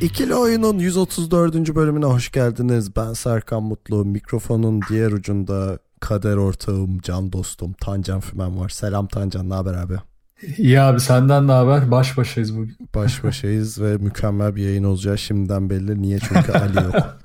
İkili 0.00 0.34
Oyun'un 0.34 0.78
134. 0.78 1.74
bölümüne 1.74 2.04
hoş 2.04 2.32
geldiniz. 2.32 2.96
Ben 2.96 3.12
Serkan 3.12 3.62
Mutlu. 3.62 4.04
Mikrofonun 4.04 4.80
diğer 4.88 5.12
ucunda 5.12 5.78
kader 6.00 6.36
ortağım, 6.36 6.98
can 7.00 7.32
dostum 7.32 7.72
Tancan 7.72 8.20
Fümen 8.20 8.58
var. 8.58 8.68
Selam 8.68 9.06
Tancan, 9.06 9.50
ne 9.50 9.54
haber 9.54 9.74
abi? 9.74 9.94
İyi 10.58 10.80
abi 10.80 11.00
senden 11.00 11.46
ne 11.46 11.52
haber? 11.52 11.90
Baş 11.90 12.16
başayız 12.16 12.56
bugün. 12.56 12.76
Baş 12.94 13.24
başayız 13.24 13.80
ve 13.80 13.96
mükemmel 13.96 14.56
bir 14.56 14.62
yayın 14.62 14.84
olacağı 14.84 15.18
şimdiden 15.18 15.70
belli. 15.70 16.02
Niye? 16.02 16.18
Çünkü 16.18 16.52
Ali 16.52 16.76
yok. 16.76 16.94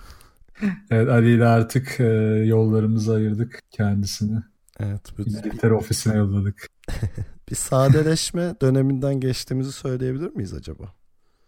Evet 0.91 1.09
Ali 1.09 1.35
ile 1.35 1.45
artık 1.45 1.99
e, 1.99 2.03
yollarımızı 2.45 3.13
ayırdık 3.13 3.59
kendisini. 3.71 4.39
Evet. 4.79 5.01
İngiltere 5.17 5.73
ofisine 5.73 6.15
yolladık. 6.17 6.69
bir 7.49 7.55
sadeleşme 7.55 8.55
döneminden 8.61 9.19
geçtiğimizi 9.19 9.71
söyleyebilir 9.71 10.35
miyiz 10.35 10.53
acaba? 10.53 10.93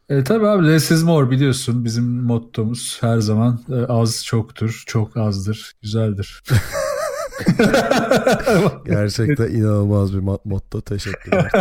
E, 0.09 0.23
tabii 0.23 0.47
abi 0.47 0.67
less 0.67 0.91
is 0.91 1.03
more 1.03 1.31
biliyorsun 1.31 1.85
bizim 1.85 2.21
mottomuz 2.23 2.97
her 3.01 3.17
zaman 3.17 3.59
e, 3.69 3.75
az 3.75 4.25
çoktur, 4.25 4.83
çok 4.87 5.17
azdır, 5.17 5.73
güzeldir. 5.81 6.43
Gerçekten 8.85 9.47
inanılmaz 9.47 10.13
bir 10.13 10.19
motto. 10.45 10.81
Teşekkürler. 10.81 11.51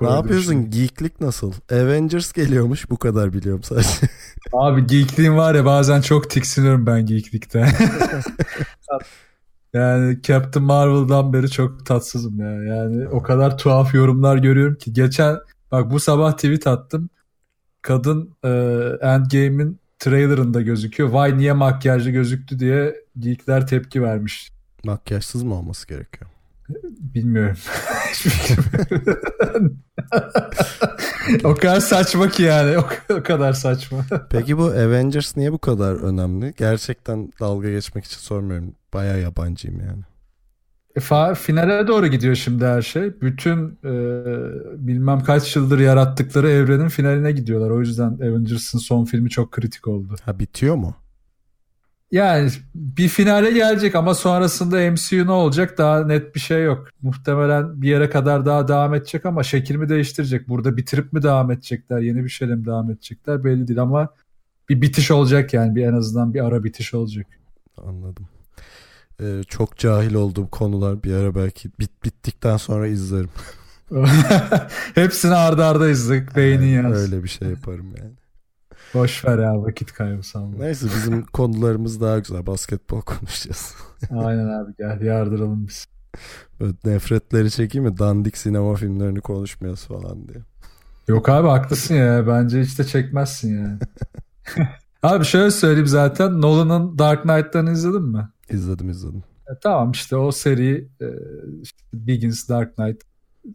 Ne 0.00 0.10
yapıyorsun? 0.10 0.52
şimdi. 0.52 0.70
Geeklik 0.70 1.20
nasıl? 1.20 1.52
Avengers 1.72 2.32
geliyormuş. 2.32 2.90
Bu 2.90 2.98
kadar 2.98 3.32
biliyorum 3.32 3.62
sadece. 3.62 3.88
Abi 4.52 4.86
geekliğim 4.86 5.36
var 5.36 5.54
ya 5.54 5.64
bazen 5.64 6.00
çok 6.00 6.30
tiksiniyorum 6.30 6.86
ben 6.86 7.06
geeklikten. 7.06 7.68
yani 9.72 10.22
Captain 10.22 10.66
Marvel'dan 10.66 11.32
beri 11.32 11.50
çok 11.50 11.86
tatsızım 11.86 12.40
ya. 12.40 12.62
Yani 12.62 13.08
o 13.08 13.22
kadar 13.22 13.58
tuhaf 13.58 13.94
yorumlar 13.94 14.36
görüyorum 14.36 14.74
ki. 14.74 14.92
Geçen 14.92 15.36
bak 15.72 15.90
bu 15.90 16.00
sabah 16.00 16.32
tweet 16.32 16.66
attım. 16.66 17.10
Kadın 17.82 18.36
e, 18.44 18.48
Endgame'in 19.00 19.80
trailerında 19.98 20.60
gözüküyor. 20.60 21.08
Vay 21.08 21.38
niye 21.38 21.52
makyajlı 21.52 22.10
gözüktü 22.10 22.58
diye 22.58 22.94
geekler 23.18 23.66
tepki 23.66 24.02
vermiş. 24.02 24.50
Makyajsız 24.84 25.42
mı 25.42 25.54
olması 25.54 25.88
gerekiyor? 25.88 26.30
Bilmiyorum. 27.14 27.56
O 31.44 31.54
kadar 31.54 31.80
saçma 31.80 32.28
ki 32.28 32.42
yani. 32.42 32.78
O, 32.78 33.14
o 33.14 33.22
kadar 33.22 33.52
saçma. 33.52 34.04
Peki 34.30 34.58
bu 34.58 34.64
Avengers 34.64 35.36
niye 35.36 35.52
bu 35.52 35.58
kadar 35.58 35.94
önemli? 35.94 36.54
Gerçekten 36.56 37.32
dalga 37.40 37.70
geçmek 37.70 38.04
için 38.04 38.18
sormuyorum. 38.18 38.74
Baya 38.94 39.16
yabancıyım 39.16 39.80
yani. 39.80 40.02
E, 40.96 41.34
finale 41.34 41.88
doğru 41.88 42.06
gidiyor 42.06 42.34
şimdi 42.34 42.64
her 42.64 42.82
şey. 42.82 43.20
Bütün 43.20 43.78
e, 43.84 43.92
bilmem 44.86 45.20
kaç 45.20 45.56
yıldır 45.56 45.78
yarattıkları 45.78 46.50
evrenin 46.50 46.88
finaline 46.88 47.32
gidiyorlar. 47.32 47.70
O 47.70 47.80
yüzden 47.80 48.10
Avengers'ın 48.10 48.78
son 48.78 49.04
filmi 49.04 49.30
çok 49.30 49.52
kritik 49.52 49.88
oldu. 49.88 50.16
Ha 50.24 50.38
bitiyor 50.38 50.76
mu? 50.76 50.94
Yani 52.10 52.50
bir 52.74 53.08
finale 53.08 53.50
gelecek 53.50 53.94
ama 53.94 54.14
sonrasında 54.14 54.90
MCU 54.90 55.26
ne 55.26 55.30
olacak 55.30 55.78
daha 55.78 56.06
net 56.06 56.34
bir 56.34 56.40
şey 56.40 56.64
yok. 56.64 56.88
Muhtemelen 57.02 57.82
bir 57.82 57.88
yere 57.88 58.10
kadar 58.10 58.46
daha 58.46 58.68
devam 58.68 58.94
edecek 58.94 59.26
ama 59.26 59.42
şekil 59.42 59.76
mi 59.76 59.88
değiştirecek? 59.88 60.48
Burada 60.48 60.76
bitirip 60.76 61.12
mi 61.12 61.22
devam 61.22 61.50
edecekler? 61.50 61.98
Yeni 61.98 62.24
bir 62.24 62.28
şeyle 62.28 62.54
mi 62.54 62.66
devam 62.66 62.90
edecekler? 62.90 63.44
Belli 63.44 63.68
değil 63.68 63.82
ama 63.82 64.08
bir 64.68 64.82
bitiş 64.82 65.10
olacak 65.10 65.54
yani. 65.54 65.74
Bir 65.74 65.84
en 65.84 65.92
azından 65.92 66.34
bir 66.34 66.44
ara 66.44 66.64
bitiş 66.64 66.94
olacak. 66.94 67.26
Anladım. 67.86 68.28
Ee, 69.20 69.42
çok 69.48 69.76
cahil 69.76 70.14
olduğum 70.14 70.48
konular 70.48 71.02
bir 71.02 71.12
ara 71.12 71.34
belki 71.34 71.70
bit 71.80 72.04
bittikten 72.04 72.56
sonra 72.56 72.86
izlerim. 72.86 73.30
Hepsini 74.94 75.34
arda 75.34 75.66
arda 75.66 75.88
izledik. 75.88 76.36
Beynin 76.36 76.66
Yani 76.66 76.86
yansın. 76.86 77.12
Öyle 77.12 77.24
bir 77.24 77.28
şey 77.28 77.48
yaparım 77.48 77.94
yani. 77.98 78.12
Boş 78.94 79.24
ver 79.24 79.38
ya 79.38 79.62
vakit 79.62 79.92
kaybı 79.92 80.22
sanma. 80.22 80.58
Neyse 80.58 80.86
bizim 80.86 81.22
konularımız 81.32 82.00
daha 82.00 82.18
güzel. 82.18 82.46
Basketbol 82.46 83.00
konuşacağız. 83.00 83.74
Aynen 84.10 84.48
abi 84.48 84.72
gel 84.78 85.00
yardıralım 85.00 85.66
biz. 85.68 85.86
Böyle 86.60 86.72
nefretleri 86.84 87.50
çekeyim 87.50 87.84
mi? 87.88 87.98
Dandik 87.98 88.36
sinema 88.36 88.74
filmlerini 88.74 89.20
konuşmayız 89.20 89.84
falan 89.84 90.28
diye. 90.28 90.38
Yok 91.08 91.28
abi 91.28 91.48
haklısın 91.48 91.94
ya. 91.94 92.26
Bence 92.26 92.60
hiç 92.60 92.78
de 92.78 92.84
çekmezsin 92.84 93.58
yani. 93.58 93.78
abi 95.02 95.24
şöyle 95.24 95.50
söyleyeyim 95.50 95.86
zaten. 95.86 96.40
Nolan'ın 96.40 96.98
Dark 96.98 97.22
Knight'tan 97.22 97.66
izledin 97.66 98.02
mi? 98.02 98.28
İzledim 98.50 98.90
izledim. 98.90 99.22
E, 99.50 99.52
tamam 99.62 99.90
işte 99.90 100.16
o 100.16 100.32
seri 100.32 100.88
e, 101.00 101.06
işte 101.62 101.78
Begins, 101.92 102.48
Dark 102.48 102.76
Knight 102.76 103.02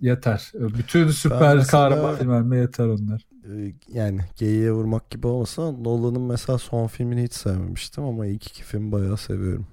yeter. 0.02 0.52
Bütün 0.54 1.08
süper 1.08 1.68
kahraman 1.68 2.16
filmlerine 2.16 2.58
yeter 2.58 2.86
onlar. 2.86 3.26
Ee, 3.50 3.74
yani 3.88 4.22
geyiğe 4.38 4.72
vurmak 4.72 5.10
gibi 5.10 5.28
olmasa 5.28 5.72
Nolan'ın 5.72 6.22
mesela 6.22 6.58
son 6.58 6.88
filmini 6.88 7.24
hiç 7.24 7.34
sevmemiştim 7.34 8.04
ama 8.04 8.26
ilk 8.26 8.48
iki 8.48 8.64
film 8.64 8.92
bayağı 8.92 9.18
seviyorum. 9.18 9.68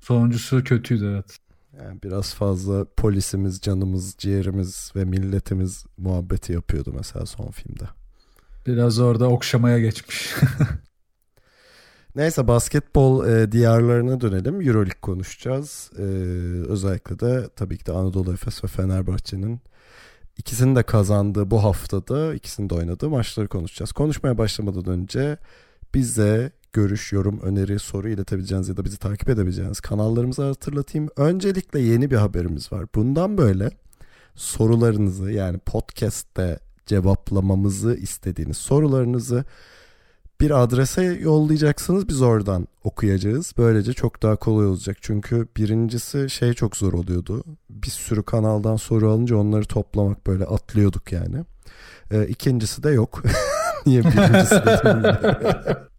Sonuncusu 0.00 0.64
kötüydü 0.64 1.12
evet. 1.14 1.38
Yani 1.78 2.02
biraz 2.02 2.34
fazla 2.34 2.86
polisimiz, 2.96 3.60
canımız, 3.60 4.14
ciğerimiz 4.18 4.92
ve 4.96 5.04
milletimiz 5.04 5.84
muhabbeti 5.96 6.52
yapıyordu 6.52 6.92
mesela 6.96 7.26
son 7.26 7.50
filmde. 7.50 7.84
Biraz 8.66 8.98
orada 8.98 9.28
okşamaya 9.28 9.78
geçmiş. 9.78 10.34
Neyse 12.16 12.48
basketbol 12.48 13.28
e, 13.28 13.52
diyarlarına 13.52 14.20
dönelim. 14.20 14.60
Euroleague 14.60 15.00
konuşacağız. 15.02 15.90
E, 15.98 16.02
özellikle 16.68 17.18
de 17.18 17.48
tabii 17.56 17.78
ki 17.78 17.86
de 17.86 17.92
Anadolu 17.92 18.32
Efes 18.32 18.64
ve 18.64 18.68
Fenerbahçe'nin 18.68 19.60
ikisinin 20.38 20.76
de 20.76 20.82
kazandığı 20.82 21.50
bu 21.50 21.64
haftada 21.64 22.34
ikisinin 22.34 22.70
de 22.70 22.74
oynadığı 22.74 23.10
maçları 23.10 23.48
konuşacağız. 23.48 23.92
Konuşmaya 23.92 24.38
başlamadan 24.38 24.86
önce 24.86 25.38
bize 25.94 26.52
görüş, 26.72 27.12
yorum, 27.12 27.40
öneri, 27.40 27.78
soru 27.78 28.08
iletebileceğiniz 28.08 28.68
ya 28.68 28.76
da 28.76 28.84
bizi 28.84 28.98
takip 28.98 29.28
edebileceğiniz 29.28 29.80
kanallarımızı 29.80 30.42
hatırlatayım. 30.42 31.08
Öncelikle 31.16 31.80
yeni 31.80 32.10
bir 32.10 32.16
haberimiz 32.16 32.72
var. 32.72 32.86
Bundan 32.94 33.38
böyle 33.38 33.70
sorularınızı 34.34 35.30
yani 35.30 35.58
podcast'te 35.58 36.58
cevaplamamızı 36.86 37.94
istediğiniz 37.94 38.56
sorularınızı 38.56 39.44
bir 40.40 40.62
adrese 40.62 41.02
yollayacaksınız 41.02 42.08
biz 42.08 42.22
oradan 42.22 42.66
okuyacağız. 42.84 43.52
Böylece 43.58 43.92
çok 43.92 44.22
daha 44.22 44.36
kolay 44.36 44.66
olacak. 44.66 44.96
Çünkü 45.00 45.48
birincisi 45.56 46.30
şey 46.30 46.52
çok 46.52 46.76
zor 46.76 46.92
oluyordu. 46.92 47.44
Bir 47.70 47.90
sürü 47.90 48.22
kanaldan 48.22 48.76
soru 48.76 49.10
alınca 49.10 49.36
onları 49.36 49.64
toplamak 49.64 50.26
böyle 50.26 50.44
atlıyorduk 50.44 51.12
yani. 51.12 51.44
Ee, 52.10 52.26
ikincisi 52.26 52.82
de 52.82 52.90
yok. 52.90 53.22
Niye 53.86 54.04
birincisi 54.04 54.54
de 54.54 54.80
bilmiyorum. 54.84 55.76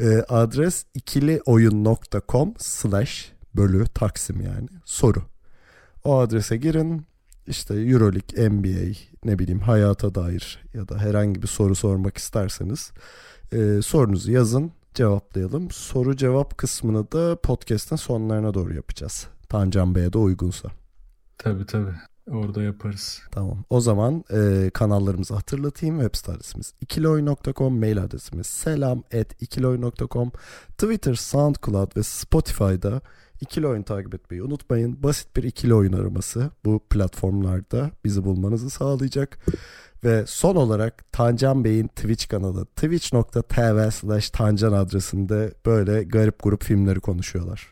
Ee, 0.00 0.24
adres 0.28 0.84
ikilioyun.com 0.94 2.54
slash 2.58 3.32
bölü 3.54 3.86
taksim 3.86 4.40
yani 4.40 4.68
soru. 4.84 5.22
O 6.04 6.18
adrese 6.18 6.56
girin. 6.56 7.06
İşte 7.46 7.74
Euroleague, 7.74 8.50
NBA, 8.50 8.96
ne 9.24 9.38
bileyim 9.38 9.60
hayata 9.60 10.14
dair 10.14 10.64
ya 10.74 10.88
da 10.88 10.98
herhangi 10.98 11.42
bir 11.42 11.46
soru 11.46 11.74
sormak 11.74 12.18
isterseniz 12.18 12.92
e, 13.52 13.82
sorunuzu 13.82 14.32
yazın 14.32 14.72
cevaplayalım. 14.94 15.70
Soru 15.70 16.16
cevap 16.16 16.58
kısmını 16.58 17.12
da 17.12 17.36
podcast'ın 17.36 17.96
sonlarına 17.96 18.54
doğru 18.54 18.74
yapacağız. 18.74 19.26
Tancan 19.48 19.94
Bey'e 19.94 20.12
de 20.12 20.18
uygunsa. 20.18 20.68
tabii 21.38 21.66
tabii. 21.66 21.94
Orada 22.30 22.62
yaparız. 22.62 23.22
Tamam. 23.30 23.64
O 23.70 23.80
zaman 23.80 24.24
e, 24.30 24.70
kanallarımızı 24.74 25.34
hatırlatayım. 25.34 26.00
Web 26.00 26.14
site 26.14 26.32
adresimiz 26.32 26.74
ikiloy.com, 26.80 27.78
mail 27.78 28.02
adresimiz 28.02 28.46
selam 28.46 28.98
at 28.98 29.42
ikiloy.com, 29.42 30.30
Twitter, 30.78 31.14
SoundCloud 31.14 31.96
ve 31.96 32.02
Spotify'da 32.02 33.00
ikili 33.40 33.66
oyun 33.66 33.82
takip 33.82 34.14
etmeyi 34.14 34.42
unutmayın. 34.42 35.02
Basit 35.02 35.36
bir 35.36 35.42
ikili 35.42 35.74
oyun 35.74 35.92
araması 35.92 36.50
bu 36.64 36.80
platformlarda 36.90 37.90
bizi 38.04 38.24
bulmanızı 38.24 38.70
sağlayacak. 38.70 39.38
Ve 40.04 40.24
son 40.26 40.56
olarak 40.56 41.12
Tancan 41.12 41.64
Bey'in 41.64 41.88
Twitch 41.88 42.28
kanalı 42.28 42.66
twitch.tv 42.66 43.90
slash 43.90 44.30
tancan 44.30 44.72
adresinde 44.72 45.54
böyle 45.66 46.04
garip 46.04 46.42
grup 46.42 46.64
filmleri 46.64 47.00
konuşuyorlar. 47.00 47.68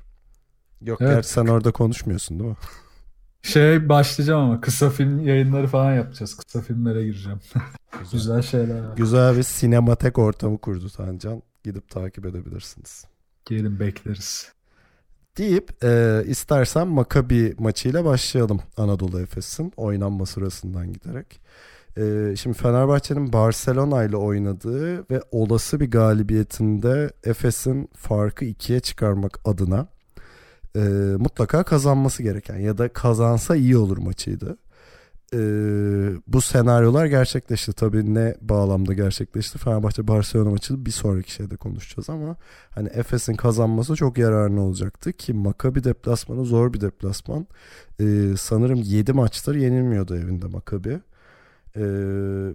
Yok 0.83 1.01
Evet. 1.01 1.15
gerçi 1.15 1.29
sen 1.29 1.47
orada 1.47 1.73
konuşmuyorsun 1.73 2.39
değil 2.41 2.51
mi? 2.51 2.57
Şey 3.43 3.89
başlayacağım 3.89 4.41
ama 4.41 4.61
kısa 4.61 4.91
film 4.91 5.21
yayınları 5.21 5.67
falan 5.67 5.95
yapacağız. 5.95 6.37
Kısa 6.37 6.61
filmlere 6.61 7.05
gireceğim. 7.05 7.41
Güzel, 8.01 8.13
Güzel 8.13 8.43
şeyler 8.43 8.89
var. 8.89 8.97
Güzel 8.97 9.37
bir 9.37 9.43
sinematek 9.43 10.19
ortamı 10.19 10.59
kurdu 10.59 10.91
Tancan. 10.91 11.43
Gidip 11.65 11.89
takip 11.91 12.27
edebilirsiniz. 12.27 13.05
Gelin 13.45 13.81
bekleriz. 13.81 14.53
Deyip 15.39 15.85
e, 15.85 16.23
istersen 16.27 16.89
Makabi 16.89 17.55
maçıyla 17.59 18.05
başlayalım 18.05 18.61
Anadolu 18.77 19.21
Efes'in 19.21 19.73
oynanma 19.77 20.27
sırasından 20.27 20.93
giderek. 20.93 21.41
E, 21.99 22.37
şimdi 22.37 22.57
Fenerbahçe'nin 22.59 23.33
Barcelona 23.33 24.05
ile 24.05 24.17
oynadığı 24.17 25.11
ve 25.11 25.23
olası 25.31 25.81
bir 25.81 25.91
galibiyetinde 25.91 27.11
Efes'in 27.25 27.89
farkı 27.97 28.45
ikiye 28.45 28.81
çıkarmak 28.81 29.39
adına 29.45 29.89
e, 30.77 30.81
mutlaka 31.19 31.63
kazanması 31.63 32.23
gereken 32.23 32.59
ya 32.59 32.79
da 32.79 32.89
kazansa 32.89 33.57
iyi 33.57 33.77
olur 33.77 33.99
maçıydı. 33.99 34.57
E, 35.35 35.39
bu 36.27 36.41
senaryolar 36.41 37.07
gerçekleşti. 37.07 37.73
Tabii 37.73 38.15
ne 38.15 38.35
bağlamda 38.41 38.93
gerçekleşti? 38.95 39.59
Fenerbahçe 39.59 40.09
Barcelona 40.09 40.51
maçı 40.51 40.87
bir 40.87 40.91
sonraki 40.91 41.33
şeyde 41.33 41.57
konuşacağız 41.57 42.11
ama 42.11 42.37
hani 42.71 42.89
Efes'in 42.89 43.35
kazanması 43.35 43.95
çok 43.95 44.19
yararlı 44.19 44.61
olacaktı 44.61 45.13
ki 45.13 45.33
Makabi 45.33 45.85
deplasmanı 45.85 46.45
zor 46.45 46.73
bir 46.73 46.81
deplasman. 46.81 47.47
E, 48.01 48.35
sanırım 48.39 48.83
7 48.83 49.13
maçtır 49.13 49.55
yenilmiyordu 49.55 50.17
evinde 50.17 50.47
Makabi. 50.47 51.01
E, 51.77 51.85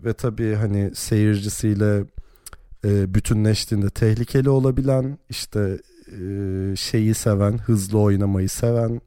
ve 0.05 0.13
tabii 0.13 0.55
hani 0.55 0.91
seyircisiyle 0.95 2.05
e, 2.85 3.13
bütünleştiğinde 3.13 3.89
tehlikeli 3.89 4.49
olabilen 4.49 5.17
işte 5.29 5.79
e, 6.07 6.75
şeyi 6.75 7.13
seven, 7.13 7.57
hızlı 7.57 7.99
oynamayı 7.99 8.49
seven 8.49 9.01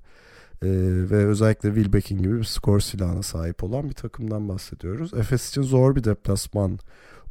e, 0.62 0.68
ve 1.10 1.26
özellikle 1.26 1.74
Wilbeck'in 1.74 2.18
gibi 2.18 2.38
bir 2.38 2.44
skor 2.44 2.80
silahına 2.80 3.22
sahip 3.22 3.64
olan 3.64 3.88
bir 3.88 3.94
takımdan 3.94 4.48
bahsediyoruz. 4.48 5.14
Efes 5.14 5.48
için 5.48 5.62
zor 5.62 5.96
bir 5.96 6.04
deplasman 6.04 6.78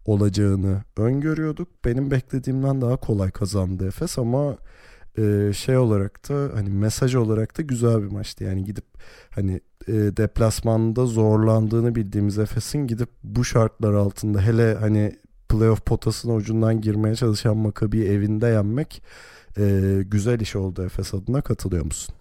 olacağını 0.05 0.83
öngörüyorduk. 0.97 1.85
Benim 1.85 2.11
beklediğimden 2.11 2.81
daha 2.81 2.97
kolay 2.97 3.31
kazandı 3.31 3.87
Efes 3.87 4.17
ama 4.17 4.57
e, 5.17 5.51
şey 5.53 5.77
olarak 5.77 6.29
da 6.29 6.55
hani 6.55 6.69
mesaj 6.69 7.15
olarak 7.15 7.57
da 7.57 7.61
güzel 7.61 8.03
bir 8.03 8.11
maçtı. 8.11 8.43
Yani 8.43 8.63
gidip 8.63 8.85
hani 9.29 9.61
e, 9.87 9.93
deplasmanda 9.93 11.05
zorlandığını 11.05 11.95
bildiğimiz 11.95 12.39
Efes'in 12.39 12.87
gidip 12.87 13.09
bu 13.23 13.45
şartlar 13.45 13.93
altında 13.93 14.41
hele 14.41 14.75
hani 14.75 15.15
playoff 15.49 15.85
potasının 15.85 16.35
ucundan 16.35 16.81
girmeye 16.81 17.15
çalışan 17.15 17.57
Makabi'yi 17.57 18.05
evinde 18.05 18.47
yenmek 18.47 19.03
e, 19.57 19.99
güzel 20.05 20.39
iş 20.39 20.55
oldu 20.55 20.83
Efes 20.83 21.13
adına 21.13 21.41
katılıyor 21.41 21.85
musun? 21.85 22.15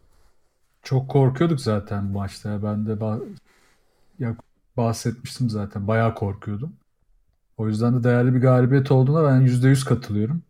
Çok 0.82 1.11
korkuyorduk 1.11 1.61
zaten 1.61 2.05
maçta. 2.05 2.62
Ben 2.62 2.87
de 2.87 3.00
bah 3.00 3.19
ya 4.19 4.37
bahsetmiştim 4.76 5.50
zaten. 5.50 5.88
Bayağı 5.88 6.14
korkuyordum. 6.14 6.73
O 7.56 7.69
yüzden 7.69 7.99
de 7.99 8.05
değerli 8.05 8.35
bir 8.35 8.41
galibiyet 8.41 8.91
olduğuna 8.91 9.25
ben 9.25 9.47
%100 9.47 9.85
katılıyorum. 9.85 10.43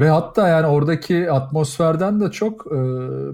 Ve 0.00 0.08
hatta 0.08 0.48
yani 0.48 0.66
oradaki 0.66 1.30
atmosferden 1.30 2.20
de 2.20 2.30
çok 2.30 2.66
e, 2.72 2.76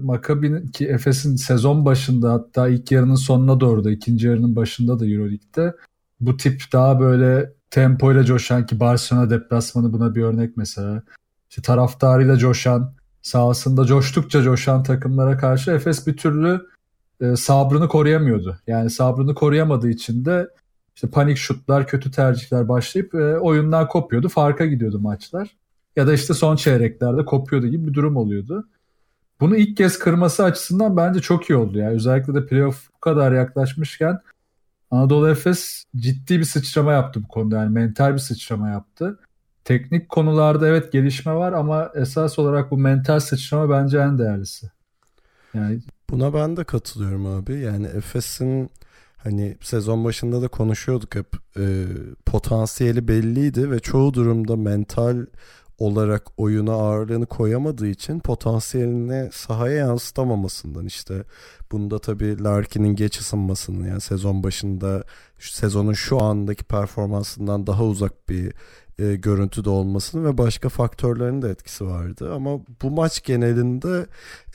Maccabi'nin 0.01 0.67
ki 0.67 0.87
Efes'in 0.87 1.35
sezon 1.35 1.85
başında 1.85 2.33
hatta 2.33 2.67
ilk 2.67 2.91
yarının 2.91 3.15
sonuna 3.15 3.59
doğru 3.59 3.83
da 3.83 3.91
ikinci 3.91 4.27
yarının 4.27 4.55
başında 4.55 4.99
da 4.99 5.05
Euroleague'de 5.05 5.75
bu 6.19 6.37
tip 6.37 6.61
daha 6.73 6.99
böyle 6.99 7.53
tempoyla 7.71 8.23
coşan 8.23 8.65
ki 8.65 8.79
Barcelona 8.79 9.29
deplasmanı 9.29 9.93
buna 9.93 10.15
bir 10.15 10.23
örnek 10.23 10.57
mesela 10.57 11.01
işte 11.49 11.61
taraftarıyla 11.61 12.37
coşan, 12.37 12.93
sahasında 13.21 13.85
coştukça 13.85 14.41
coşan 14.41 14.83
takımlara 14.83 15.37
karşı 15.37 15.71
Efes 15.71 16.07
bir 16.07 16.17
türlü 16.17 16.61
e, 17.21 17.35
sabrını 17.35 17.87
koruyamıyordu. 17.87 18.57
Yani 18.67 18.89
sabrını 18.89 19.35
koruyamadığı 19.35 19.89
için 19.89 20.25
de 20.25 20.49
işte 20.95 21.07
panik 21.09 21.37
şutlar, 21.37 21.87
kötü 21.87 22.11
tercihler 22.11 22.69
başlayıp 22.69 23.15
e, 23.15 23.37
oyundan 23.37 23.87
kopuyordu. 23.87 24.29
Farka 24.29 24.65
gidiyordu 24.65 24.99
maçlar. 24.99 25.55
Ya 25.97 26.07
da 26.07 26.13
işte 26.13 26.33
son 26.33 26.55
çeyreklerde 26.55 27.25
kopuyordu 27.25 27.67
gibi 27.67 27.87
bir 27.87 27.93
durum 27.93 28.17
oluyordu. 28.17 28.67
Bunu 29.39 29.57
ilk 29.57 29.77
kez 29.77 29.99
kırması 29.99 30.43
açısından 30.43 30.97
bence 30.97 31.19
çok 31.19 31.49
iyi 31.49 31.55
oldu. 31.55 31.77
Yani 31.77 31.95
özellikle 31.95 32.33
de 32.33 32.45
playoff 32.45 32.89
bu 32.95 32.99
kadar 32.99 33.31
yaklaşmışken 33.31 34.19
Anadolu 34.91 35.29
Efes 35.29 35.83
ciddi 35.95 36.39
bir 36.39 36.43
sıçrama 36.43 36.93
yaptı 36.93 37.23
bu 37.23 37.27
konuda. 37.27 37.57
Yani 37.57 37.73
mental 37.73 38.13
bir 38.13 38.19
sıçrama 38.19 38.69
yaptı 38.69 39.19
teknik 39.67 40.09
konularda 40.09 40.67
evet 40.67 40.91
gelişme 40.91 41.33
var 41.33 41.53
ama 41.53 41.91
esas 41.95 42.39
olarak 42.39 42.71
bu 42.71 42.77
mental 42.77 43.19
sıçrama 43.19 43.69
bence 43.69 43.97
en 43.97 44.19
değerlisi. 44.19 44.71
Yani 45.53 45.79
buna 46.09 46.33
ben 46.33 46.57
de 46.57 46.63
katılıyorum 46.63 47.25
abi. 47.25 47.59
Yani 47.59 47.87
Efes'in 47.87 48.69
hani 49.17 49.57
sezon 49.61 50.05
başında 50.05 50.41
da 50.41 50.47
konuşuyorduk 50.47 51.15
hep 51.15 51.27
e, 51.57 51.85
potansiyeli 52.25 53.07
belliydi 53.07 53.71
ve 53.71 53.79
çoğu 53.79 54.13
durumda 54.13 54.55
mental 54.55 55.25
olarak 55.79 56.23
oyuna 56.37 56.73
ağırlığını 56.73 57.25
koyamadığı 57.25 57.87
için 57.87 58.19
potansiyelini 58.19 59.29
sahaya 59.33 59.75
yansıtamamasından 59.75 60.85
işte 60.85 61.23
bunda 61.71 61.99
tabii 61.99 62.43
Larkin'in 62.43 62.95
geç 62.95 63.19
ısınmasının 63.19 63.87
yani 63.87 64.01
sezon 64.01 64.43
başında 64.43 65.03
sezonun 65.39 65.93
şu 65.93 66.23
andaki 66.23 66.63
performansından 66.63 67.67
daha 67.67 67.83
uzak 67.83 68.29
bir 68.29 68.53
e, 68.99 69.15
görüntüde 69.15 69.69
olmasının 69.69 70.25
ve 70.25 70.37
başka 70.37 70.69
faktörlerin 70.69 71.41
de 71.41 71.49
etkisi 71.49 71.85
vardı. 71.85 72.33
Ama 72.33 72.59
bu 72.81 72.91
maç 72.91 73.23
genelinde 73.23 74.05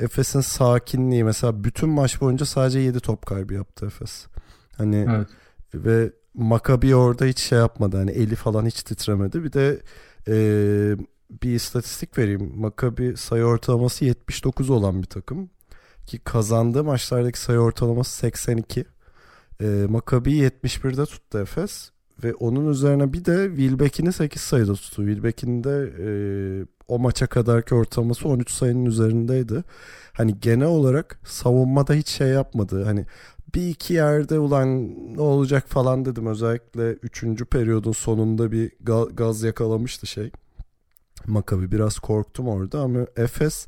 Efes'in 0.00 0.40
sakinliği 0.40 1.24
mesela 1.24 1.64
bütün 1.64 1.88
maç 1.88 2.20
boyunca 2.20 2.46
sadece 2.46 2.78
7 2.78 3.00
top 3.00 3.26
kaybı 3.26 3.54
yaptı 3.54 3.86
Efes. 3.86 4.26
Hani 4.76 5.06
evet. 5.10 5.28
ve 5.74 6.12
Makabi 6.34 6.94
orada 6.94 7.24
hiç 7.24 7.38
şey 7.38 7.58
yapmadı. 7.58 7.96
Hani 7.96 8.10
eli 8.10 8.34
falan 8.34 8.66
hiç 8.66 8.82
titremedi. 8.82 9.44
Bir 9.44 9.52
de 9.52 9.80
e, 10.28 10.34
bir 11.42 11.54
istatistik 11.54 12.18
vereyim. 12.18 12.52
Makabi 12.56 13.16
sayı 13.16 13.44
ortalaması 13.44 14.04
79 14.04 14.70
olan 14.70 15.02
bir 15.02 15.06
takım. 15.06 15.50
Ki 16.06 16.18
kazandığı 16.18 16.84
maçlardaki 16.84 17.40
sayı 17.40 17.58
ortalaması 17.58 18.16
82. 18.16 18.84
E, 19.60 19.86
Makabi 19.88 20.32
71'de 20.32 21.06
tuttu 21.06 21.38
Efes. 21.38 21.90
Ve 22.24 22.34
onun 22.34 22.70
üzerine 22.70 23.12
bir 23.12 23.24
de 23.24 23.48
Wilbeck'ini 23.48 24.12
8 24.12 24.42
sayıda 24.42 24.74
tuttu. 24.74 25.06
Wilbeck'in 25.06 25.64
de 25.64 25.92
e, 25.98 26.08
o 26.88 26.98
maça 26.98 27.26
kadarki 27.26 27.74
ortalaması 27.74 28.28
13 28.28 28.50
sayının 28.50 28.84
üzerindeydi. 28.84 29.64
Hani 30.12 30.40
genel 30.40 30.66
olarak 30.66 31.20
savunmada 31.24 31.94
hiç 31.94 32.08
şey 32.08 32.28
yapmadı. 32.28 32.84
Hani 32.84 33.06
bir 33.54 33.68
iki 33.68 33.94
yerde 33.94 34.38
ulan 34.38 34.88
ne 35.16 35.20
olacak 35.20 35.68
falan 35.68 36.04
dedim. 36.04 36.26
Özellikle 36.26 36.92
3. 36.92 37.24
periyodun 37.50 37.92
sonunda 37.92 38.52
bir 38.52 38.72
gaz 39.14 39.42
yakalamıştı 39.42 40.06
şey. 40.06 40.30
Makabi 41.26 41.72
biraz 41.72 41.98
korktum 41.98 42.48
orada 42.48 42.80
ama 42.80 43.06
Efes 43.16 43.66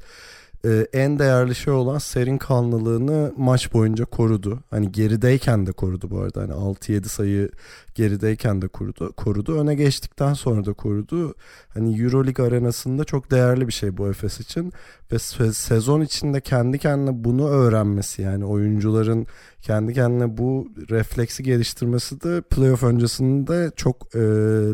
e, 0.64 0.86
en 0.92 1.18
değerli 1.18 1.54
şey 1.54 1.72
olan 1.72 1.98
serin 1.98 2.38
kanlılığını 2.38 3.32
maç 3.36 3.72
boyunca 3.72 4.04
korudu. 4.04 4.60
Hani 4.70 4.92
gerideyken 4.92 5.66
de 5.66 5.72
korudu 5.72 6.10
bu 6.10 6.20
arada. 6.20 6.40
Hani 6.42 6.52
6-7 6.52 7.04
sayı 7.04 7.50
gerideyken 7.94 8.62
de 8.62 8.68
korudu. 8.68 9.12
korudu. 9.12 9.60
Öne 9.60 9.74
geçtikten 9.74 10.34
sonra 10.34 10.64
da 10.64 10.72
korudu. 10.72 11.34
Hani 11.68 12.02
Euroleague 12.02 12.46
arenasında 12.46 13.04
çok 13.04 13.30
değerli 13.30 13.68
bir 13.68 13.72
şey 13.72 13.96
bu 13.96 14.08
Efes 14.08 14.40
için. 14.40 14.72
Ve 15.12 15.18
sezon 15.52 16.00
içinde 16.00 16.40
kendi 16.40 16.78
kendine 16.78 17.24
bunu 17.24 17.48
öğrenmesi 17.48 18.22
yani 18.22 18.44
oyuncuların 18.44 19.26
kendi 19.62 19.94
kendine 19.94 20.38
bu 20.38 20.68
refleksi 20.90 21.42
geliştirmesi 21.42 22.20
de 22.20 22.40
playoff 22.40 22.82
öncesinde 22.82 23.70
çok 23.76 24.14
e, 24.14 24.18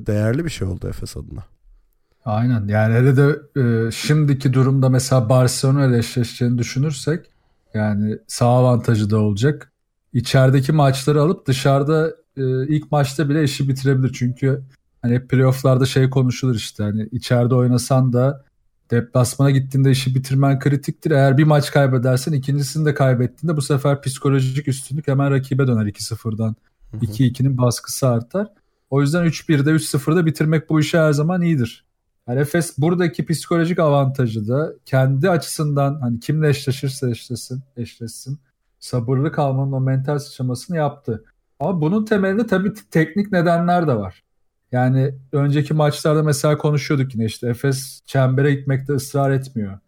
değerli 0.07 0.45
bir 0.45 0.51
şey 0.51 0.69
oldu 0.69 0.89
Efes 0.89 1.17
adına. 1.17 1.45
Aynen 2.25 2.69
yani 2.69 2.95
hele 2.95 3.17
de 3.17 3.41
e, 3.61 3.91
şimdiki 3.91 4.53
durumda 4.53 4.89
mesela 4.89 5.29
Barcelona 5.29 5.87
ile 5.87 5.99
eşleşeceğini 5.99 6.59
düşünürsek 6.59 7.27
yani 7.75 8.19
sağ 8.27 8.47
avantajı 8.47 9.11
da 9.11 9.19
olacak. 9.19 9.73
İçerideki 10.13 10.73
maçları 10.73 11.23
alıp 11.23 11.47
dışarıda 11.47 12.15
e, 12.37 12.67
ilk 12.67 12.93
maçta 12.93 13.29
bile 13.29 13.45
işi 13.45 13.69
bitirebilir. 13.69 14.13
Çünkü 14.13 14.63
hani 15.03 15.15
hep 15.15 15.31
playofflarda 15.31 15.87
şey 15.87 16.11
konuşulur 16.11 16.55
işte 16.55 16.83
hani 16.83 17.09
içeride 17.13 17.55
oynasan 17.55 18.13
da 18.13 18.45
deplasmana 18.91 19.51
gittiğinde 19.51 19.91
işi 19.91 20.15
bitirmen 20.15 20.59
kritiktir. 20.59 21.11
Eğer 21.11 21.39
bir 21.39 21.45
maç 21.45 21.71
kaybedersen 21.71 22.33
ikincisini 22.33 22.87
de 22.87 22.95
kaybettiğinde 22.95 23.57
bu 23.57 23.63
sefer 23.63 24.03
psikolojik 24.03 24.69
üstünlük 24.69 25.09
hemen 25.09 25.31
rakibe 25.31 25.67
döner 25.67 25.87
2-0'dan. 25.87 26.57
2-2'nin 27.03 27.59
baskısı 27.59 28.09
artar. 28.09 28.49
O 28.91 29.01
yüzden 29.01 29.27
3-1'de 29.27 29.71
3-0'da 29.71 30.27
bitirmek 30.27 30.71
bu 30.71 30.81
işe 30.81 30.99
her 30.99 31.13
zaman 31.13 31.43
iyidir. 31.43 31.85
Yani 32.31 32.41
Efes 32.41 32.79
buradaki 32.79 33.27
psikolojik 33.27 33.79
avantajı 33.79 34.49
da 34.49 34.73
kendi 34.87 35.31
açısından 35.31 36.01
hani 36.01 36.21
kimle 36.21 36.49
eşleşirse 36.49 37.11
eşleşsin, 37.11 37.63
eşleşsin 37.77 38.39
sabırlı 38.81 39.33
kalmanın 39.33 39.73
o 39.73 39.81
mental 39.81 40.19
sıçramasını 40.19 40.77
yaptı. 40.77 41.25
Ama 41.61 41.81
bunun 41.81 42.05
temelinde 42.05 42.47
tabii 42.47 42.73
teknik 42.91 43.33
nedenler 43.33 43.89
de 43.89 43.97
var. 43.97 44.23
Yani 44.73 45.15
önceki 45.33 45.75
maçlarda 45.75 46.23
mesela 46.23 46.59
konuşuyorduk 46.59 47.15
yine 47.15 47.25
işte 47.25 47.49
Efes 47.49 48.01
çembere 48.07 48.55
gitmekte 48.55 48.93
ısrar 48.93 49.31
etmiyor. 49.31 49.79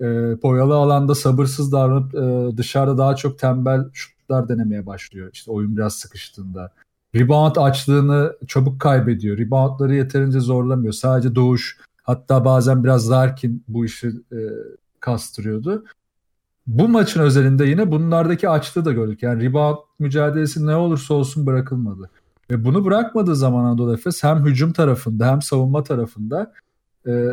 E, 0.00 0.04
boyalı 0.42 0.74
alanda 0.74 1.14
sabırsız 1.14 1.72
davranıp 1.72 2.14
e, 2.14 2.56
dışarıda 2.56 2.98
daha 2.98 3.16
çok 3.16 3.38
tembel 3.38 3.84
şut 3.92 4.14
şutlar 4.24 4.48
denemeye 4.48 4.86
başlıyor. 4.86 5.30
İşte 5.32 5.50
oyun 5.50 5.76
biraz 5.76 5.94
sıkıştığında. 5.94 6.72
Rebound 7.14 7.56
açlığını 7.56 8.36
çabuk 8.48 8.80
kaybediyor. 8.80 9.38
Reboundları 9.38 9.94
yeterince 9.94 10.40
zorlamıyor. 10.40 10.92
Sadece 10.92 11.34
Doğuş 11.34 11.78
hatta 12.02 12.44
bazen 12.44 12.84
biraz 12.84 13.10
Larkin 13.10 13.64
bu 13.68 13.84
işi 13.84 14.08
e, 14.08 14.38
kastırıyordu. 15.00 15.84
Bu 16.66 16.88
maçın 16.88 17.20
özelinde 17.20 17.64
yine 17.64 17.90
bunlardaki 17.90 18.48
açlığı 18.48 18.84
da 18.84 18.92
gördük. 18.92 19.22
Yani 19.22 19.42
rebound 19.44 19.76
mücadelesi 19.98 20.66
ne 20.66 20.76
olursa 20.76 21.14
olsun 21.14 21.46
bırakılmadı. 21.46 22.10
Ve 22.50 22.64
bunu 22.64 22.84
bırakmadığı 22.84 23.36
zaman 23.36 23.64
Anadolu 23.64 23.94
Efes 23.94 24.24
hem 24.24 24.46
hücum 24.46 24.72
tarafında 24.72 25.30
hem 25.30 25.42
savunma 25.42 25.82
tarafında 25.82 26.52
e, 27.06 27.28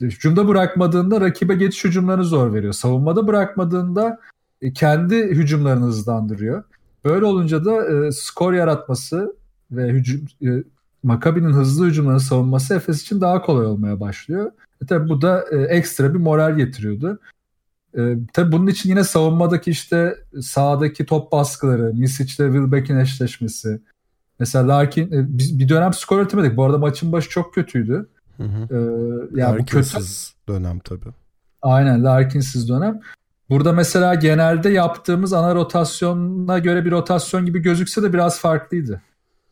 hücumda 0.00 0.48
bırakmadığında 0.48 1.20
rakibe 1.20 1.54
geçiş 1.54 1.84
hücumlarını 1.84 2.24
zor 2.24 2.54
veriyor. 2.54 2.72
Savunmada 2.72 3.26
bırakmadığında 3.26 4.20
e, 4.62 4.72
kendi 4.72 5.16
hücumlarını 5.16 5.84
hızlandırıyor. 5.84 6.64
Böyle 7.04 7.24
olunca 7.24 7.64
da 7.64 7.86
e, 7.86 8.12
skor 8.12 8.52
yaratması 8.52 9.36
ve 9.70 9.88
hücum 9.88 10.26
e, 10.42 10.64
Makabi'nin 11.02 11.52
hızlı 11.52 11.86
hücumlarını 11.86 12.20
savunması 12.20 12.74
Efes 12.74 13.02
için 13.02 13.20
daha 13.20 13.42
kolay 13.42 13.66
olmaya 13.66 14.00
başlıyor. 14.00 14.52
E 14.82 14.86
tabi 14.86 15.08
bu 15.08 15.22
da 15.22 15.44
e, 15.52 15.56
ekstra 15.56 16.14
bir 16.14 16.18
moral 16.18 16.56
getiriyordu. 16.56 17.18
E, 17.98 18.16
tabi 18.32 18.52
bunun 18.52 18.66
için 18.66 18.88
yine 18.88 19.04
savunmadaki 19.04 19.70
işte 19.70 20.16
sağdaki 20.42 21.06
top 21.06 21.32
baskıları, 21.32 21.94
Misic 21.94 22.44
ile 22.44 22.52
Wilbeck'in 22.52 22.96
eşleşmesi. 22.96 23.80
Mesela 24.38 24.68
Larkin 24.68 25.12
e, 25.12 25.38
biz 25.38 25.58
bir 25.58 25.68
dönem 25.68 25.92
skor 25.92 26.20
üretemedik. 26.20 26.56
Bu 26.56 26.64
arada 26.64 26.78
maçın 26.78 27.12
başı 27.12 27.30
çok 27.30 27.54
kötüydü. 27.54 28.08
Hı 28.36 28.42
hı. 28.42 28.68
E, 28.70 28.76
yani 29.40 29.58
bu 29.58 29.64
kötü 29.64 29.76
Larkinsiz 29.76 30.34
dönem 30.48 30.78
tabii. 30.78 31.14
Aynen 31.62 32.04
Larkinsiz 32.04 32.68
dönem. 32.68 33.00
Burada 33.50 33.72
mesela 33.72 34.14
genelde 34.14 34.68
yaptığımız 34.68 35.32
ana 35.32 35.54
rotasyona 35.54 36.58
göre 36.58 36.84
bir 36.84 36.90
rotasyon 36.90 37.46
gibi 37.46 37.58
gözükse 37.58 38.02
de 38.02 38.12
biraz 38.12 38.40
farklıydı. 38.40 39.02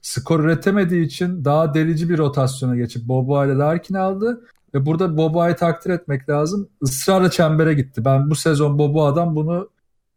Skor 0.02 0.40
üretemediği 0.40 1.06
için 1.06 1.44
daha 1.44 1.74
delici 1.74 2.08
bir 2.08 2.18
rotasyona 2.18 2.76
geçip 2.76 3.08
Boboa 3.08 3.46
ile 3.46 3.54
Larkin 3.54 3.94
aldı. 3.94 4.40
Ve 4.74 4.86
burada 4.86 5.16
Boboa'yı 5.16 5.56
takdir 5.56 5.90
etmek 5.90 6.28
lazım. 6.28 6.68
Israrla 6.82 7.30
çembere 7.30 7.74
gitti. 7.74 8.04
Ben 8.04 8.30
bu 8.30 8.34
sezon 8.34 8.78
Boboa'dan 8.78 9.36
bunu 9.36 9.68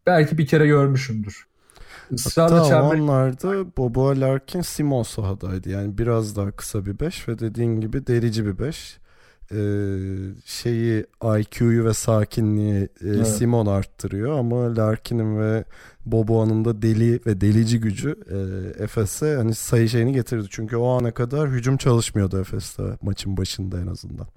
belki 0.05 0.37
bir 0.37 0.47
kere 0.47 0.67
görmüşümdür. 0.67 1.47
Israrla 2.11 2.55
Hatta 2.55 2.65
o 2.65 2.69
çembere 2.69 3.01
anlarda 3.01 3.77
Boboa 3.77 4.19
Larkin 4.19 4.61
Simon 4.61 5.03
sahadaydı. 5.03 5.69
Yani 5.69 5.97
biraz 5.97 6.35
daha 6.35 6.51
kısa 6.51 6.85
bir 6.85 6.99
5 6.99 7.27
ve 7.27 7.39
dediğin 7.39 7.81
gibi 7.81 8.07
delici 8.07 8.45
bir 8.45 8.59
5. 8.59 8.97
Ee, 9.51 9.55
şeyi 10.45 11.05
IQ'yu 11.39 11.85
ve 11.85 11.93
sakinliği 11.93 12.83
e, 12.83 12.89
Evet. 13.03 13.27
Simon 13.27 13.65
arttırıyor 13.65 14.39
ama 14.39 14.75
Larkin'in 14.75 15.39
ve 15.39 15.63
Boboa'nın 16.05 16.65
da 16.65 16.81
deli 16.81 17.19
ve 17.25 17.41
delici 17.41 17.79
gücü 17.79 18.15
e, 18.31 18.37
Efes'e 18.83 19.35
hani 19.35 19.55
sayı 19.55 19.89
şeyini 19.89 20.13
getirdi. 20.13 20.47
Çünkü 20.49 20.77
o 20.77 20.87
ana 20.87 21.11
kadar 21.11 21.49
hücum 21.49 21.77
çalışmıyordu 21.77 22.39
Efes'te 22.41 22.83
maçın 23.01 23.37
başında 23.37 23.79
en 23.79 23.87
azından. 23.87 24.27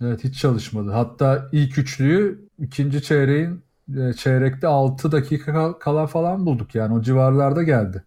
Evet 0.00 0.24
hiç 0.24 0.38
çalışmadı. 0.40 0.90
Hatta 0.90 1.48
ilk 1.52 1.78
üçlüyü 1.78 2.48
ikinci 2.58 3.02
çeyreğin 3.02 3.62
e, 3.96 4.12
çeyrekte 4.12 4.66
6 4.66 5.12
dakika 5.12 5.52
kal- 5.52 5.72
kala 5.72 6.06
falan 6.06 6.46
bulduk 6.46 6.74
yani 6.74 6.94
o 6.94 7.02
civarlarda 7.02 7.62
geldi. 7.62 8.04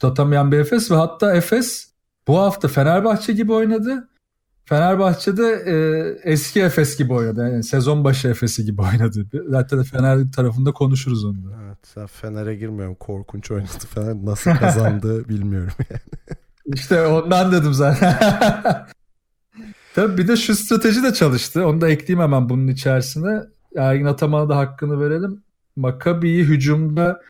Tutamayan 0.00 0.52
bir 0.52 0.58
Efes 0.58 0.90
ve 0.90 0.94
hatta 0.94 1.34
Efes 1.36 1.92
bu 2.28 2.38
hafta 2.38 2.68
Fenerbahçe 2.68 3.32
gibi 3.32 3.52
oynadı. 3.52 4.08
Fenerbahçe'de 4.64 5.62
e, 5.66 5.76
eski 6.32 6.60
Efes 6.60 6.98
gibi 6.98 7.12
oynadı. 7.12 7.40
Yani 7.40 7.64
sezon 7.64 8.04
başı 8.04 8.28
Efes'i 8.28 8.64
gibi 8.64 8.82
oynadı. 8.82 9.26
Zaten 9.48 9.82
Fener 9.82 10.32
tarafında 10.32 10.72
konuşuruz 10.72 11.24
onu 11.24 11.44
da. 11.44 11.56
Evet, 11.66 12.10
Fener'e 12.10 12.54
girmiyorum. 12.54 12.94
Korkunç 12.94 13.50
oynadı. 13.50 13.86
Fener 13.94 14.14
nasıl 14.14 14.50
kazandı 14.50 15.28
bilmiyorum. 15.28 15.72
İşte 16.66 17.06
ondan 17.06 17.52
dedim 17.52 17.74
zaten. 17.74 18.18
Tabii 19.94 20.18
bir 20.18 20.28
de 20.28 20.36
şu 20.36 20.54
strateji 20.54 21.02
de 21.02 21.12
çalıştı. 21.12 21.66
Onu 21.66 21.80
da 21.80 21.88
ekleyeyim 21.88 22.22
hemen 22.22 22.48
bunun 22.48 22.68
içerisine. 22.68 23.42
Ergin 23.76 24.04
Ataman'a 24.04 24.48
da 24.48 24.56
hakkını 24.56 25.00
verelim. 25.00 25.42
Maccabi'yi 25.76 26.44
hücumda 26.44 27.22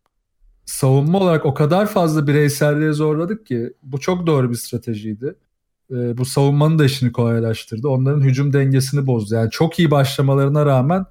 savunma 0.66 1.18
olarak 1.18 1.46
o 1.46 1.54
kadar 1.54 1.86
fazla 1.86 2.26
bireyselliğe 2.26 2.92
zorladık 2.92 3.46
ki 3.46 3.72
bu 3.82 4.00
çok 4.00 4.26
doğru 4.26 4.50
bir 4.50 4.56
stratejiydi. 4.56 5.34
Ee, 5.94 6.18
bu 6.18 6.24
savunmanın 6.24 6.78
da 6.78 6.84
işini 6.84 7.12
kolaylaştırdı. 7.12 7.88
Onların 7.88 8.20
hücum 8.20 8.52
dengesini 8.52 9.06
bozdu. 9.06 9.34
Yani 9.34 9.50
çok 9.50 9.78
iyi 9.78 9.90
başlamalarına 9.90 10.66
rağmen 10.66 11.06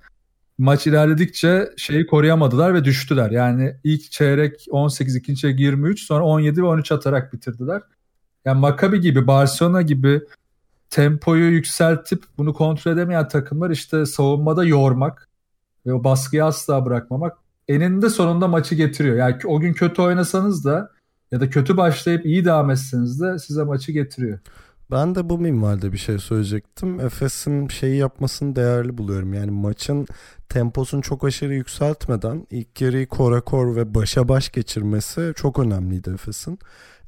maç 0.58 0.88
ilerledikçe 0.88 1.70
şeyi 1.78 2.06
koruyamadılar 2.06 2.74
ve 2.74 2.84
düştüler. 2.84 3.32
Yani 3.32 3.76
ilk 3.84 4.12
çeyrek 4.12 4.66
18, 4.72 5.16
ikinci 5.16 5.42
çeyrek 5.42 5.60
23 5.60 6.06
sonra 6.06 6.24
17 6.24 6.64
ve 6.64 6.66
13 6.66 6.92
atarak 6.92 7.34
bitirdiler. 7.34 7.82
Yani 8.46 8.60
Maccabi 8.60 9.02
gibi, 9.02 9.28
Barcelona 9.28 9.82
gibi 9.82 10.22
tempoyu 10.90 11.52
yükseltip 11.52 12.24
bunu 12.38 12.54
kontrol 12.54 12.92
edemeyen 12.92 13.28
takımlar 13.28 13.70
işte 13.70 14.06
savunmada 14.06 14.66
yormak 14.66 15.30
ve 15.86 15.94
o 15.94 16.04
baskıyı 16.04 16.46
asla 16.46 16.86
bırakmamak 16.86 17.38
eninde 17.68 18.10
sonunda 18.10 18.48
maçı 18.48 18.76
getiriyor. 18.76 19.16
Yani 19.16 19.36
o 19.46 19.60
gün 19.60 19.74
kötü 19.74 20.02
oynasanız 20.02 20.66
da 20.66 20.92
ya 21.32 21.40
da 21.40 21.50
kötü 21.50 21.78
başlayıp 21.78 22.26
iyi 22.26 22.46
devam 22.46 22.72
etseniz 22.72 23.22
de 23.22 23.40
size 23.40 23.64
maçı 23.64 23.92
getiriyor. 23.92 24.40
Ben 24.94 25.16
de 25.16 25.30
bu 25.30 25.38
minvalde 25.38 25.92
bir 25.92 25.98
şey 25.98 26.18
söyleyecektim. 26.20 27.00
Efes'in 27.00 27.68
şeyi 27.68 27.98
yapmasını 27.98 28.56
değerli 28.56 28.98
buluyorum. 28.98 29.34
Yani 29.34 29.52
maçın 29.52 30.08
temposunu 30.50 31.02
çok 31.02 31.24
aşırı 31.24 31.54
yükseltmeden 31.54 32.48
ilk 32.52 32.82
yarıyı 32.82 33.08
kora 33.08 33.42
kor 33.42 33.76
ve 33.76 33.96
başa 33.96 34.28
baş 34.28 34.52
geçirmesi 34.52 35.34
çok 35.36 35.60
önemliydi 35.60 36.10
Efes'in. 36.10 36.60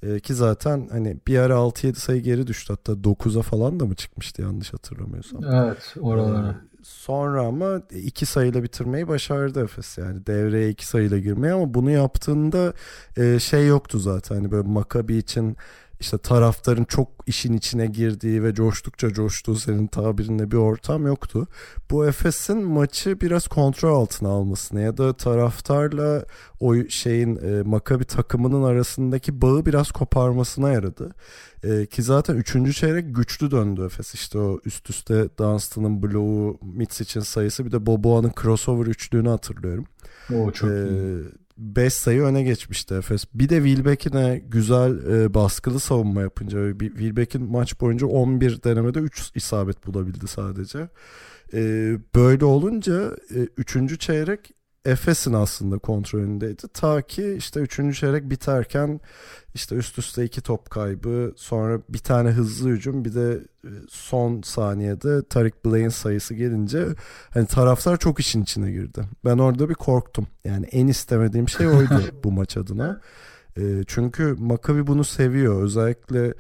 Ee, 0.04 0.20
ki 0.20 0.34
zaten 0.34 0.88
hani 0.92 1.18
bir 1.28 1.40
ara 1.40 1.54
6-7 1.54 1.96
sayı 1.96 2.22
geri 2.22 2.48
düştü. 2.48 2.74
Hatta 2.74 2.92
9'a 2.94 3.42
falan 3.42 3.80
da 3.80 3.86
mı 3.86 3.96
çıkmıştı 3.96 4.42
yanlış 4.42 4.74
hatırlamıyorsam. 4.74 5.44
Evet 5.44 5.96
oralara. 6.00 6.50
Ee, 6.50 6.76
Sonra 6.86 7.42
ama 7.42 7.82
iki 7.92 8.26
sayıyla 8.26 8.64
bitirmeyi 8.64 9.08
başardı 9.08 9.64
Efes 9.64 9.98
yani 9.98 10.26
devreye 10.26 10.70
iki 10.70 10.88
sayıyla 10.88 11.18
girmeyi 11.18 11.54
ama 11.54 11.74
bunu 11.74 11.92
yaptığında 11.92 12.74
e, 13.18 13.40
şey 13.40 13.68
yoktu 13.68 14.00
zaten 14.00 14.36
hani 14.36 14.52
böyle 14.52 14.68
Makabi 14.68 15.18
için 15.18 15.58
işte 16.06 16.18
taraftarın 16.18 16.84
çok 16.84 17.08
işin 17.28 17.54
içine 17.54 17.86
girdiği 17.88 18.44
ve 18.44 18.54
coştukça 18.54 19.10
coştuğu 19.14 19.56
senin 19.56 19.88
tabirinde 19.88 20.52
bir 20.52 20.58
ortam 20.58 21.08
yoktu. 21.08 21.48
Bu 21.92 22.06
Efes'in 22.06 22.64
maçı 22.64 23.22
biraz 23.22 23.48
kontrol 23.48 23.96
altına 24.02 24.30
almasına 24.30 24.80
ya 24.82 24.98
da 24.98 25.14
taraftarla 25.14 26.26
o 26.60 26.76
şeyin 26.90 27.36
e, 27.36 27.62
Makabi 27.64 28.06
takımının 28.06 28.64
arasındaki 28.64 29.42
bağı 29.42 29.66
biraz 29.66 29.92
koparmasına 29.92 30.72
yaradı. 30.72 31.12
E, 31.64 31.86
ki 31.86 32.04
zaten 32.04 32.36
3. 32.36 32.78
çeyrek 32.78 33.16
güçlü 33.16 33.52
döndü 33.52 33.86
Efes. 33.86 34.14
İşte 34.14 34.40
o 34.40 34.60
üst 34.66 34.90
üste 34.90 35.30
Dunstan'ın 35.38 36.04
bloğu, 36.04 36.60
Mitsic'in 36.62 37.24
sayısı 37.24 37.66
bir 37.66 37.72
de 37.72 37.86
Boboa'nın 37.86 38.32
crossover 38.42 38.86
üçlüğünü 38.86 39.30
hatırlıyorum. 39.30 39.86
O 40.34 40.52
çok 40.52 40.70
Ee, 40.70 40.74
iyi. 40.74 41.24
5 41.58 41.94
sayı 41.94 42.22
öne 42.22 42.44
geçmişti 42.44 42.94
Efes. 42.94 43.26
Bir 43.34 43.50
de 43.50 43.64
Wilbeck'ine 43.64 44.42
güzel 44.48 45.12
e, 45.12 45.34
baskılı 45.34 45.80
savunma 45.80 46.22
yapınca 46.22 46.72
Wilbeck'in 46.80 47.52
maç 47.52 47.82
boyunca 47.82 48.08
11 48.08 48.64
denemede 48.64 49.00
3 49.00 49.32
isabet 49.36 49.88
bulabildi 49.88 50.28
sadece. 50.28 50.90
E, 51.54 51.60
böyle 52.16 52.46
olunca 52.46 53.12
3. 53.58 54.00
çeyrek 54.00 54.55
Efes'in 54.86 55.34
aslında 55.34 55.78
kontrolündeydi. 55.78 56.68
Ta 56.74 57.02
ki 57.02 57.36
işte 57.38 57.60
3. 57.60 58.00
çeyrek 58.00 58.30
biterken 58.30 59.00
işte 59.54 59.76
üst 59.76 60.00
üste 60.00 60.24
iki 60.24 60.42
top 60.42 60.70
kaybı 60.70 61.34
sonra 61.36 61.82
bir 61.90 62.00
tane 62.00 62.30
hızlı 62.30 62.70
hücum 62.70 63.06
bir 63.06 63.14
de 63.14 63.40
e, 63.64 63.70
son 63.90 64.42
saniyede 64.42 65.24
Tarik 65.30 65.66
Blaine 65.66 65.90
sayısı 65.90 66.34
gelince 66.34 66.86
hani 67.30 67.48
taraftar 67.48 67.98
çok 67.98 68.20
işin 68.20 68.44
içine 68.44 68.72
girdi. 68.72 69.02
Ben 69.26 69.38
orada 69.38 69.70
bir 69.70 69.74
korktum. 69.74 70.28
Yani 70.44 70.66
en 70.66 70.88
istemediğim 70.88 71.50
şey 71.50 71.68
oydu 71.68 72.02
bu 72.24 72.32
maç 72.32 72.58
adına. 72.58 73.02
E, 73.58 73.84
çünkü 73.88 74.36
Maccabi 74.40 74.88
bunu 74.88 75.04
seviyor. 75.04 75.64
Özellikle 75.64 76.34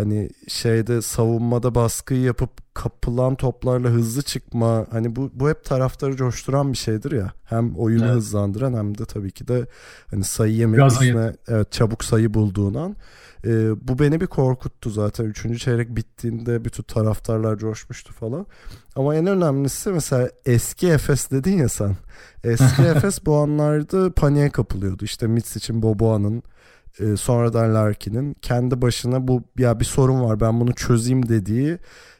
hani 0.00 0.30
şeyde 0.48 1.02
savunmada 1.02 1.74
baskıyı 1.74 2.20
yapıp 2.20 2.74
kapılan 2.74 3.34
toplarla 3.34 3.88
hızlı 3.88 4.22
çıkma 4.22 4.86
hani 4.90 5.16
bu 5.16 5.30
bu 5.34 5.48
hep 5.48 5.64
taraftarı 5.64 6.16
coşturan 6.16 6.72
bir 6.72 6.78
şeydir 6.78 7.12
ya. 7.12 7.32
Hem 7.44 7.76
oyunu 7.76 8.04
Evet. 8.04 8.14
hızlandıran 8.14 8.74
hem 8.74 8.98
de 8.98 9.04
tabii 9.04 9.30
ki 9.30 9.48
de 9.48 9.66
hani 10.10 10.24
sayı 10.24 10.68
üstüne 10.68 11.32
evet 11.48 11.72
çabuk 11.72 12.04
sayı 12.04 12.34
bulduğun 12.34 12.74
an. 12.74 12.96
E, 13.44 13.48
bu 13.88 13.98
beni 13.98 14.20
bir 14.20 14.26
korkuttu 14.26 14.90
zaten. 14.90 15.24
Üçüncü 15.24 15.58
çeyrek 15.58 15.96
bittiğinde 15.96 16.64
bütün 16.64 16.82
taraftarlar 16.82 17.58
coşmuştu 17.58 18.12
falan. 18.12 18.46
Ama 18.96 19.14
en 19.14 19.26
önemlisi 19.26 19.90
mesela 19.90 20.30
eski 20.46 20.88
Efes 20.88 21.30
dedin 21.30 21.58
ya 21.58 21.68
sen. 21.68 21.96
Eski 22.44 22.82
Efes 22.96 23.26
bu 23.26 23.36
anlarda 23.36 24.12
paniğe 24.12 24.50
kapılıyordu. 24.50 25.04
İşte 25.04 25.26
Mitsic'in 25.26 25.82
Boboa'nın 25.82 26.42
e, 26.98 27.16
sonradan 27.16 27.74
Larkin'in 27.74 28.34
kendi 28.42 28.82
başına 28.82 29.28
bu 29.28 29.42
ya 29.58 29.80
bir 29.80 29.84
sorun 29.84 30.20
var 30.24 30.40
ben 30.40 30.60
bunu 30.60 30.74
çözeyim 30.74 31.28
dediği 31.28 31.78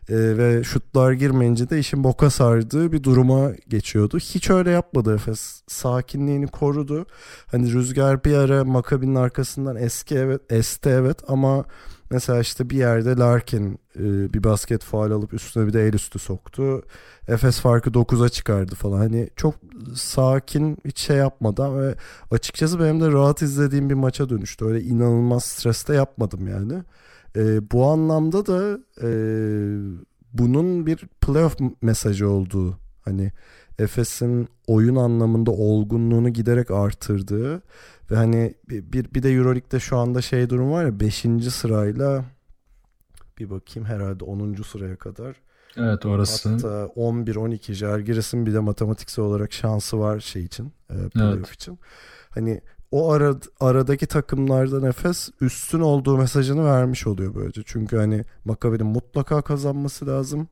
e, 0.08 0.38
ve 0.38 0.64
şutlar 0.64 1.12
girmeyince 1.12 1.70
de 1.70 1.78
işin 1.78 2.04
boka 2.04 2.30
sardığı 2.30 2.92
bir 2.92 3.02
duruma 3.02 3.50
geçiyordu. 3.68 4.18
Hiç 4.18 4.50
öyle 4.50 4.70
yapmadı 4.70 5.14
Efes. 5.14 5.62
Sakinliğini 5.68 6.46
korudu. 6.46 7.06
Hani 7.46 7.72
rüzgar 7.72 8.24
bir 8.24 8.34
ara 8.34 8.64
Makabi'nin 8.64 9.14
arkasından 9.14 9.76
eski 9.76 10.14
evet, 10.14 10.40
esti 10.50 10.88
evet 10.88 11.18
ama 11.28 11.64
mesela 12.10 12.40
işte 12.40 12.70
bir 12.70 12.76
yerde 12.76 13.16
Larkin 13.16 13.78
e, 13.96 14.32
bir 14.34 14.44
basket 14.44 14.82
faal 14.82 15.10
alıp 15.10 15.34
üstüne 15.34 15.66
bir 15.66 15.72
de 15.72 15.86
el 15.86 15.92
üstü 15.92 16.18
soktu. 16.18 16.82
Efes 17.28 17.60
farkı 17.60 17.90
9'a 17.90 18.28
çıkardı 18.28 18.74
falan. 18.74 18.98
Hani 18.98 19.30
çok 19.36 19.54
sakin 19.94 20.78
hiç 20.84 20.98
şey 20.98 21.16
yapmadan 21.16 21.82
ve 21.82 21.94
açıkçası 22.30 22.80
benim 22.80 23.00
de 23.00 23.12
rahat 23.12 23.42
izlediğim 23.42 23.90
bir 23.90 23.94
maça 23.94 24.28
dönüştü. 24.28 24.64
Öyle 24.64 24.80
inanılmaz 24.82 25.44
streste 25.44 25.94
yapmadım 25.94 26.48
yani. 26.48 26.82
E, 27.36 27.70
bu 27.70 27.86
anlamda 27.86 28.46
da 28.46 28.78
e, 29.02 29.10
bunun 30.32 30.86
bir 30.86 30.96
playoff 31.20 31.56
mesajı 31.82 32.28
olduğu 32.28 32.78
hani 33.04 33.32
Efes'in 33.78 34.48
oyun 34.66 34.96
anlamında 34.96 35.50
olgunluğunu 35.50 36.28
giderek 36.28 36.70
artırdığı 36.70 37.62
hani 38.16 38.54
bir, 38.68 39.14
bir, 39.14 39.22
de 39.22 39.30
Euroleague'de 39.30 39.80
şu 39.80 39.96
anda 39.96 40.22
şey 40.22 40.50
durum 40.50 40.70
var 40.70 40.84
ya 40.84 41.00
5. 41.00 41.26
sırayla 41.50 42.24
bir 43.38 43.50
bakayım 43.50 43.88
herhalde 43.88 44.24
10. 44.24 44.54
sıraya 44.54 44.96
kadar. 44.96 45.36
Evet 45.76 46.06
orası. 46.06 46.48
Hatta 46.48 46.90
11-12 46.96 47.72
Jalgiris'in 47.72 48.46
bir 48.46 48.54
de 48.54 48.58
matematiksel 48.58 49.24
olarak 49.24 49.52
şansı 49.52 49.98
var 49.98 50.20
şey 50.20 50.44
için. 50.44 50.72
E, 50.90 51.08
playoff 51.08 51.36
evet. 51.38 51.50
için. 51.50 51.78
Hani 52.30 52.60
o 52.90 53.12
ara, 53.12 53.34
aradaki 53.60 54.06
takımlardan 54.06 54.82
Efes 54.82 55.30
üstün 55.40 55.80
olduğu 55.80 56.18
mesajını 56.18 56.64
vermiş 56.64 57.06
oluyor 57.06 57.34
böylece. 57.34 57.62
Çünkü 57.66 57.96
hani 57.96 58.24
Makabi'nin 58.44 58.86
mutlaka 58.86 59.42
kazanması 59.42 60.06
lazım. 60.06 60.48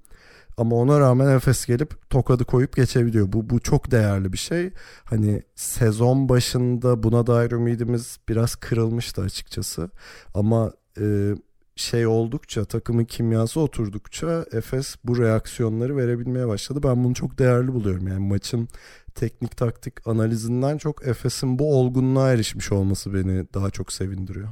Ama 0.58 0.76
ona 0.76 1.00
rağmen 1.00 1.36
Efes 1.36 1.66
gelip 1.66 2.10
tokadı 2.10 2.44
koyup 2.44 2.76
geçebiliyor. 2.76 3.32
Bu, 3.32 3.50
bu 3.50 3.60
çok 3.60 3.90
değerli 3.90 4.32
bir 4.32 4.38
şey. 4.38 4.70
Hani 5.04 5.42
sezon 5.54 6.28
başında 6.28 7.02
buna 7.02 7.26
dair 7.26 7.50
ümidimiz 7.50 8.18
biraz 8.28 8.56
kırılmıştı 8.56 9.22
açıkçası. 9.22 9.90
Ama 10.34 10.72
e, 11.00 11.34
şey 11.76 12.06
oldukça 12.06 12.64
takımın 12.64 13.04
kimyası 13.04 13.60
oturdukça 13.60 14.44
Efes 14.52 14.96
bu 15.04 15.18
reaksiyonları 15.18 15.96
verebilmeye 15.96 16.48
başladı. 16.48 16.80
Ben 16.84 17.04
bunu 17.04 17.14
çok 17.14 17.38
değerli 17.38 17.72
buluyorum. 17.74 18.08
Yani 18.08 18.28
maçın 18.28 18.68
teknik 19.14 19.56
taktik 19.56 20.08
analizinden 20.08 20.78
çok 20.78 21.06
Efes'in 21.06 21.58
bu 21.58 21.74
olgunluğa 21.80 22.32
erişmiş 22.32 22.72
olması 22.72 23.14
beni 23.14 23.46
daha 23.54 23.70
çok 23.70 23.92
sevindiriyor. 23.92 24.48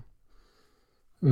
Ee, 1.25 1.31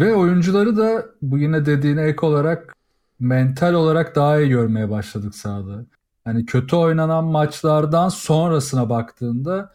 ve 0.00 0.14
oyuncuları 0.14 0.76
da 0.76 1.06
bu 1.22 1.38
yine 1.38 1.66
dediğine 1.66 2.02
ek 2.02 2.26
olarak 2.26 2.74
mental 3.20 3.74
olarak 3.74 4.16
daha 4.16 4.40
iyi 4.40 4.48
görmeye 4.48 4.90
başladık 4.90 5.34
sahada. 5.34 5.84
Hani 6.24 6.46
kötü 6.46 6.76
oynanan 6.76 7.24
maçlardan 7.24 8.08
sonrasına 8.08 8.90
baktığında 8.90 9.72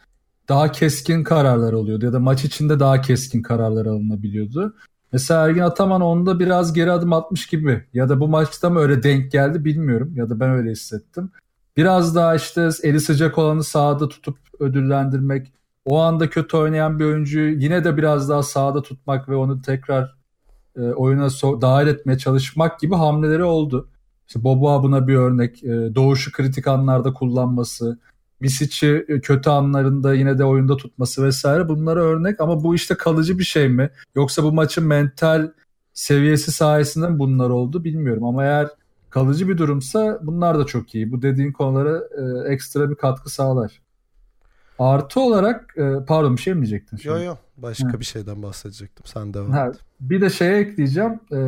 daha 0.49 0.71
keskin 0.71 1.23
kararlar 1.23 1.73
oluyordu 1.73 2.05
ya 2.05 2.13
da 2.13 2.19
maç 2.19 2.45
içinde 2.45 2.79
daha 2.79 3.01
keskin 3.01 3.41
kararlar 3.41 3.85
alınabiliyordu. 3.85 4.75
Mesela 5.11 5.45
Ergin 5.45 5.61
Ataman 5.61 6.01
onda 6.01 6.39
biraz 6.39 6.73
geri 6.73 6.91
adım 6.91 7.13
atmış 7.13 7.47
gibi 7.47 7.85
ya 7.93 8.09
da 8.09 8.19
bu 8.19 8.27
maçta 8.27 8.69
mı 8.69 8.79
öyle 8.79 9.03
denk 9.03 9.31
geldi 9.31 9.65
bilmiyorum 9.65 10.11
ya 10.15 10.29
da 10.29 10.39
ben 10.39 10.49
öyle 10.49 10.71
hissettim. 10.71 11.31
Biraz 11.77 12.15
daha 12.15 12.35
işte 12.35 12.69
eli 12.83 12.99
sıcak 12.99 13.37
olanı 13.37 13.63
sahada 13.63 14.09
tutup 14.09 14.37
ödüllendirmek, 14.59 15.53
o 15.85 15.99
anda 15.99 16.29
kötü 16.29 16.57
oynayan 16.57 16.99
bir 16.99 17.05
oyuncuyu 17.05 17.59
yine 17.59 17.83
de 17.83 17.97
biraz 17.97 18.29
daha 18.29 18.43
sahada 18.43 18.81
tutmak 18.81 19.29
ve 19.29 19.35
onu 19.35 19.61
tekrar 19.61 20.15
e, 20.79 20.93
oyuna 20.93 21.25
so- 21.25 21.61
dahil 21.61 21.87
etmeye 21.87 22.17
çalışmak 22.17 22.79
gibi 22.79 22.95
hamleleri 22.95 23.43
oldu. 23.43 23.89
İşte 24.27 24.43
Boboa 24.43 24.83
buna 24.83 25.07
bir 25.07 25.15
örnek. 25.15 25.63
E, 25.63 25.95
doğuşu 25.95 26.31
kritik 26.31 26.67
anlarda 26.67 27.13
kullanması, 27.13 27.99
Misic'i 28.39 29.05
e, 29.07 29.21
kötü 29.21 29.49
anlarında 29.49 30.13
yine 30.13 30.37
de 30.37 30.45
oyunda 30.45 30.77
tutması 30.77 31.23
vesaire 31.23 31.69
bunlara 31.69 31.99
örnek 31.99 32.41
ama 32.41 32.63
bu 32.63 32.75
işte 32.75 32.95
kalıcı 32.95 33.39
bir 33.39 33.43
şey 33.43 33.69
mi? 33.69 33.89
Yoksa 34.15 34.43
bu 34.43 34.51
maçın 34.51 34.87
mental 34.87 35.51
seviyesi 35.93 36.51
sayesinde 36.51 37.19
bunlar 37.19 37.49
oldu 37.49 37.83
bilmiyorum 37.83 38.23
ama 38.23 38.43
eğer 38.43 38.67
kalıcı 39.09 39.49
bir 39.49 39.57
durumsa 39.57 40.19
bunlar 40.23 40.59
da 40.59 40.65
çok 40.65 40.95
iyi. 40.95 41.11
Bu 41.11 41.21
dediğin 41.21 41.51
konulara 41.51 41.97
e, 41.97 42.53
ekstra 42.53 42.89
bir 42.89 42.95
katkı 42.95 43.29
sağlar. 43.29 43.81
Artı 44.79 45.19
olarak 45.19 45.73
e, 45.77 46.05
pardon 46.07 46.37
bir 46.37 46.41
şey 46.41 46.53
mi 46.53 46.59
diyecektin? 46.59 46.99
Yok 47.03 47.25
yok 47.25 47.37
başka 47.57 47.93
ha. 47.93 47.99
bir 47.99 48.05
şeyden 48.05 48.43
bahsedecektim. 48.43 49.05
Sen 49.05 49.33
devam 49.33 49.51
ha, 49.51 49.67
et. 49.67 49.75
Bir 50.01 50.21
de 50.21 50.29
şeye 50.29 50.57
ekleyeceğim. 50.57 51.19
E, 51.31 51.39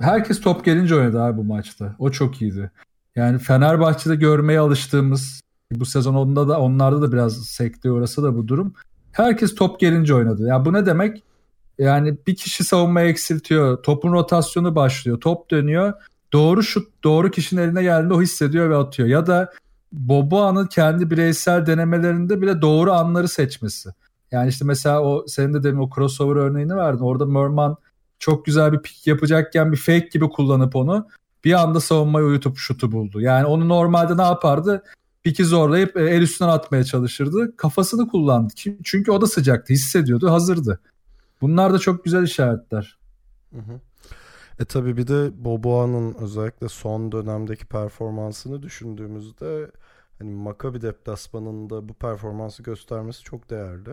herkes 0.00 0.40
top 0.40 0.64
gelince 0.64 0.94
oynadı 0.94 1.22
abi 1.22 1.38
bu 1.38 1.44
maçta. 1.44 1.94
O 1.98 2.10
çok 2.10 2.42
iyiydi. 2.42 2.70
Yani 3.16 3.38
Fenerbahçe'de 3.38 4.16
görmeye 4.16 4.60
alıştığımız 4.60 5.40
bu 5.72 5.86
sezon 5.86 6.14
onda 6.14 6.48
da 6.48 6.60
onlarda 6.60 7.02
da 7.02 7.12
biraz 7.12 7.44
sekti 7.44 7.90
orası 7.90 8.22
da 8.22 8.36
bu 8.36 8.48
durum. 8.48 8.74
Herkes 9.12 9.54
top 9.54 9.80
gelince 9.80 10.14
oynadı. 10.14 10.42
Ya 10.42 10.48
yani 10.48 10.64
bu 10.64 10.72
ne 10.72 10.86
demek? 10.86 11.22
Yani 11.78 12.16
bir 12.26 12.36
kişi 12.36 12.64
savunmayı 12.64 13.08
eksiltiyor. 13.08 13.82
Topun 13.82 14.12
rotasyonu 14.12 14.74
başlıyor. 14.74 15.20
Top 15.20 15.50
dönüyor 15.50 15.92
doğru 16.32 16.62
şut 16.62 17.04
doğru 17.04 17.30
kişinin 17.30 17.62
eline 17.62 17.82
geldiğinde 17.82 18.14
o 18.14 18.22
hissediyor 18.22 18.70
ve 18.70 18.76
atıyor. 18.76 19.08
Ya 19.08 19.26
da 19.26 19.52
Boboa'nın 19.92 20.66
kendi 20.66 21.10
bireysel 21.10 21.66
denemelerinde 21.66 22.42
bile 22.42 22.62
doğru 22.62 22.92
anları 22.92 23.28
seçmesi. 23.28 23.90
Yani 24.30 24.48
işte 24.48 24.64
mesela 24.64 25.02
o 25.02 25.24
senin 25.26 25.54
de 25.54 25.62
demin 25.62 25.80
o 25.80 25.90
crossover 25.94 26.36
örneğini 26.36 26.76
verdin. 26.76 27.04
Orada 27.04 27.26
Merman 27.26 27.76
çok 28.18 28.44
güzel 28.44 28.72
bir 28.72 28.78
pik 28.78 29.06
yapacakken 29.06 29.72
bir 29.72 29.76
fake 29.76 30.08
gibi 30.12 30.28
kullanıp 30.28 30.76
onu 30.76 31.08
bir 31.44 31.52
anda 31.52 31.80
savunmayı 31.80 32.26
uyutup 32.26 32.58
şutu 32.58 32.92
buldu. 32.92 33.20
Yani 33.20 33.46
onu 33.46 33.68
normalde 33.68 34.16
ne 34.16 34.22
yapardı? 34.22 34.82
Piki 35.22 35.44
zorlayıp 35.44 35.96
e, 35.96 36.00
el 36.00 36.22
üstünden 36.22 36.50
atmaya 36.50 36.84
çalışırdı. 36.84 37.56
Kafasını 37.56 38.08
kullandı. 38.08 38.52
Çünkü 38.84 39.10
o 39.10 39.20
da 39.20 39.26
sıcaktı, 39.26 39.72
hissediyordu, 39.72 40.30
hazırdı. 40.30 40.80
Bunlar 41.40 41.72
da 41.72 41.78
çok 41.78 42.04
güzel 42.04 42.22
işaretler. 42.22 42.96
Hı 43.52 43.58
hı. 43.58 43.80
E 44.60 44.64
tabi 44.64 44.96
bir 44.96 45.06
de 45.06 45.44
Boboa'nın 45.44 46.14
özellikle 46.14 46.68
son 46.68 47.12
dönemdeki 47.12 47.66
performansını 47.66 48.62
düşündüğümüzde 48.62 49.70
hani 50.18 50.30
Maccabi 50.30 50.80
deplasmanında 50.80 51.88
bu 51.88 51.94
performansı 51.94 52.62
göstermesi 52.62 53.22
çok 53.22 53.50
değerli. 53.50 53.90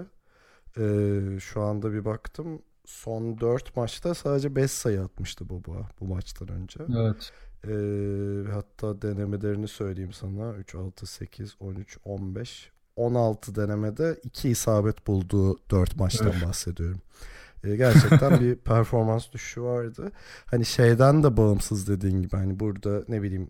Ee, 0.77 1.39
şu 1.39 1.61
anda 1.61 1.93
bir 1.93 2.05
baktım 2.05 2.61
son 2.85 3.39
4 3.39 3.75
maçta 3.75 4.13
sadece 4.13 4.55
5 4.55 4.71
sayı 4.71 5.01
atmıştı 5.01 5.49
Boboa 5.49 5.89
bu 5.99 6.05
maçtan 6.05 6.47
önce. 6.47 6.79
Evet. 6.97 7.31
Ee, 7.63 8.51
hatta 8.51 9.01
denemelerini 9.01 9.67
söyleyeyim 9.67 10.13
sana 10.13 10.53
3, 10.53 10.75
6, 10.75 11.05
8, 11.05 11.55
13, 11.59 11.97
15, 12.05 12.71
16 12.95 13.55
denemede 13.55 14.19
2 14.23 14.49
isabet 14.49 15.07
bulduğu 15.07 15.57
4 15.69 15.95
maçtan 15.95 16.31
evet. 16.31 16.45
bahsediyorum. 16.45 17.01
E, 17.63 17.75
gerçekten 17.75 18.39
bir 18.39 18.55
performans 18.65 19.31
düşüşü 19.31 19.61
vardı. 19.61 20.11
Hani 20.45 20.65
şeyden 20.65 21.23
de 21.23 21.37
bağımsız 21.37 21.87
dediğin 21.87 22.21
gibi 22.21 22.35
hani 22.35 22.59
burada 22.59 23.03
ne 23.07 23.21
bileyim 23.21 23.49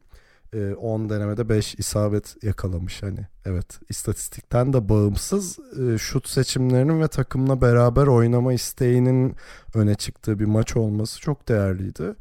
10 0.54 1.06
e, 1.06 1.10
denemede 1.10 1.50
5 1.50 1.76
isabet 1.76 2.43
yakalamış 2.43 3.04
hani. 3.04 3.28
Evet 3.46 3.80
istatistikten 3.89 4.74
de 4.74 4.89
bağımsız 4.89 5.60
e, 5.80 5.98
şut 5.98 6.28
seçimlerinin 6.28 7.02
ve 7.02 7.08
takımla 7.08 7.62
beraber 7.62 8.08
oynama 8.08 8.54
isteğinin 8.54 9.36
öne 9.74 9.96
çıktığı 9.96 10.39
bir 10.39 10.46
maç 10.46 10.78
olması 10.78 11.22
çok 11.22 11.48
değerliydi. 11.48 12.15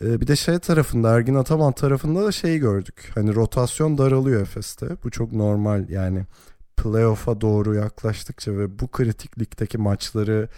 Bir 0.00 0.26
de 0.26 0.36
şey 0.36 0.58
tarafında 0.58 1.14
Ergin 1.14 1.34
Ataman 1.34 1.72
tarafında 1.72 2.24
da 2.24 2.32
şeyi 2.32 2.58
gördük. 2.58 3.10
Hani 3.14 3.34
rotasyon 3.34 3.98
daralıyor 3.98 4.42
Efes'te. 4.42 4.86
Bu 5.04 5.10
çok 5.10 5.32
normal 5.32 5.88
yani 5.88 6.24
playoff'a 6.76 7.40
doğru 7.40 7.74
yaklaştıkça 7.74 8.52
ve 8.52 8.78
bu 8.78 8.88
kritik 8.88 9.38
ligdeki 9.38 9.78
maçları 9.78 10.48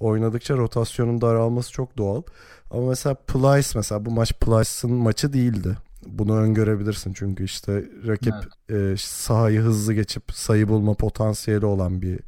oynadıkça 0.00 0.56
rotasyonun 0.56 1.20
daralması 1.20 1.72
çok 1.72 1.98
doğal. 1.98 2.22
Ama 2.70 2.88
mesela 2.88 3.14
Plyce 3.14 3.68
mesela 3.74 4.06
bu 4.06 4.10
maç 4.10 4.32
Plyce'ın 4.32 4.94
maçı 4.94 5.32
değildi. 5.32 5.76
Bunu 6.08 6.36
öngörebilirsin 6.36 7.12
çünkü 7.12 7.44
işte 7.44 7.84
rakip 8.06 8.34
evet. 8.70 8.92
e, 8.92 8.96
sahayı 8.98 9.60
hızlı 9.60 9.94
geçip 9.94 10.22
sayı 10.32 10.68
bulma 10.68 10.94
potansiyeli 10.94 11.66
olan 11.66 12.02
bir 12.02 12.20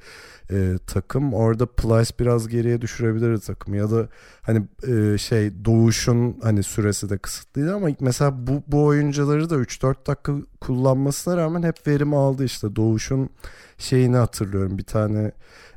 e, 0.50 0.78
takım. 0.86 1.34
Orada 1.34 1.66
Plyce 1.66 2.10
biraz 2.20 2.48
geriye 2.48 2.80
düşürebilir 2.80 3.38
takım 3.38 3.74
ya 3.74 3.90
da 3.90 4.08
hani 4.42 4.62
e, 4.88 5.18
şey 5.18 5.64
doğuşun 5.64 6.36
hani 6.42 6.62
süresi 6.62 7.10
de 7.10 7.18
kısıtlıydı 7.18 7.74
ama 7.74 7.88
mesela 8.00 8.46
bu, 8.46 8.62
bu 8.66 8.84
oyuncuları 8.84 9.50
da 9.50 9.54
3-4 9.54 10.06
dakika 10.06 10.32
kullanmasına 10.60 11.36
rağmen 11.36 11.62
hep 11.62 11.86
verim 11.86 12.14
aldı 12.14 12.44
işte 12.44 12.76
doğuşun 12.76 13.30
şeyini 13.78 14.16
hatırlıyorum 14.16 14.78
bir 14.78 14.84
tane 14.84 15.32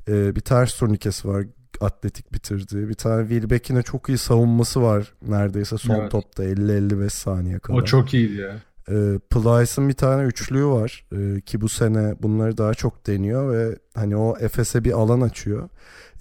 e, 0.08 0.36
bir 0.36 0.42
ters 0.42 0.76
turnikesi 0.76 1.28
var 1.28 1.46
atletik 1.82 2.34
bitirdi. 2.34 2.90
Bir 2.90 2.94
tane 2.94 3.28
Wilbeck'ine 3.30 3.82
çok 3.82 4.10
iyi 4.10 4.18
savunması 4.18 4.82
var 4.82 5.14
neredeyse 5.28 5.78
son 5.78 5.96
evet. 5.96 6.12
topta 6.12 6.44
50-55 6.46 7.10
saniye 7.10 7.60
kadar. 7.60 7.78
O 7.78 7.86
çok 7.86 8.14
iyiydi 8.14 8.42
ya. 8.42 8.56
E, 8.90 9.20
Plyce'ın 9.30 9.90
bir 9.90 9.94
tane 9.94 10.24
üçlüğü 10.24 10.66
var 10.66 11.06
e, 11.12 11.42
ki 11.42 11.62
bu 11.62 11.70
sene 11.70 12.16
bunları 12.22 12.58
daha 12.58 12.74
çok 12.74 13.08
deniyor 13.08 13.54
ve 13.54 13.78
hani 13.96 14.18
o 14.18 14.38
Efes'e 14.40 14.84
bir 14.84 14.92
alan 14.92 15.22
açıyor. 15.22 15.70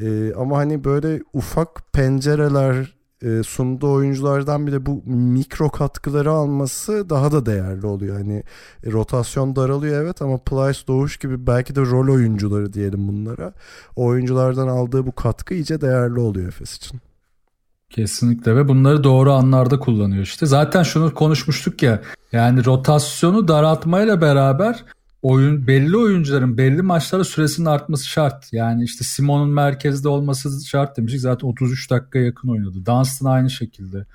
E, 0.00 0.34
ama 0.34 0.58
hani 0.58 0.84
böyle 0.84 1.20
ufak 1.32 1.92
pencereler 1.92 2.97
e, 3.22 3.42
sunduğu 3.42 3.92
oyunculardan 3.92 4.66
bile 4.66 4.86
bu 4.86 5.02
mikro 5.06 5.70
katkıları 5.70 6.30
alması 6.30 7.10
daha 7.10 7.32
da 7.32 7.46
değerli 7.46 7.86
oluyor. 7.86 8.16
Hani 8.16 8.42
e, 8.84 8.92
rotasyon 8.92 9.56
daralıyor 9.56 10.02
evet 10.02 10.22
ama 10.22 10.38
Plyce 10.38 10.80
Doğuş 10.88 11.16
gibi 11.16 11.46
belki 11.46 11.74
de 11.74 11.80
rol 11.80 12.14
oyuncuları 12.14 12.72
diyelim 12.72 13.08
bunlara. 13.08 13.52
O 13.96 14.04
oyunculardan 14.04 14.68
aldığı 14.68 15.06
bu 15.06 15.12
katkı 15.12 15.54
iyice 15.54 15.80
değerli 15.80 16.20
oluyor 16.20 16.48
Efes 16.48 16.76
için. 16.76 17.00
Kesinlikle 17.90 18.56
ve 18.56 18.68
bunları 18.68 19.04
doğru 19.04 19.32
anlarda 19.32 19.78
kullanıyor 19.78 20.22
işte. 20.22 20.46
Zaten 20.46 20.82
şunu 20.82 21.14
konuşmuştuk 21.14 21.82
ya 21.82 22.02
yani 22.32 22.64
rotasyonu 22.64 23.48
daraltmayla 23.48 24.20
beraber 24.20 24.84
oyun 25.22 25.66
belli 25.66 25.96
oyuncuların 25.96 26.58
belli 26.58 26.82
maçlara 26.82 27.24
süresinin 27.24 27.66
artması 27.66 28.06
şart. 28.06 28.52
Yani 28.52 28.84
işte 28.84 29.04
Simon'un 29.04 29.50
merkezde 29.50 30.08
olması 30.08 30.66
şart 30.66 30.96
demiştik. 30.96 31.20
Zaten 31.20 31.48
33 31.48 31.90
dakika 31.90 32.18
yakın 32.18 32.48
oynadı. 32.48 32.86
Dunstan 32.86 33.30
aynı 33.30 33.50
şekilde. 33.50 34.06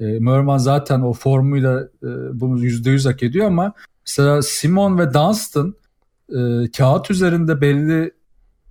E, 0.00 0.04
Merman 0.04 0.58
zaten 0.58 1.00
o 1.00 1.12
formuyla 1.12 1.80
e, 2.02 2.08
bunu 2.40 2.64
%100 2.64 3.08
hak 3.08 3.22
ediyor 3.22 3.46
ama 3.46 3.72
mesela 4.06 4.42
Simon 4.42 4.98
ve 4.98 5.14
Dunstan 5.14 5.74
e, 6.28 6.70
kağıt 6.70 7.10
üzerinde 7.10 7.60
belli 7.60 8.14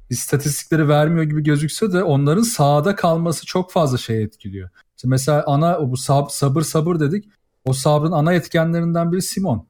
istatistikleri 0.09 0.87
vermiyor 0.87 1.23
gibi 1.23 1.43
gözükse 1.43 1.93
de 1.93 2.03
onların 2.03 2.41
sahada 2.41 2.95
kalması 2.95 3.45
çok 3.45 3.71
fazla 3.71 3.97
şey 3.97 4.23
etkiliyor. 4.23 4.69
İşte 4.97 5.07
mesela 5.07 5.43
ana 5.47 5.91
bu 5.91 5.97
sab, 5.97 6.29
sabır 6.29 6.61
sabır 6.61 6.99
dedik. 6.99 7.29
O 7.65 7.73
sabrın 7.73 8.11
ana 8.11 8.33
etkenlerinden 8.33 9.11
biri 9.11 9.21
Simon. 9.21 9.68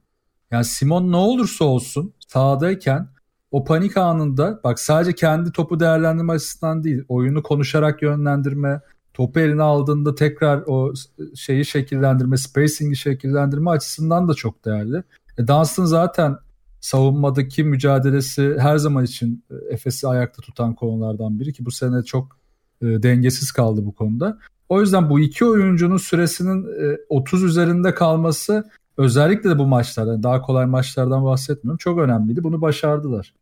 Yani 0.50 0.64
Simon 0.64 1.12
ne 1.12 1.16
olursa 1.16 1.64
olsun 1.64 2.14
sahadayken 2.28 3.08
o 3.50 3.64
panik 3.64 3.96
anında 3.96 4.60
bak 4.64 4.80
sadece 4.80 5.14
kendi 5.14 5.52
topu 5.52 5.80
değerlendirme 5.80 6.32
açısından 6.32 6.84
değil 6.84 7.04
oyunu 7.08 7.42
konuşarak 7.42 8.02
yönlendirme 8.02 8.80
topu 9.14 9.40
eline 9.40 9.62
aldığında 9.62 10.14
tekrar 10.14 10.62
o 10.66 10.92
şeyi 11.34 11.64
şekillendirme 11.64 12.36
spacing'i 12.36 12.96
şekillendirme 12.96 13.70
açısından 13.70 14.28
da 14.28 14.34
çok 14.34 14.64
değerli. 14.64 15.02
E, 15.38 15.48
Dunstan 15.48 15.84
zaten 15.84 16.36
savunmadaki 16.80 17.64
mücadelesi 17.64 18.56
her 18.58 18.76
zaman 18.76 19.04
için 19.04 19.44
e, 19.50 19.74
Efes'i 19.74 20.08
ayakta 20.08 20.42
tutan 20.42 20.74
konulardan 20.74 21.40
biri 21.40 21.52
ki 21.52 21.64
bu 21.64 21.70
sene 21.70 22.02
çok 22.02 22.36
e, 22.82 22.86
dengesiz 22.86 23.52
kaldı 23.52 23.86
bu 23.86 23.94
konuda. 23.94 24.38
O 24.68 24.80
yüzden 24.80 25.10
bu 25.10 25.20
iki 25.20 25.44
oyuncunun 25.44 25.96
süresinin 25.96 26.64
e, 26.64 26.96
30 27.08 27.42
üzerinde 27.42 27.94
kalması 27.94 28.70
özellikle 29.00 29.50
de 29.50 29.58
bu 29.58 29.66
maçlarda 29.66 30.22
daha 30.22 30.42
kolay 30.42 30.66
maçlardan 30.66 31.24
bahsetmiyorum 31.24 31.78
çok 31.78 31.98
önemliydi. 31.98 32.44
Bunu 32.44 32.60
başardılar. 32.60 33.34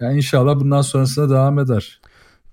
Yani 0.00 0.16
inşallah 0.16 0.60
bundan 0.60 0.82
sonrasında 0.82 1.30
devam 1.30 1.58
eder. 1.58 2.00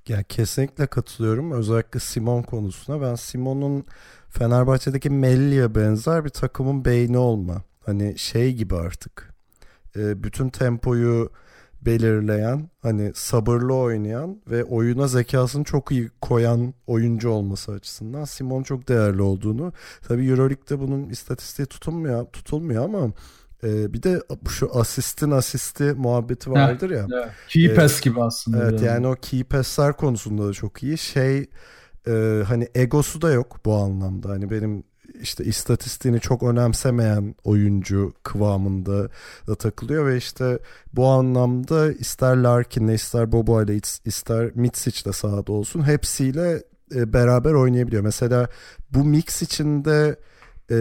Ya 0.07 0.23
kesinlikle 0.23 0.87
katılıyorum. 0.87 1.51
Özellikle 1.51 1.99
Simon 1.99 2.41
konusuna. 2.41 3.01
Ben 3.01 3.15
Simon'un 3.15 3.85
Fenerbahçe'deki 4.29 5.09
Melli'ye 5.09 5.75
benzer 5.75 6.25
bir 6.25 6.29
takımın 6.29 6.85
beyni 6.85 7.17
olma. 7.17 7.63
Hani 7.85 8.17
şey 8.17 8.53
gibi 8.53 8.75
artık. 8.75 9.33
E, 9.95 10.23
bütün 10.23 10.49
tempoyu 10.49 11.29
belirleyen, 11.85 12.69
hani 12.81 13.11
sabırlı 13.15 13.73
oynayan 13.73 14.41
ve 14.49 14.63
oyuna 14.63 15.07
zekasını 15.07 15.63
çok 15.63 15.91
iyi 15.91 16.09
koyan 16.21 16.73
oyuncu 16.87 17.29
olması 17.29 17.71
açısından 17.71 18.25
Simon 18.25 18.63
çok 18.63 18.87
değerli 18.87 19.21
olduğunu. 19.21 19.73
Tabii 20.07 20.27
EuroLeague'de 20.27 20.79
bunun 20.79 21.09
istatistiği 21.09 21.65
tutulmuyor, 21.65 22.25
tutulmuyor 22.25 22.83
ama 22.83 23.11
e, 23.63 23.93
bir 23.93 24.03
de 24.03 24.21
şu 24.49 24.77
asistin 24.79 25.31
asisti 25.31 25.83
muhabbeti 25.83 26.51
vardır 26.51 26.89
ya. 26.89 27.07
Evet. 27.13 27.29
Key 27.47 27.75
pass 27.75 28.01
gibi 28.01 28.23
aslında. 28.23 28.57
Evet 28.57 28.71
yani. 28.71 28.85
yani 28.85 29.07
o 29.07 29.15
key 29.15 29.43
pass'ler 29.43 29.93
konusunda 29.93 30.47
da 30.47 30.53
çok 30.53 30.83
iyi. 30.83 30.97
Şey 30.97 31.45
e, 32.07 32.43
hani 32.47 32.67
egosu 32.75 33.21
da 33.21 33.31
yok 33.31 33.59
bu 33.65 33.75
anlamda. 33.75 34.29
Hani 34.29 34.51
benim 34.51 34.83
işte 35.21 35.43
istatistiğini 35.43 36.19
çok 36.19 36.43
önemsemeyen 36.43 37.35
oyuncu 37.43 38.13
kıvamında 38.23 39.09
da 39.47 39.55
takılıyor 39.55 40.05
ve 40.05 40.17
işte 40.17 40.59
bu 40.93 41.07
anlamda 41.07 41.91
ister 41.91 42.37
Larkin'le 42.37 42.93
ister 42.93 43.31
Bobo 43.31 43.63
ile 43.63 43.79
ister 44.05 44.51
Mitsic 44.55 45.05
de 45.05 45.13
sahada 45.13 45.51
olsun 45.51 45.87
hepsiyle 45.87 46.63
e, 46.95 47.13
beraber 47.13 47.53
oynayabiliyor. 47.53 48.03
Mesela 48.03 48.47
bu 48.91 49.03
mix 49.03 49.41
içinde 49.41 50.15
e, 50.71 50.75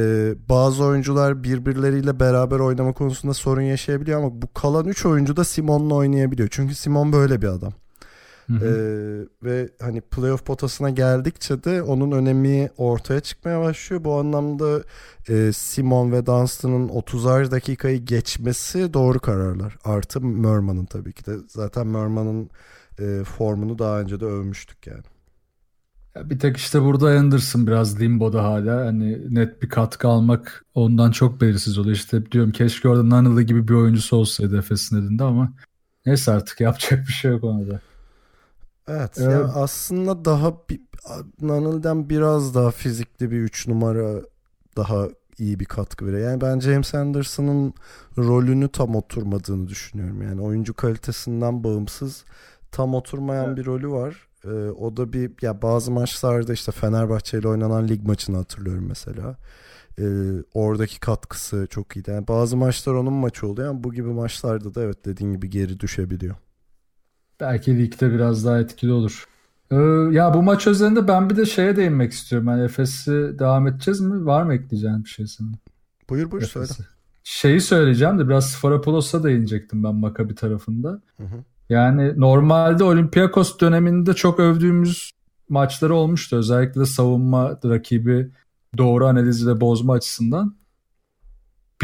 bazı 0.49 0.85
oyuncular 0.85 1.45
birbirleriyle 1.45 2.21
beraber 2.21 2.59
oynama 2.59 2.93
konusunda 2.93 3.35
sorun 3.35 3.63
yaşayabiliyor 3.63 4.19
ama 4.19 4.43
bu 4.43 4.53
kalan 4.55 4.87
3 4.87 5.07
oyuncu 5.07 5.37
da 5.37 5.45
Simon'la 5.45 5.95
oynayabiliyor. 5.95 6.49
Çünkü 6.53 6.75
Simon 6.75 7.13
böyle 7.13 7.43
bir 7.43 7.49
adam. 7.49 7.73
Ee, 8.51 9.27
ve 9.43 9.69
hani 9.81 10.01
playoff 10.01 10.47
potasına 10.47 10.91
geldikçe 10.91 11.65
de 11.65 11.83
onun 11.83 12.13
önemi 12.13 12.71
ortaya 12.77 13.21
çıkmaya 13.21 13.61
başlıyor. 13.61 14.05
Bu 14.05 14.19
anlamda 14.19 14.83
e, 15.29 15.53
Simon 15.53 16.13
ve 16.13 16.27
Dunstan'ın 16.27 16.89
30'ar 16.89 17.51
dakikayı 17.51 18.05
geçmesi 18.05 18.95
doğru 18.95 19.19
kararlar. 19.19 19.77
Artı 19.85 20.21
Merman'ın 20.21 20.85
tabii 20.85 21.13
ki 21.13 21.27
de. 21.27 21.37
Zaten 21.49 21.87
Merman'ın 21.87 22.51
e, 22.99 23.25
formunu 23.25 23.79
daha 23.79 24.01
önce 24.01 24.21
de 24.21 24.25
övmüştük 24.25 24.87
yani. 24.87 25.05
Ya 26.17 26.31
bir 26.31 26.39
tek 26.39 26.57
işte 26.57 26.83
burada 26.83 27.09
Anderson 27.11 27.67
biraz 27.67 28.01
limboda 28.01 28.45
hala. 28.45 28.87
Hani 28.87 29.35
net 29.35 29.63
bir 29.63 29.69
katkı 29.69 30.09
almak 30.09 30.65
ondan 30.75 31.11
çok 31.11 31.41
belirsiz 31.41 31.79
oluyor. 31.79 31.97
İşte 31.97 32.33
diyorum 32.33 32.53
keşke 32.53 32.89
orada 32.89 33.03
Nunnally 33.03 33.47
gibi 33.47 33.69
bir 33.69 33.75
oyuncusu 33.75 34.17
olsaydı 34.17 34.59
Efes'in 34.59 34.97
elinde 34.97 35.25
ama 35.25 35.53
neyse 36.07 36.33
artık 36.33 36.61
yapacak 36.61 37.07
bir 37.07 37.13
şey 37.13 37.31
yok 37.31 37.45
ona 37.45 37.71
da. 37.71 37.81
Evet, 38.89 39.13
evet. 39.19 39.33
Yani 39.33 39.53
aslında 39.53 40.25
daha 40.25 40.55
Nanıl'den 41.41 42.11
biraz 42.11 42.55
daha 42.55 42.71
fizikli 42.71 43.31
bir 43.31 43.39
3 43.39 43.69
numara 43.69 44.21
daha 44.77 45.09
iyi 45.39 45.61
bir 45.61 45.65
katkı 45.65 46.07
veriyor. 46.07 46.31
Yani 46.31 46.41
ben 46.41 46.61
James 46.61 46.95
Anderson'ın 46.95 47.75
rolünü 48.19 48.69
tam 48.69 48.97
oturmadığını 48.97 49.69
düşünüyorum. 49.69 50.23
Yani 50.23 50.41
oyuncu 50.41 50.75
kalitesinden 50.75 51.65
bağımsız 51.65 52.25
tam 52.73 52.95
oturmayan 52.95 53.47
evet. 53.47 53.57
bir 53.57 53.67
rolü 53.67 53.91
var. 53.91 54.29
Ee, 54.45 54.49
o 54.71 54.97
da 54.97 55.13
bir 55.13 55.33
ya 55.43 55.63
bazı 55.63 55.91
maçlarda 55.91 56.53
işte 56.53 56.73
Fenerbahçe 56.73 57.39
ile 57.39 57.49
oynanan 57.49 57.89
lig 57.89 58.03
maçını 58.03 58.37
hatırlıyorum 58.37 58.87
mesela. 58.89 59.37
Ee, 59.99 60.05
oradaki 60.55 61.01
katkısı 61.01 61.67
çok 61.71 61.97
iyiydi. 61.97 62.11
Yani 62.11 62.29
bazı 62.29 62.57
maçlar 62.57 62.93
onun 62.95 63.13
maçı 63.13 63.47
oluyor 63.47 63.69
ama 63.69 63.85
bu 63.85 63.93
gibi 63.93 64.09
maçlarda 64.09 64.75
da 64.75 64.83
evet 64.83 65.05
dediğin 65.05 65.33
gibi 65.33 65.51
geri 65.51 65.81
düşebiliyor. 65.81 66.35
Belki 67.41 67.79
ligde 67.79 68.13
biraz 68.13 68.47
daha 68.47 68.59
etkili 68.59 68.93
olur. 68.93 69.25
Ee, 69.71 69.77
ya 70.11 70.35
bu 70.35 70.43
maç 70.43 70.67
özelinde 70.67 71.09
ben 71.09 71.31
bir 71.31 71.37
de 71.37 71.47
şeye 71.47 71.77
değinmek 71.77 72.13
istiyorum. 72.13 72.49
Yani 72.49 72.65
Efes'i 72.65 73.13
devam 73.39 73.67
edeceğiz 73.67 74.01
mi? 74.01 74.27
Var 74.27 74.43
mı 74.43 74.55
ekleyeceğin 74.55 75.05
bir 75.05 75.09
şey 75.09 75.27
senin? 75.27 75.57
Buyur 76.11 76.31
buyur 76.31 76.43
Efes'i. 76.43 76.75
söyle. 76.75 76.89
Şeyi 77.25 77.61
söyleyeceğim 77.61 78.19
de 78.19 78.29
biraz 78.29 78.51
Sfarapoulos'a 78.51 79.25
değinecektim 79.25 79.85
ben 79.85 79.95
Makabi 79.95 80.35
tarafında. 80.35 80.89
Hı 81.17 81.25
hı. 81.25 81.45
Yani 81.69 82.21
normalde 82.21 82.85
Olympiakos 82.85 83.59
döneminde 83.61 84.15
çok 84.15 84.41
övdüğümüz 84.41 85.11
maçları 85.49 85.95
olmuştu. 85.95 86.37
Özellikle 86.37 86.87
savunma 86.87 87.59
rakibi 87.65 88.31
doğru 88.79 89.07
analizi 89.07 89.61
bozma 89.61 89.93
açısından. 89.93 90.57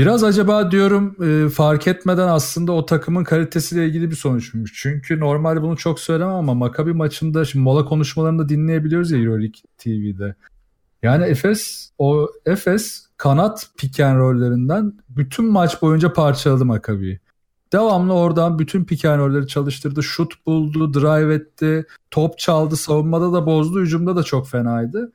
Biraz 0.00 0.24
acaba 0.24 0.70
diyorum 0.70 1.16
e, 1.24 1.48
fark 1.48 1.86
etmeden 1.86 2.28
aslında 2.28 2.72
o 2.72 2.86
takımın 2.86 3.24
kalitesiyle 3.24 3.86
ilgili 3.86 4.10
bir 4.10 4.16
sonuçmuş. 4.16 4.72
Çünkü 4.74 5.20
normalde 5.20 5.62
bunu 5.62 5.76
çok 5.76 6.00
söylemem 6.00 6.34
ama 6.34 6.54
Makabi 6.54 6.92
maçında 6.92 7.44
şimdi 7.44 7.62
mola 7.62 7.84
konuşmalarını 7.84 8.38
da 8.38 8.48
dinleyebiliyoruz 8.48 9.10
ya 9.10 9.18
Euroleague 9.18 9.60
TV'de. 9.78 10.34
Yani 11.02 11.24
Efes 11.24 11.90
o 11.98 12.28
Efes 12.46 13.06
kanat 13.16 13.70
piken 13.78 14.18
rollerinden 14.18 14.92
bütün 15.08 15.44
maç 15.44 15.82
boyunca 15.82 16.12
parçaladı 16.12 16.64
Makabi'yi. 16.64 17.20
Devamlı 17.72 18.14
oradan 18.14 18.58
bütün 18.58 18.84
piken 18.84 19.18
rolleri 19.18 19.46
çalıştırdı. 19.46 20.02
Şut 20.02 20.46
buldu, 20.46 20.94
drive 20.94 21.34
etti, 21.34 21.86
top 22.10 22.38
çaldı, 22.38 22.76
savunmada 22.76 23.32
da 23.32 23.46
bozdu, 23.46 23.80
hücumda 23.80 24.16
da 24.16 24.22
çok 24.22 24.48
fenaydı. 24.48 25.12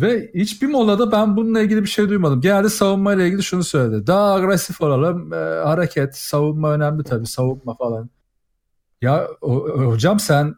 Ve 0.00 0.30
hiçbir 0.34 0.66
molada 0.66 1.12
ben 1.12 1.36
bununla 1.36 1.60
ilgili 1.60 1.82
bir 1.82 1.88
şey 1.88 2.08
duymadım. 2.08 2.40
Genelde 2.40 2.68
savunma 2.68 3.14
ile 3.14 3.26
ilgili 3.26 3.42
şunu 3.42 3.64
söyledi. 3.64 4.06
Daha 4.06 4.34
agresif 4.34 4.80
olalım. 4.80 5.32
E, 5.32 5.36
hareket, 5.36 6.16
savunma 6.16 6.72
önemli 6.72 7.04
tabii. 7.04 7.26
Savunma 7.26 7.74
falan. 7.74 8.10
Ya 9.02 9.28
o, 9.40 9.68
hocam 9.68 10.20
sen 10.20 10.54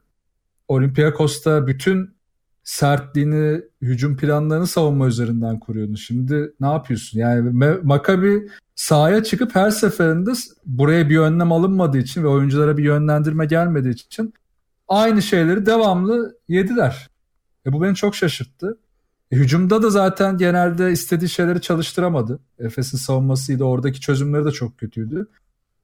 Olympiakos'ta 0.69 1.67
bütün 1.67 2.15
sertliğini, 2.65 3.63
hücum 3.83 4.17
planlarını 4.17 4.67
savunma 4.67 5.07
üzerinden 5.07 5.59
kuruyordun. 5.61 5.95
Şimdi 5.95 6.53
ne 6.61 6.67
yapıyorsun? 6.67 7.19
Yani 7.19 7.51
Makabi 7.83 8.49
sahaya 8.75 9.25
çıkıp 9.25 9.55
her 9.55 9.71
seferinde 9.71 10.31
buraya 10.67 11.09
bir 11.09 11.19
önlem 11.19 11.53
alınmadığı 11.53 11.99
için 11.99 12.23
ve 12.23 12.29
oyunculara 12.29 12.77
bir 12.77 12.85
yönlendirme 12.85 13.47
gelmediği 13.47 13.95
için 13.95 14.35
aynı 14.89 15.23
şeyleri 15.23 15.67
devamlı 15.67 16.37
yediler. 16.49 17.11
E 17.67 17.73
bu 17.73 17.83
beni 17.83 17.95
çok 17.95 18.15
şaşırttı. 18.15 18.79
Hücumda 19.31 19.83
da 19.83 19.91
zaten 19.91 20.39
genelde 20.39 20.93
istediği 20.93 21.29
şeyleri 21.29 21.61
çalıştıramadı. 21.61 22.41
Efes'in 22.59 22.99
savunmasıydı. 22.99 23.65
Oradaki 23.65 24.01
çözümleri 24.01 24.45
de 24.45 24.51
çok 24.51 24.79
kötüydü. 24.79 25.29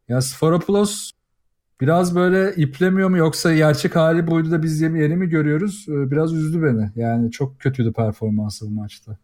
Ya 0.09 0.21
Sforopoulos 0.21 1.11
biraz 1.81 2.15
böyle 2.15 2.55
iplemiyor 2.55 3.09
mu 3.09 3.17
yoksa 3.17 3.55
gerçek 3.55 3.97
hali 3.97 4.27
buydu 4.27 4.51
da 4.51 4.63
biz 4.63 4.81
yeni, 4.81 5.17
mi 5.17 5.29
görüyoruz? 5.29 5.87
E, 5.89 6.11
biraz 6.11 6.33
üzdü 6.33 6.63
beni. 6.63 6.91
Yani 6.97 7.31
çok 7.31 7.61
kötüydü 7.61 7.93
performansı 7.93 8.67
bu 8.67 8.71
maçta. 8.71 9.19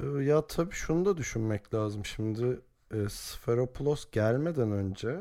E, 0.00 0.06
ya 0.22 0.46
tabii 0.46 0.74
şunu 0.74 1.04
da 1.04 1.16
düşünmek 1.16 1.74
lazım. 1.74 2.04
Şimdi 2.04 2.60
e, 2.94 3.08
Sferopoulos 3.08 4.10
gelmeden 4.12 4.72
önce 4.72 5.20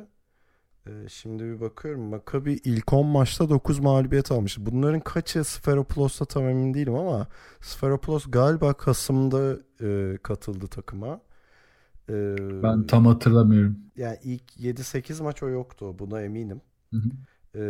şimdi 1.09 1.43
bir 1.43 1.61
bakıyorum. 1.61 2.01
Maccabi 2.01 2.53
ilk 2.53 2.93
10 2.93 3.05
maçta 3.05 3.49
9 3.49 3.79
mağlubiyet 3.79 4.31
almış. 4.31 4.57
Bunların 4.59 4.99
kaçı 4.99 5.43
Sferopoulos'ta 5.43 6.25
tam 6.25 6.49
emin 6.49 6.73
değilim 6.73 6.95
ama 6.95 7.27
Sferopoulos 7.61 8.25
galiba 8.29 8.73
Kasım'da 8.73 9.57
e, 9.81 10.17
katıldı 10.23 10.67
takıma. 10.67 11.21
E, 12.09 12.35
ben 12.63 12.87
tam 12.87 13.05
hatırlamıyorum. 13.05 13.79
Yani 13.95 14.17
ilk 14.23 14.57
7-8 14.57 15.23
maç 15.23 15.43
o 15.43 15.49
yoktu. 15.49 15.99
Buna 15.99 16.21
eminim. 16.21 16.61
Hı 16.93 16.97
hı. 16.97 17.09
E, 17.55 17.63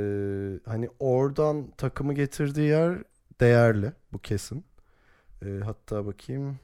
hani 0.66 0.90
oradan 1.00 1.72
takımı 1.78 2.14
getirdiği 2.14 2.68
yer 2.68 3.04
değerli. 3.40 3.94
Bu 4.14 4.20
kesin. 4.20 4.66
E, 5.46 5.60
hatta 5.64 6.06
bakayım. 6.06 6.60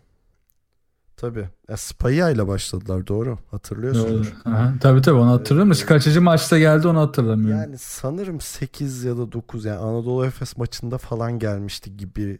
Tabii. 1.18 1.50
Ya 1.70 1.78
Spaya 1.78 2.30
ile 2.30 2.48
başladılar 2.48 3.08
doğru. 3.08 3.38
Hatırlıyorsunuz. 3.52 4.34
Aha, 4.46 4.74
tabii 4.82 5.02
tabii 5.02 5.18
onu 5.18 5.32
hatırlıyorum. 5.32 5.72
Ee, 5.72 5.86
Kaçıncı 5.86 6.22
maçta 6.22 6.60
geldi 6.60 6.88
onu 6.88 7.00
hatırlamıyorum. 7.00 7.62
Yani 7.62 7.78
sanırım 7.78 8.42
8 8.42 9.04
ya 9.04 9.18
da 9.18 9.32
9 9.32 9.66
yani 9.66 9.78
Anadolu 9.78 10.26
Efes 10.26 10.58
maçında 10.58 10.98
falan 10.98 11.40
gelmişti 11.40 11.98
gibi 11.98 12.40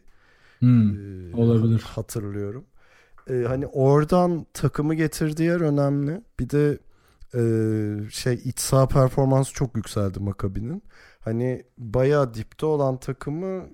hmm, 0.58 0.90
e, 1.30 1.36
olabilir. 1.36 1.80
Hatırlıyorum. 1.80 2.64
E, 3.30 3.44
hani 3.48 3.66
oradan 3.66 4.46
takımı 4.54 4.94
getirdiği 4.94 5.42
yer 5.42 5.60
önemli. 5.60 6.22
Bir 6.40 6.50
de 6.50 6.78
e, 7.34 7.40
şey 8.10 8.34
iç 8.34 8.60
saha 8.60 8.88
performansı 8.88 9.52
çok 9.52 9.76
yükseldi 9.76 10.20
Makabi'nin 10.20 10.82
hani 11.20 11.64
bayağı 11.78 12.34
dipte 12.34 12.66
olan 12.66 12.96
takımı 12.96 13.64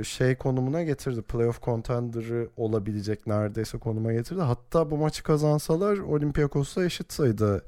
e, 0.00 0.04
şey 0.04 0.36
konumuna 0.36 0.82
getirdi. 0.82 1.22
Playoff 1.22 1.62
contender'ı 1.62 2.48
olabilecek 2.56 3.26
neredeyse 3.26 3.78
konuma 3.78 4.12
getirdi. 4.12 4.40
Hatta 4.40 4.90
bu 4.90 4.96
maçı 4.96 5.22
kazansalar 5.22 5.98
Olympiakos'la 5.98 6.84
eşit 6.84 7.12
sayıda 7.12 7.60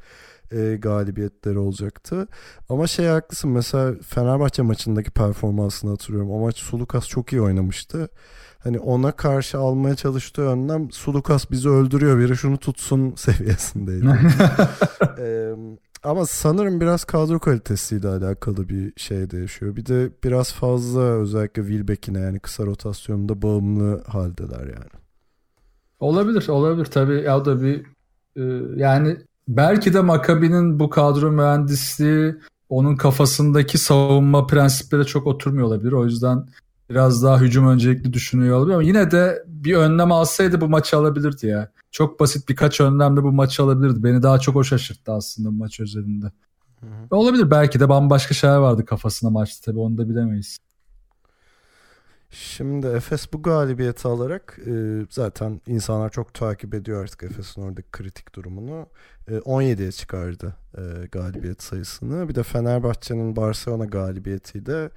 e, 0.52 0.76
galibiyetleri 0.76 1.59
olacaktı. 1.59 2.28
Ama 2.68 2.87
şey 2.87 3.06
haklısın 3.06 3.50
mesela 3.50 3.94
Fenerbahçe 4.02 4.62
maçındaki 4.62 5.11
performansını 5.11 5.90
hatırlıyorum. 5.90 6.30
O 6.30 6.38
maç 6.40 6.56
Sulukas 6.56 7.09
çok 7.09 7.32
iyi 7.32 7.42
oynamıştı. 7.42 8.09
Hani 8.66 8.79
ona 8.79 9.12
karşı 9.12 9.59
almaya 9.59 9.94
çalıştığı 9.94 10.42
önlem 10.42 10.90
Sulukas 10.90 11.50
bizi 11.50 11.68
öldürüyor 11.68 12.18
biri 12.18 12.37
şunu 12.37 12.59
tutsun 12.59 13.14
seviyesindeydi. 13.16 14.07
ee, 15.18 15.55
ama 16.02 16.26
sanırım 16.26 16.81
biraz 16.81 17.05
kadro 17.05 17.38
kalitesiyle 17.38 18.09
alakalı 18.09 18.68
bir 18.68 18.92
şey 18.96 19.31
de 19.31 19.38
yaşıyor. 19.38 19.76
Bir 19.76 19.87
de 19.87 20.11
biraz 20.24 20.52
fazla 20.52 21.00
özellikle 21.00 21.62
Wilbeck'ine 21.62 22.20
yani 22.20 22.38
kısa 22.38 22.66
rotasyonda 22.66 23.42
bağımlı 23.42 24.05
haldeler 24.05 24.66
yani. 24.66 24.90
Olabilir, 26.00 26.48
olabilir 26.48 26.87
tabii. 26.87 27.22
Ya 27.22 27.44
da 27.44 27.62
bir 27.62 27.87
e, 28.37 28.42
yani 28.76 29.16
belki 29.48 29.94
de 29.94 30.00
Makabi'nin 30.00 30.81
bu 30.81 30.90
kadro 30.90 31.31
mühendisliği 31.31 32.35
onun 32.68 32.96
kafasındaki 32.96 33.79
savunma 33.79 34.46
prensipleri 34.46 35.07
çok 35.07 35.26
oturmuyor 35.26 35.66
olabilir. 35.66 35.92
O 35.92 36.05
yüzden 36.05 36.46
biraz 36.90 37.22
daha 37.22 37.40
hücum 37.40 37.68
öncelikli 37.68 38.12
düşünüyor 38.12 38.59
olabilir 38.59 38.75
ama 38.75 38.83
yine 38.83 39.11
de 39.11 39.44
bir 39.46 39.75
önlem 39.77 40.12
alsaydı 40.12 40.61
bu 40.61 40.68
maçı 40.68 40.96
alabilirdi 40.96 41.46
ya. 41.46 41.72
Çok 41.90 42.20
basit 42.20 42.49
birkaç 42.49 42.81
önlemle 42.81 43.22
bu 43.22 43.33
maçı 43.33 43.62
alabilirdi. 43.62 44.05
Beni 44.05 44.22
daha 44.22 44.38
çok 44.38 44.57
o 44.57 44.64
şaşırttı 44.64 45.12
aslında 45.12 45.49
bu 45.49 45.53
maç 45.53 45.81
özelinde. 45.81 46.27
Hı 46.81 46.87
hı. 46.87 47.16
Olabilir 47.16 47.51
belki 47.51 47.81
de 47.81 47.88
bambaşka 47.88 48.35
şeyler 48.35 48.57
vardı 48.57 48.85
kafasında 48.85 49.31
maçta 49.31 49.70
tabii 49.70 49.81
onu 49.81 49.99
da 49.99 50.09
bilemeyiz. 50.09 50.59
Şimdi 52.31 52.87
Efes 52.87 53.33
bu 53.33 53.42
galibiyeti 53.42 54.09
alarak 54.09 54.59
e, 54.66 54.72
zaten 55.11 55.61
insanlar 55.66 56.11
çok 56.11 56.35
takip 56.35 56.75
ediyor 56.75 57.03
artık 57.03 57.22
Efes'in 57.22 57.62
oradaki 57.62 57.90
kritik 57.90 58.35
durumunu. 58.35 58.87
E, 59.29 59.37
17'ye 59.37 59.92
çıkardı 59.92 60.57
e, 60.79 61.07
galibiyet 61.12 61.62
sayısını. 61.62 62.29
Bir 62.29 62.35
de 62.35 62.42
Fenerbahçe'nin 62.42 63.37
Barcelona 63.37 63.85
galibiyetiyle 63.85 64.90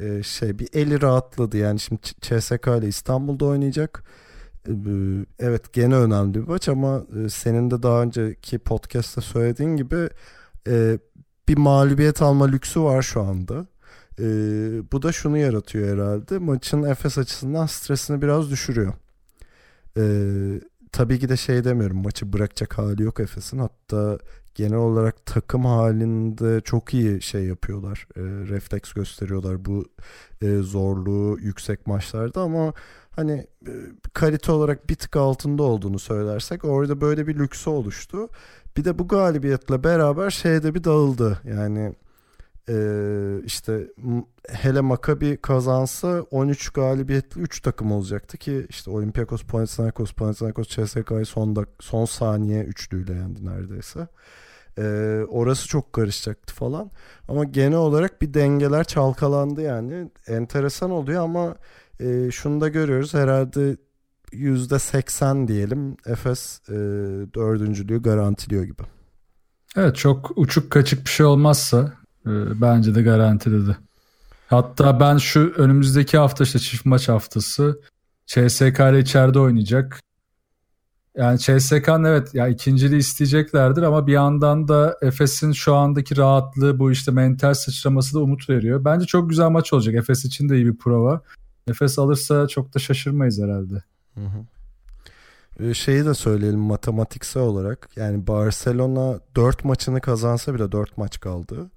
e, 0.00 0.22
şey 0.22 0.58
bir 0.58 0.68
eli 0.72 1.02
rahatladı. 1.02 1.56
Yani 1.56 1.80
şimdi 1.80 2.00
CSK 2.20 2.66
ile 2.66 2.88
İstanbul'da 2.88 3.44
oynayacak. 3.44 4.04
E, 4.68 4.72
evet 5.38 5.72
gene 5.72 5.94
önemli 5.94 6.34
bir 6.34 6.48
maç 6.48 6.68
ama 6.68 7.02
e, 7.24 7.28
senin 7.28 7.70
de 7.70 7.82
daha 7.82 8.02
önceki 8.02 8.58
podcast'ta 8.58 9.20
söylediğin 9.20 9.76
gibi 9.76 10.08
bir 11.48 11.56
mağlubiyet 11.56 12.22
alma 12.22 12.46
lüksü 12.46 12.82
var 12.82 13.02
şu 13.02 13.22
anda. 13.22 13.66
Bu 14.92 15.02
da 15.02 15.12
şunu 15.12 15.38
yaratıyor 15.38 15.94
herhalde. 15.94 16.38
Maçın 16.38 16.82
Efes 16.82 17.18
açısından 17.18 17.66
stresini 17.66 18.22
biraz 18.22 18.50
düşürüyor. 18.50 18.92
Tabii 20.92 21.18
ki 21.18 21.28
de 21.28 21.36
şey 21.36 21.64
demiyorum 21.64 22.02
maçı 22.02 22.32
bırakacak 22.32 22.78
hali 22.78 23.02
yok 23.02 23.20
Efes'in. 23.20 23.58
Hatta 23.58 24.18
genel 24.54 24.78
olarak 24.78 25.26
takım 25.26 25.64
halinde 25.64 26.60
çok 26.60 26.94
iyi 26.94 27.22
şey 27.22 27.44
yapıyorlar. 27.44 28.06
E, 28.16 28.20
refleks 28.22 28.92
gösteriyorlar 28.92 29.64
bu 29.64 29.84
e, 30.42 30.56
zorluğu 30.56 31.38
yüksek 31.40 31.86
maçlarda 31.86 32.40
ama 32.40 32.72
hani 33.10 33.46
e, 33.66 33.72
kalite 34.12 34.52
olarak 34.52 34.90
bir 34.90 34.94
tık 34.94 35.16
altında 35.16 35.62
olduğunu 35.62 35.98
söylersek 35.98 36.64
orada 36.64 37.00
böyle 37.00 37.26
bir 37.26 37.38
lüksü 37.38 37.70
oluştu. 37.70 38.28
Bir 38.76 38.84
de 38.84 38.98
bu 38.98 39.08
galibiyetle 39.08 39.84
beraber 39.84 40.30
şeyde 40.30 40.74
bir 40.74 40.84
dağıldı. 40.84 41.40
Yani 41.44 41.94
e, 42.68 42.76
işte 43.44 43.88
hele 44.48 44.80
Maccabi 44.80 45.36
kazansa 45.36 46.22
13 46.30 46.70
galibiyetli 46.70 47.40
3 47.40 47.60
takım 47.60 47.92
olacaktı 47.92 48.38
ki 48.38 48.66
işte 48.68 48.90
Olympiakos, 48.90 49.44
Panathinaikos, 49.44 50.12
Panathinaikos 50.12 50.68
CSK'yı 50.68 51.26
son, 51.26 51.66
son 51.80 52.04
saniye 52.04 52.64
üçlüyle 52.64 53.12
yendi 53.12 53.46
neredeyse. 53.46 54.08
E, 54.78 54.82
orası 55.28 55.68
çok 55.68 55.92
karışacaktı 55.92 56.54
falan. 56.54 56.90
Ama 57.28 57.44
genel 57.44 57.78
olarak 57.78 58.22
bir 58.22 58.34
dengeler 58.34 58.84
çalkalandı 58.84 59.62
yani. 59.62 60.10
Enteresan 60.26 60.90
oluyor 60.90 61.24
ama 61.24 61.56
e, 62.00 62.30
şunu 62.30 62.60
da 62.60 62.68
görüyoruz 62.68 63.14
herhalde 63.14 63.76
%80 64.32 65.48
diyelim 65.48 65.96
Efes 66.06 66.60
e, 66.68 66.72
dördüncülüğü 67.34 68.02
garantiliyor 68.02 68.64
gibi. 68.64 68.82
Evet 69.76 69.96
çok 69.96 70.32
uçuk 70.36 70.70
kaçık 70.70 71.04
bir 71.04 71.10
şey 71.10 71.26
olmazsa 71.26 72.01
bence 72.60 72.94
de 72.94 73.02
garantiledi. 73.02 73.76
Hatta 74.48 75.00
ben 75.00 75.16
şu 75.16 75.52
önümüzdeki 75.56 76.18
hafta 76.18 76.44
işte 76.44 76.58
çift 76.58 76.86
maç 76.86 77.08
haftası 77.08 77.80
CSK 78.26 78.80
ile 78.80 78.98
içeride 78.98 79.38
oynayacak. 79.38 80.00
Yani 81.16 81.38
CSK'nın 81.38 82.04
evet 82.04 82.34
ya 82.34 82.48
ikinciliği 82.48 83.00
isteyeceklerdir 83.00 83.82
ama 83.82 84.06
bir 84.06 84.12
yandan 84.12 84.68
da 84.68 84.98
Efes'in 85.02 85.52
şu 85.52 85.74
andaki 85.74 86.16
rahatlığı 86.16 86.78
bu 86.78 86.92
işte 86.92 87.12
mental 87.12 87.54
sıçraması 87.54 88.14
da 88.14 88.20
umut 88.20 88.50
veriyor. 88.50 88.84
Bence 88.84 89.06
çok 89.06 89.30
güzel 89.30 89.48
maç 89.48 89.72
olacak. 89.72 89.94
Efes 89.94 90.24
için 90.24 90.48
de 90.48 90.56
iyi 90.56 90.66
bir 90.66 90.76
prova. 90.76 91.22
Efes 91.68 91.98
alırsa 91.98 92.48
çok 92.48 92.74
da 92.74 92.78
şaşırmayız 92.78 93.42
herhalde. 93.42 93.82
Hı 94.14 94.20
hı. 94.20 94.44
Ee, 95.60 95.74
şeyi 95.74 96.04
de 96.04 96.14
söyleyelim 96.14 96.60
matematiksel 96.60 97.42
olarak. 97.42 97.88
Yani 97.96 98.26
Barcelona 98.26 99.20
4 99.36 99.64
maçını 99.64 100.00
kazansa 100.00 100.54
bile 100.54 100.72
4 100.72 100.98
maç 100.98 101.20
kaldı. 101.20 101.70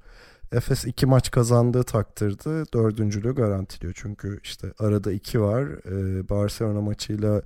Efes 0.51 0.85
2 0.85 1.05
maç 1.05 1.31
kazandığı 1.31 1.83
takdirde 1.83 2.65
dördüncülüğü 2.73 3.35
garantiliyor. 3.35 3.93
Çünkü 3.97 4.39
işte 4.43 4.73
arada 4.79 5.11
2 5.11 5.41
var. 5.41 5.63
Ee, 5.63 6.29
Barcelona 6.29 6.81
maçıyla 6.81 7.41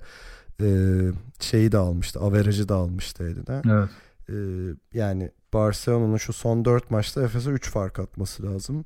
e, 0.62 0.66
şeyi 1.40 1.72
de 1.72 1.78
almıştı. 1.78 2.20
Averajı 2.20 2.68
da 2.68 2.74
almıştı 2.74 3.24
eline. 3.24 3.62
Evet. 3.70 3.88
Ee, 4.28 4.34
yani 4.98 5.30
Barcelona'nın 5.52 6.16
şu 6.16 6.32
son 6.32 6.64
4 6.64 6.90
maçta 6.90 7.22
Efes'e 7.22 7.50
3 7.50 7.70
fark 7.70 7.98
atması 7.98 8.42
lazım. 8.42 8.84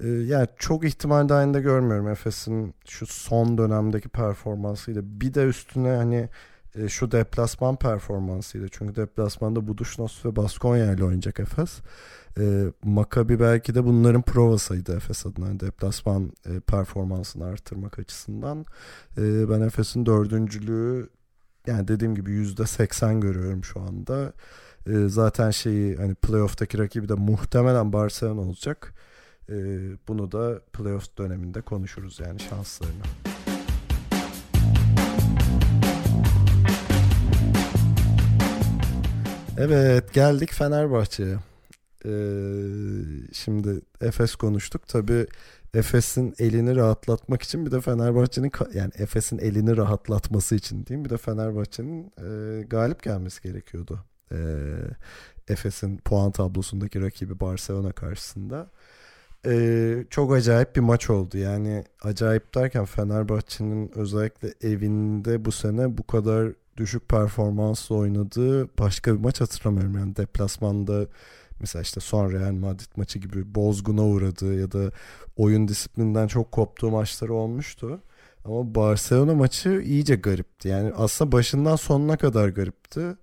Ee, 0.00 0.08
yani 0.08 0.48
çok 0.58 0.84
ihtimal 0.84 1.28
dahilinde 1.28 1.60
görmüyorum 1.60 2.08
Efes'in 2.08 2.74
şu 2.88 3.06
son 3.06 3.58
dönemdeki 3.58 4.08
performansıyla. 4.08 5.02
Bir 5.04 5.34
de 5.34 5.44
üstüne 5.44 5.90
hani 5.90 6.28
e, 6.74 6.88
şu 6.88 7.10
deplasman 7.12 7.76
performansıyla. 7.76 8.68
Çünkü 8.70 8.96
deplasmanda 8.96 9.68
Buduşnos 9.68 10.24
ve 10.24 10.36
Baskonya 10.36 10.92
ile 10.92 11.04
oynayacak 11.04 11.40
Efes. 11.40 11.80
E, 12.38 12.64
Makabi 12.84 13.40
belki 13.40 13.74
de 13.74 13.84
bunların 13.84 14.22
provasıydı 14.22 14.96
Efes 14.96 15.26
adına. 15.26 15.46
Yani 15.46 15.60
deplasman 15.60 16.32
e, 16.46 16.60
performansını 16.60 17.44
artırmak 17.44 17.98
açısından. 17.98 18.66
E, 19.18 19.50
ben 19.50 19.60
Efes'in 19.60 20.06
dördüncülüğü 20.06 21.08
yani 21.66 21.88
dediğim 21.88 22.14
gibi 22.14 22.30
yüzde 22.30 22.66
seksen 22.66 23.20
görüyorum 23.20 23.64
şu 23.64 23.80
anda. 23.80 24.32
E, 24.86 25.08
zaten 25.08 25.50
şeyi 25.50 25.96
hani 25.96 26.14
playoff'taki 26.14 26.78
rakibi 26.78 27.08
de 27.08 27.14
muhtemelen 27.14 27.92
Barcelona 27.92 28.40
olacak. 28.40 28.94
E, 29.48 29.54
bunu 30.08 30.32
da 30.32 30.60
playoff 30.72 31.18
döneminde 31.18 31.60
konuşuruz 31.60 32.20
yani 32.20 32.40
şanslarını. 32.40 33.02
Evet 39.58 40.14
geldik 40.14 40.52
Fenerbahçe'ye. 40.52 41.36
Ee, 42.04 42.10
şimdi 43.32 43.80
Efes 44.00 44.34
konuştuk. 44.34 44.88
Tabii 44.88 45.26
Efes'in 45.74 46.34
elini 46.38 46.76
rahatlatmak 46.76 47.42
için 47.42 47.66
bir 47.66 47.70
de 47.70 47.80
Fenerbahçe'nin 47.80 48.52
yani 48.74 48.90
Efes'in 48.98 49.38
elini 49.38 49.76
rahatlatması 49.76 50.54
için 50.54 50.86
diyeyim 50.86 51.04
bir 51.04 51.10
de 51.10 51.16
Fenerbahçe'nin 51.16 52.12
e, 52.18 52.62
galip 52.62 53.02
gelmesi 53.02 53.42
gerekiyordu. 53.42 54.04
E, 54.32 54.38
Efes'in 55.48 55.96
puan 55.98 56.32
tablosundaki 56.32 57.02
rakibi 57.02 57.40
Barcelona 57.40 57.92
karşısında. 57.92 58.70
E, 59.46 60.04
çok 60.10 60.32
acayip 60.32 60.76
bir 60.76 60.80
maç 60.80 61.10
oldu. 61.10 61.38
Yani 61.38 61.84
acayip 62.02 62.54
derken 62.54 62.84
Fenerbahçe'nin 62.84 63.98
özellikle 63.98 64.54
evinde 64.68 65.44
bu 65.44 65.52
sene 65.52 65.98
bu 65.98 66.06
kadar 66.06 66.52
düşük 66.76 67.08
performansla 67.08 67.94
oynadığı 67.94 68.78
başka 68.78 69.14
bir 69.14 69.20
maç 69.20 69.40
hatırlamıyorum. 69.40 69.98
Yani 69.98 70.16
deplasmanda 70.16 71.06
mesela 71.60 71.82
işte 71.82 72.00
son 72.00 72.32
Real 72.32 72.52
Madrid 72.52 72.90
maçı 72.96 73.18
gibi 73.18 73.54
bozguna 73.54 74.04
uğradığı 74.04 74.54
ya 74.60 74.72
da 74.72 74.90
oyun 75.36 75.68
disiplinden 75.68 76.26
çok 76.26 76.52
koptuğu 76.52 76.90
maçları 76.90 77.34
olmuştu. 77.34 78.00
Ama 78.44 78.74
Barcelona 78.74 79.34
maçı 79.34 79.82
iyice 79.84 80.16
garipti. 80.16 80.68
Yani 80.68 80.92
aslında 80.96 81.32
başından 81.32 81.76
sonuna 81.76 82.16
kadar 82.16 82.48
garipti. 82.48 83.16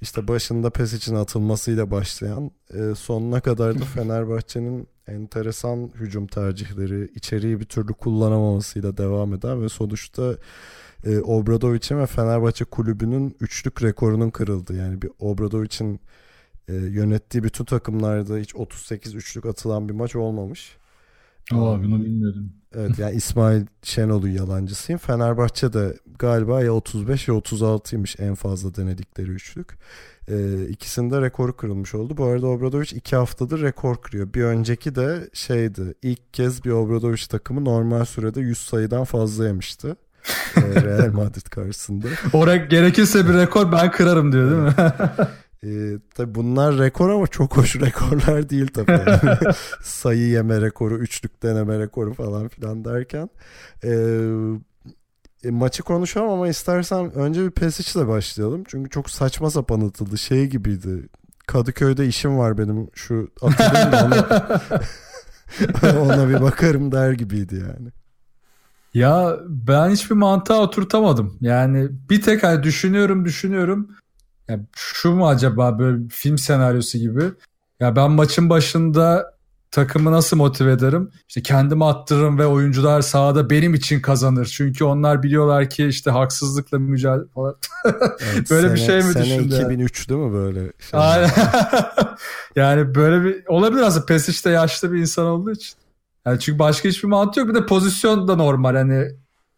İşte 0.00 0.28
başında 0.28 0.70
pes 0.70 0.92
için 0.92 1.14
atılmasıyla 1.14 1.90
başlayan 1.90 2.50
e, 2.74 2.94
sonuna 2.94 3.40
kadar 3.40 3.80
da 3.80 3.84
Fenerbahçe'nin 3.94 4.88
enteresan 5.08 5.90
hücum 5.94 6.26
tercihleri, 6.26 7.10
içeriği 7.14 7.60
bir 7.60 7.64
türlü 7.64 7.92
kullanamamasıyla 7.92 8.96
devam 8.96 9.34
eden 9.34 9.62
ve 9.62 9.68
sonuçta 9.68 10.36
e, 11.04 11.20
Obradovic'in 11.20 11.98
ve 11.98 12.06
Fenerbahçe 12.06 12.64
kulübünün 12.64 13.36
üçlük 13.40 13.82
rekorunun 13.82 14.30
kırıldı. 14.30 14.76
Yani 14.76 15.02
bir 15.02 15.10
Obradovic'in 15.18 16.00
e, 16.68 16.74
yönettiği 16.74 17.44
bütün 17.44 17.64
takımlarda 17.64 18.36
hiç 18.36 18.54
38 18.56 19.14
üçlük 19.14 19.46
atılan 19.46 19.88
bir 19.88 19.94
maç 19.94 20.16
olmamış. 20.16 20.76
Aa, 21.52 21.82
bunu 21.82 22.04
bilmiyordum. 22.04 22.52
Evet 22.74 22.98
yani 22.98 23.16
İsmail 23.16 23.66
Şenol'un 23.82 24.28
yalancısıyım. 24.28 24.98
Fenerbahçe 24.98 25.68
galiba 26.18 26.62
ya 26.62 26.72
35 26.72 27.28
ya 27.28 27.34
36'ymış 27.34 28.22
en 28.22 28.34
fazla 28.34 28.74
denedikleri 28.74 29.30
üçlük. 29.30 29.78
Ee, 30.28 30.66
ikisinde 30.68 31.20
rekoru 31.20 31.56
kırılmış 31.56 31.94
oldu. 31.94 32.16
Bu 32.16 32.24
arada 32.24 32.46
Obradoviç 32.46 32.92
iki 32.92 33.16
haftadır 33.16 33.62
rekor 33.62 33.96
kırıyor. 33.96 34.34
Bir 34.34 34.42
önceki 34.42 34.94
de 34.94 35.30
şeydi 35.32 35.94
ilk 36.02 36.34
kez 36.34 36.64
bir 36.64 36.70
Obradoviç 36.70 37.26
takımı 37.26 37.64
normal 37.64 38.04
sürede 38.04 38.40
100 38.40 38.58
sayıdan 38.58 39.04
fazla 39.04 39.46
yemişti. 39.46 39.96
Ee, 40.56 40.82
Real 40.82 41.12
Madrid 41.12 41.46
karşısında. 41.50 42.06
Oraya 42.32 42.56
gerekirse 42.56 43.28
bir 43.28 43.34
rekor 43.34 43.72
ben 43.72 43.90
kırarım 43.90 44.32
diyor 44.32 44.50
değil 44.50 44.62
mi? 44.62 44.74
Ee, 45.66 45.98
tabii 46.14 46.34
bunlar 46.34 46.78
rekor 46.78 47.10
ama 47.10 47.26
çok 47.26 47.56
hoş 47.56 47.76
rekorlar 47.76 48.50
değil 48.50 48.66
tabii. 48.66 48.90
Yani. 48.92 49.54
Sayı 49.82 50.28
yeme 50.28 50.60
rekoru, 50.60 50.98
üçlük 50.98 51.42
deneme 51.42 51.78
rekoru 51.78 52.14
falan 52.14 52.48
filan 52.48 52.84
derken. 52.84 53.30
Ee, 53.84 53.90
e, 55.44 55.50
maçı 55.50 55.82
konuşalım 55.82 56.28
ama 56.28 56.48
istersen 56.48 57.14
önce 57.14 57.44
bir 57.44 57.50
Pesic'le 57.50 58.08
başlayalım. 58.08 58.64
Çünkü 58.68 58.90
çok 58.90 59.10
saçma 59.10 59.50
sapan 59.50 59.80
atıldı. 59.80 60.18
Şey 60.18 60.46
gibiydi. 60.46 61.08
Kadıköy'de 61.46 62.06
işim 62.06 62.38
var 62.38 62.58
benim. 62.58 62.88
Şu 62.94 63.28
atılayım 63.42 63.92
da 63.92 64.60
ona, 65.82 66.02
ona 66.02 66.28
bir 66.28 66.42
bakarım 66.42 66.92
der 66.92 67.12
gibiydi 67.12 67.54
yani. 67.54 67.88
Ya 68.94 69.36
ben 69.46 69.90
hiçbir 69.90 70.14
mantığa 70.14 70.58
oturtamadım. 70.58 71.38
Yani 71.40 71.88
bir 72.10 72.22
tek 72.22 72.42
hani 72.42 72.62
düşünüyorum 72.62 73.24
düşünüyorum 73.24 73.88
ya 74.48 74.60
şu 74.76 75.14
mu 75.14 75.28
acaba 75.28 75.78
böyle 75.78 76.08
film 76.08 76.38
senaryosu 76.38 76.98
gibi? 76.98 77.24
Ya 77.80 77.96
ben 77.96 78.10
maçın 78.10 78.50
başında 78.50 79.34
takımı 79.70 80.12
nasıl 80.12 80.36
motive 80.36 80.72
ederim? 80.72 81.10
İşte 81.28 81.42
kendimi 81.42 81.84
attırırım 81.84 82.38
ve 82.38 82.46
oyuncular 82.46 83.00
sahada 83.00 83.50
benim 83.50 83.74
için 83.74 84.00
kazanır. 84.00 84.46
Çünkü 84.46 84.84
onlar 84.84 85.22
biliyorlar 85.22 85.70
ki 85.70 85.86
işte 85.86 86.10
haksızlıkla 86.10 86.78
mücadele 86.78 87.28
falan. 87.34 87.56
Evet, 87.84 88.50
böyle 88.50 88.66
sene, 88.68 88.74
bir 88.74 88.80
şey 88.80 88.96
mi 88.96 89.12
sene 89.12 89.24
düşündü? 89.24 89.54
2003 89.54 90.08
değil 90.08 90.20
mi 90.20 90.32
böyle? 90.32 90.72
Aynen. 90.92 91.30
yani 92.56 92.94
böyle 92.94 93.24
bir 93.24 93.46
olabilir 93.46 93.82
aslında 93.82 94.06
Pesic 94.06 94.44
de 94.44 94.50
yaşlı 94.50 94.92
bir 94.92 94.98
insan 94.98 95.26
olduğu 95.26 95.50
için. 95.50 95.74
Yani 96.26 96.40
çünkü 96.40 96.58
başka 96.58 96.88
hiçbir 96.88 97.08
mantığı 97.08 97.40
yok. 97.40 97.48
Bir 97.48 97.54
de 97.54 97.66
pozisyon 97.66 98.28
da 98.28 98.36
normal. 98.36 98.74
Hani 98.74 99.10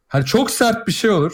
hani 0.09 0.25
çok 0.25 0.51
sert 0.51 0.87
bir 0.87 0.93
şey 0.93 1.11
olur. 1.11 1.33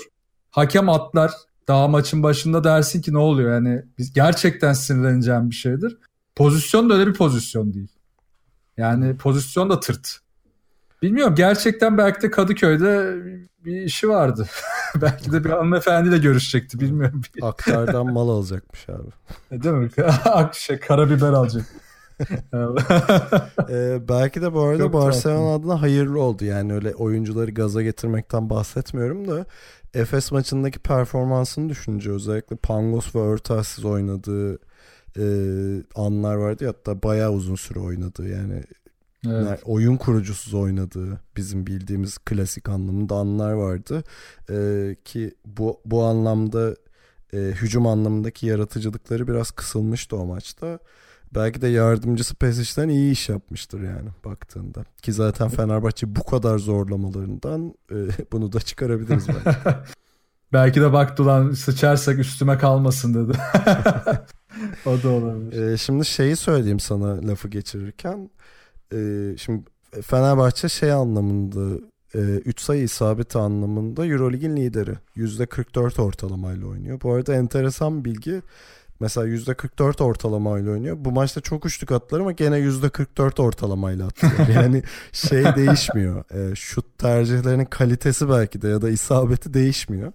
Hakem 0.51 0.89
atlar. 0.89 1.33
Daha 1.69 1.89
maçın 1.89 2.23
başında 2.23 2.65
dersin 2.65 3.03
ki 3.03 3.13
ne 3.13 3.19
oluyor? 3.19 3.55
Yani 3.55 3.83
biz 3.99 4.13
gerçekten 4.13 4.73
sinirleneceğim 4.73 5.51
bir 5.51 5.55
şeydir. 5.55 5.99
Pozisyon 6.37 6.91
da 6.91 6.95
öyle 6.95 7.07
bir 7.07 7.15
pozisyon 7.15 7.75
değil. 7.75 7.89
Yani 8.77 9.17
pozisyon 9.17 9.71
da 9.71 9.81
tırt. 9.81 10.19
Bilmiyorum 11.03 11.35
gerçekten 11.35 11.99
belki 11.99 12.23
de 12.23 12.31
Kadıköy'de 12.31 13.17
bir 13.65 13.83
işi 13.83 14.09
vardı. 14.09 14.49
belki 14.97 15.33
de 15.33 15.45
bir 15.45 15.51
hanımefendiyle 15.51 16.19
görüşecekti 16.19 16.81
bilmiyorum. 16.81 17.23
Aktardan 17.43 18.13
mal 18.13 18.29
alacakmış 18.29 18.87
abi. 18.89 19.63
Değil 19.63 19.75
mi? 19.75 19.91
şey, 20.53 20.79
karabiber 20.79 21.33
alacak. 21.33 21.65
ee, 23.71 24.09
belki 24.09 24.43
de 24.43 24.53
bu 24.53 24.61
arada 24.61 24.83
Çok 24.83 24.93
Barcelona 24.93 25.55
adına 25.55 25.83
hayırlı 25.83 26.21
oldu. 26.21 26.45
Yani 26.45 26.75
öyle 26.75 26.95
oyuncuları 26.95 27.51
gaza 27.51 27.83
getirmekten 27.83 28.51
bahsetmiyorum 28.51 29.29
da 29.29 29.47
Efes 29.95 30.33
maçındaki 30.33 30.79
performansını 30.79 31.69
düşününce 31.69 32.11
özellikle 32.11 32.57
Pangos 32.57 33.15
ve 33.15 33.21
Örtelsiz 33.21 33.85
oynadığı 33.85 34.59
e, 35.19 35.25
anlar 35.95 36.35
vardı. 36.35 36.67
Hatta 36.67 37.03
bayağı 37.03 37.33
uzun 37.33 37.55
süre 37.55 37.81
oynadı. 37.81 38.29
Yani, 38.29 38.63
evet. 39.27 39.47
yani 39.47 39.59
oyun 39.65 39.97
kurucusuz 39.97 40.55
oynadığı 40.55 41.21
bizim 41.37 41.67
bildiğimiz 41.67 42.19
klasik 42.19 42.69
anlamında 42.69 43.15
anlar 43.15 43.53
vardı. 43.53 44.03
E, 44.51 44.97
ki 45.05 45.35
bu 45.45 45.81
bu 45.85 46.03
anlamda 46.05 46.77
e, 47.33 47.39
hücum 47.39 47.87
anlamındaki 47.87 48.47
yaratıcılıkları 48.47 49.29
biraz 49.29 49.51
kısılmıştı 49.51 50.17
o 50.17 50.27
maçta 50.27 50.79
belki 51.35 51.63
de 51.63 51.69
yardımcısı 51.69 52.35
Pesic'den 52.35 52.89
iyi 52.89 53.13
iş 53.13 53.29
yapmıştır 53.29 53.81
yani 53.81 54.09
baktığında. 54.25 54.85
Ki 55.03 55.13
zaten 55.13 55.49
Fenerbahçe 55.57 56.17
bu 56.17 56.25
kadar 56.25 56.59
zorlamalarından 56.59 57.75
e, 57.91 57.97
bunu 58.33 58.53
da 58.53 58.61
çıkarabiliriz 58.61 59.29
belki. 59.29 59.59
belki 60.53 60.81
de 60.81 60.93
baktı 60.93 61.27
lan 61.27 61.51
sıçarsak 61.51 62.19
üstüme 62.19 62.59
kalmasın 62.59 63.15
dedi. 63.15 63.39
o 64.87 65.03
da 65.03 65.09
olabilir. 65.09 65.73
E, 65.73 65.77
şimdi 65.77 66.05
şeyi 66.05 66.37
söyleyeyim 66.37 66.81
sana 66.81 67.29
lafı 67.29 67.49
geçirirken. 67.49 68.31
E, 68.93 68.99
şimdi 69.37 69.63
Fenerbahçe 70.03 70.69
şey 70.69 70.93
anlamında 70.93 71.79
3 72.15 72.61
e, 72.61 72.65
sayı 72.65 72.83
isabeti 72.83 73.39
anlamında 73.39 74.07
Eurolig'in 74.07 74.57
lideri. 74.57 74.95
%44 75.17 76.03
ortalamayla 76.03 76.67
oynuyor. 76.67 77.01
Bu 77.01 77.13
arada 77.13 77.35
enteresan 77.35 78.05
bilgi. 78.05 78.43
Mesela 79.03 79.27
%44 79.29 80.03
ortalamayla 80.03 80.73
oynuyor. 80.73 80.97
Bu 80.99 81.13
maçta 81.13 81.41
çok 81.41 81.65
uçtuk 81.65 81.93
attılar 81.93 82.21
ama 82.21 82.33
gene 82.33 82.59
%44 82.59 83.43
ortalamayla 83.43 84.07
attılar. 84.07 84.49
Yani 84.55 84.83
şey 85.13 85.45
değişmiyor. 85.45 86.25
E, 86.31 86.55
şut 86.55 86.99
tercihlerinin 86.99 87.65
kalitesi 87.65 88.29
belki 88.29 88.63
de 88.63 88.69
ya 88.69 88.83
da 88.83 88.91
isabeti 88.91 89.55
değişmiyor. 89.55 90.13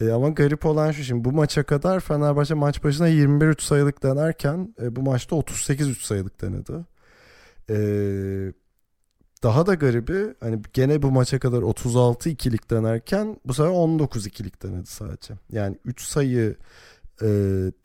E, 0.00 0.10
ama 0.10 0.28
garip 0.28 0.66
olan 0.66 0.92
şu 0.92 1.04
şimdi 1.04 1.24
bu 1.24 1.32
maça 1.32 1.62
kadar 1.62 2.00
Fenerbahçe 2.00 2.54
maç 2.54 2.84
başına 2.84 3.08
21 3.08 3.46
3 3.46 3.62
sayılık 3.62 4.02
denerken 4.02 4.74
e, 4.82 4.96
bu 4.96 5.02
maçta 5.02 5.36
38 5.36 5.88
3 5.88 6.02
sayılık 6.02 6.42
denedi. 6.42 6.72
E, 7.70 7.76
daha 9.42 9.66
da 9.66 9.74
garibi 9.74 10.34
hani 10.40 10.60
gene 10.72 11.02
bu 11.02 11.10
maça 11.10 11.38
kadar 11.38 11.62
36 11.62 12.28
ikilik 12.28 12.70
denerken 12.70 13.36
bu 13.46 13.54
sefer 13.54 13.70
19 13.70 14.26
ikilik 14.26 14.62
denedi 14.62 14.86
sadece. 14.86 15.34
Yani 15.50 15.78
3 15.84 16.02
sayı 16.02 16.56
e, 17.22 17.26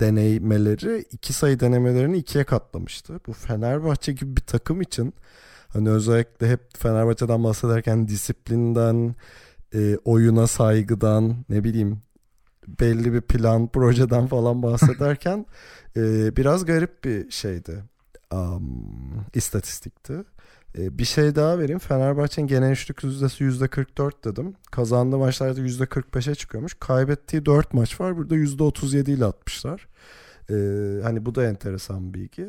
denemeleri 0.01 1.05
iki 1.11 1.33
sayı 1.33 1.59
denemelerini 1.59 2.17
ikiye 2.17 2.43
katlamıştı. 2.43 3.19
Bu 3.27 3.33
Fenerbahçe 3.33 4.11
gibi 4.11 4.35
bir 4.35 4.41
takım 4.41 4.81
için 4.81 5.13
hani 5.67 5.89
özellikle 5.89 6.49
hep 6.49 6.77
Fenerbahçe'den 6.77 7.43
bahsederken 7.43 8.07
disiplinden, 8.07 9.15
e, 9.73 9.97
oyuna 10.05 10.47
saygıdan, 10.47 11.35
ne 11.49 11.63
bileyim 11.63 12.01
belli 12.67 13.13
bir 13.13 13.21
plan, 13.21 13.67
projeden 13.71 14.27
falan 14.27 14.63
bahsederken 14.63 15.45
e, 15.97 16.35
biraz 16.35 16.65
garip 16.65 17.03
bir 17.03 17.31
şeydi. 17.31 17.83
Um, 18.33 19.25
istatistikti. 19.33 20.13
Ee, 20.77 20.97
bir 20.97 21.05
şey 21.05 21.35
daha 21.35 21.59
vereyim. 21.59 21.79
Fenerbahçe'nin 21.79 22.47
genel 22.47 22.71
üçlük 22.71 23.03
yüzdesi 23.03 23.43
%44 23.43 24.11
dedim. 24.23 24.55
Kazandığı 24.71 25.17
maçlarda 25.17 25.61
%45'e 25.61 26.35
çıkıyormuş. 26.35 26.73
Kaybettiği 26.79 27.45
4 27.45 27.73
maç 27.73 28.01
var. 28.01 28.17
Burada 28.17 28.35
%37 28.35 29.11
ile 29.11 29.25
atmışlar. 29.25 29.87
Ee, 30.49 30.53
hani 31.03 31.25
bu 31.25 31.35
da 31.35 31.45
enteresan 31.45 32.13
bilgi. 32.13 32.41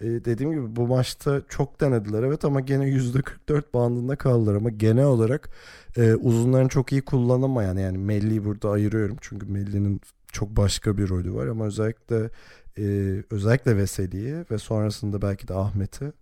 Ee, 0.00 0.06
dediğim 0.06 0.52
gibi 0.52 0.76
bu 0.76 0.86
maçta 0.86 1.42
çok 1.48 1.80
denediler 1.80 2.22
evet 2.22 2.44
ama 2.44 2.60
gene 2.60 2.84
%44 2.84 3.62
bandında 3.74 4.16
kaldılar 4.16 4.54
ama 4.54 4.70
genel 4.70 5.04
olarak 5.04 5.50
e, 5.96 6.14
uzunlarını 6.14 6.68
çok 6.68 6.92
iyi 6.92 7.02
kullanamayan 7.02 7.76
yani 7.76 7.98
Melli'yi 7.98 8.44
burada 8.44 8.70
ayırıyorum 8.70 9.16
çünkü 9.20 9.46
Melli'nin 9.46 10.00
çok 10.32 10.56
başka 10.56 10.98
bir 10.98 11.08
rolü 11.08 11.34
var 11.34 11.46
ama 11.46 11.66
özellikle 11.66 12.30
e, 12.78 12.84
özellikle 13.30 13.76
Veseli'yi 13.76 14.44
ve 14.50 14.58
sonrasında 14.58 15.22
belki 15.22 15.48
de 15.48 15.54
Ahmet'i 15.54 16.12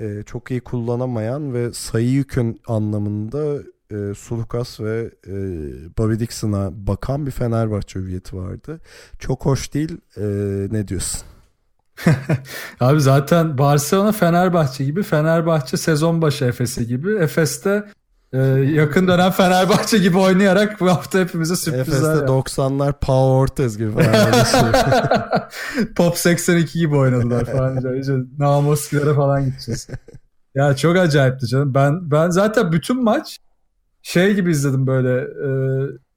e, 0.00 0.22
çok 0.26 0.50
iyi 0.50 0.60
kullanamayan 0.60 1.54
ve 1.54 1.72
sayı 1.72 2.10
yükün 2.10 2.60
anlamında 2.66 3.62
e, 3.90 4.14
Sulukas 4.14 4.80
ve 4.80 5.10
e, 5.26 5.32
Bobby 5.98 6.18
Dixon'a 6.18 6.70
bakan 6.86 7.26
bir 7.26 7.30
Fenerbahçe 7.30 8.00
hüviyeti 8.00 8.36
vardı. 8.36 8.80
Çok 9.18 9.46
hoş 9.46 9.74
değil. 9.74 9.98
E, 10.16 10.22
ne 10.70 10.88
diyorsun? 10.88 11.20
Abi 12.80 13.00
zaten 13.00 13.58
Barcelona 13.58 14.12
Fenerbahçe 14.12 14.84
gibi, 14.84 15.02
Fenerbahçe 15.02 15.76
sezon 15.76 16.22
başı 16.22 16.44
Efes'i 16.44 16.86
gibi. 16.86 17.14
Efes'te 17.14 17.84
e, 18.32 18.38
yakın 18.74 19.08
dönem 19.08 19.30
Fenerbahçe 19.30 19.98
gibi 19.98 20.18
oynayarak 20.18 20.80
bu 20.80 20.90
hafta 20.90 21.18
hepimize 21.18 21.56
sürprizler 21.56 22.12
Efes'te 22.12 22.26
90'lar 22.26 22.92
Pau 23.00 23.38
Ortez 23.38 23.78
gibi 23.78 23.92
falan. 23.92 24.32
Pop 25.96 26.18
82 26.18 26.78
gibi 26.78 26.96
oynadılar 26.96 27.44
falan. 27.44 27.76
İşte 28.00 28.12
Namoskilere 28.38 29.14
falan 29.14 29.44
gideceğiz. 29.44 29.88
Ya 30.54 30.76
çok 30.76 30.96
acayipti 30.96 31.46
canım. 31.46 31.74
Ben 31.74 32.10
ben 32.10 32.30
zaten 32.30 32.72
bütün 32.72 33.04
maç 33.04 33.38
şey 34.02 34.34
gibi 34.34 34.50
izledim 34.50 34.86
böyle. 34.86 35.20
E, 35.20 35.48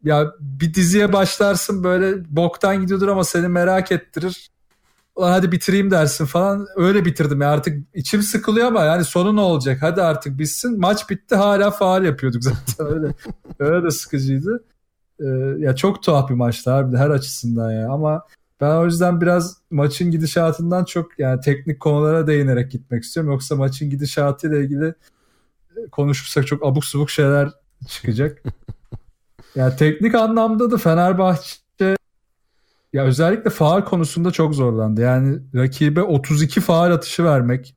ya 0.03 0.32
bir 0.39 0.74
diziye 0.74 1.13
başlarsın 1.13 1.84
böyle 1.84 2.36
boktan 2.36 2.82
gidiyordur 2.82 3.07
ama 3.07 3.24
seni 3.24 3.47
merak 3.47 3.91
ettirir. 3.91 4.49
Hadi 5.20 5.51
bitireyim 5.51 5.91
dersin 5.91 6.26
falan. 6.26 6.68
Öyle 6.76 7.05
bitirdim 7.05 7.41
ya 7.41 7.49
artık 7.49 7.84
içim 7.93 8.22
sıkılıyor 8.22 8.68
ama 8.68 8.84
yani 8.84 9.03
sonu 9.03 9.36
ne 9.36 9.41
olacak? 9.41 9.78
Hadi 9.82 10.01
artık 10.01 10.39
bitsin. 10.39 10.80
Maç 10.80 11.09
bitti 11.09 11.36
hala 11.36 11.72
faal 11.72 12.05
yapıyorduk 12.05 12.43
zaten 12.68 12.88
öyle. 12.93 13.13
öyle 13.59 13.86
de 13.86 13.91
sıkıcıydı. 13.91 14.63
Ee, 15.20 15.26
ya 15.57 15.76
çok 15.76 16.03
tuhaf 16.03 16.30
bir 16.30 16.36
maçtı 16.36 16.72
harbiden 16.72 16.97
her 16.97 17.09
açısından 17.09 17.72
ya 17.72 17.89
ama 17.89 18.26
ben 18.61 18.76
o 18.76 18.86
yüzden 18.86 19.22
biraz 19.22 19.57
maçın 19.72 20.11
gidişatından 20.11 20.86
çok 20.86 21.20
yani 21.20 21.41
teknik 21.41 21.80
konulara 21.80 22.28
değinerek 22.28 22.72
gitmek 22.72 23.03
istiyorum. 23.03 23.32
Yoksa 23.32 23.55
maçın 23.55 23.89
gidişatıyla 23.89 24.57
ilgili 24.57 24.93
konuşursak 25.91 26.47
çok 26.47 26.66
abuk 26.66 26.86
subuk 26.86 27.09
şeyler 27.09 27.49
çıkacak. 27.88 28.43
yani 29.55 29.76
teknik 29.76 30.16
anlamda 30.16 30.72
da 30.72 30.78
Fenerbahçe 30.78 31.64
ya 32.95 33.03
özellikle 33.03 33.49
faal 33.49 33.81
konusunda 33.81 34.31
çok 34.31 34.55
zorlandı. 34.55 35.01
Yani 35.01 35.39
rakibe 35.55 36.01
32 36.01 36.61
faal 36.61 36.91
atışı 36.91 37.23
vermek, 37.23 37.75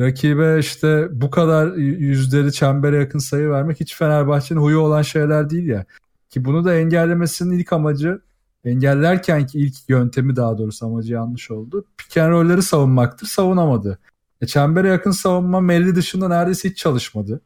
rakibe 0.00 0.58
işte 0.58 1.08
bu 1.12 1.30
kadar 1.30 1.74
yüzleri 1.76 2.52
çembere 2.52 2.96
yakın 2.96 3.18
sayı 3.18 3.50
vermek 3.50 3.80
hiç 3.80 3.96
Fenerbahçe'nin 3.96 4.60
huyu 4.60 4.78
olan 4.78 5.02
şeyler 5.02 5.50
değil 5.50 5.68
ya. 5.68 5.84
Ki 6.30 6.44
bunu 6.44 6.64
da 6.64 6.74
engellemesinin 6.74 7.58
ilk 7.58 7.72
amacı 7.72 8.20
engellerken 8.64 9.46
ki 9.46 9.58
ilk 9.58 9.74
yöntemi 9.88 10.36
daha 10.36 10.58
doğrusu 10.58 10.86
amacı 10.86 11.12
yanlış 11.12 11.50
oldu. 11.50 11.84
Pick 11.98 12.16
and 12.16 12.30
roll'leri 12.30 12.62
savunmaktır. 12.62 13.26
Savunamadı. 13.26 13.98
E, 14.40 14.46
çembere 14.46 14.88
yakın 14.88 15.10
savunma 15.10 15.60
Melli 15.60 15.96
dışında 15.96 16.28
neredeyse 16.28 16.68
hiç 16.70 16.78
çalışmadı. 16.78 17.40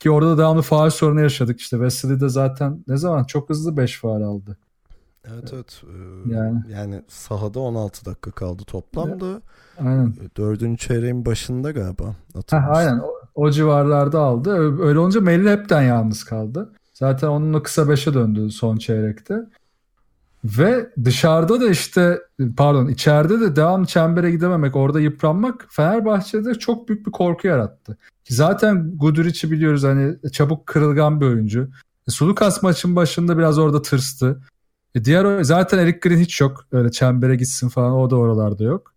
Ki 0.00 0.10
orada 0.10 0.38
devamlı 0.38 0.62
faal 0.62 0.90
sorunu 0.90 1.20
yaşadık. 1.20 1.60
İşte 1.60 1.76
Wesley 1.76 2.20
de 2.20 2.28
zaten 2.28 2.84
ne 2.88 2.96
zaman 2.96 3.24
çok 3.24 3.50
hızlı 3.50 3.76
5 3.76 4.00
faal 4.00 4.22
aldı. 4.22 4.58
Evet 5.24 5.50
evet. 5.54 5.82
Ee, 5.84 6.32
yani. 6.34 6.60
yani 6.72 7.02
sahada 7.08 7.60
16 7.60 8.06
dakika 8.06 8.30
kaldı 8.30 8.62
toplamda. 8.66 9.42
Aynen. 9.78 10.14
Dördüncü 10.36 10.88
çeyreğin 10.88 11.26
başında 11.26 11.70
galiba. 11.70 12.16
Ha, 12.50 12.66
aynen 12.68 12.98
o, 12.98 13.12
o 13.34 13.50
civarlarda 13.50 14.20
aldı. 14.20 14.82
Öyle 14.82 14.98
olunca 14.98 15.20
Melli 15.20 15.50
hepten 15.50 15.82
yalnız 15.82 16.24
kaldı. 16.24 16.72
Zaten 16.94 17.28
onunla 17.28 17.62
kısa 17.62 17.88
beşe 17.88 18.14
döndü 18.14 18.50
son 18.50 18.76
çeyrekte. 18.76 19.34
Ve 20.44 20.90
dışarıda 21.04 21.60
da 21.60 21.70
işte 21.70 22.20
pardon 22.56 22.88
içeride 22.88 23.40
de 23.40 23.56
devam 23.56 23.84
çembere 23.84 24.30
gidememek 24.30 24.76
orada 24.76 25.00
yıpranmak 25.00 25.66
Fenerbahçe'de 25.70 26.54
çok 26.54 26.88
büyük 26.88 27.06
bir 27.06 27.12
korku 27.12 27.46
yarattı. 27.46 27.98
Zaten 28.28 28.92
Guduric'i 28.96 29.50
biliyoruz 29.50 29.84
hani 29.84 30.16
çabuk 30.32 30.66
kırılgan 30.66 31.20
bir 31.20 31.26
oyuncu. 31.26 31.70
Sulukas 32.08 32.62
maçın 32.62 32.96
başında 32.96 33.38
biraz 33.38 33.58
orada 33.58 33.82
tırstı. 33.82 34.40
E 34.94 35.04
diğer 35.04 35.42
zaten 35.42 35.78
Eric 35.78 35.98
Green 35.98 36.18
hiç 36.18 36.40
yok. 36.40 36.66
Öyle 36.72 36.90
çembere 36.90 37.36
gitsin 37.36 37.68
falan 37.68 37.92
o 37.92 38.10
da 38.10 38.16
oralarda 38.16 38.64
yok. 38.64 38.92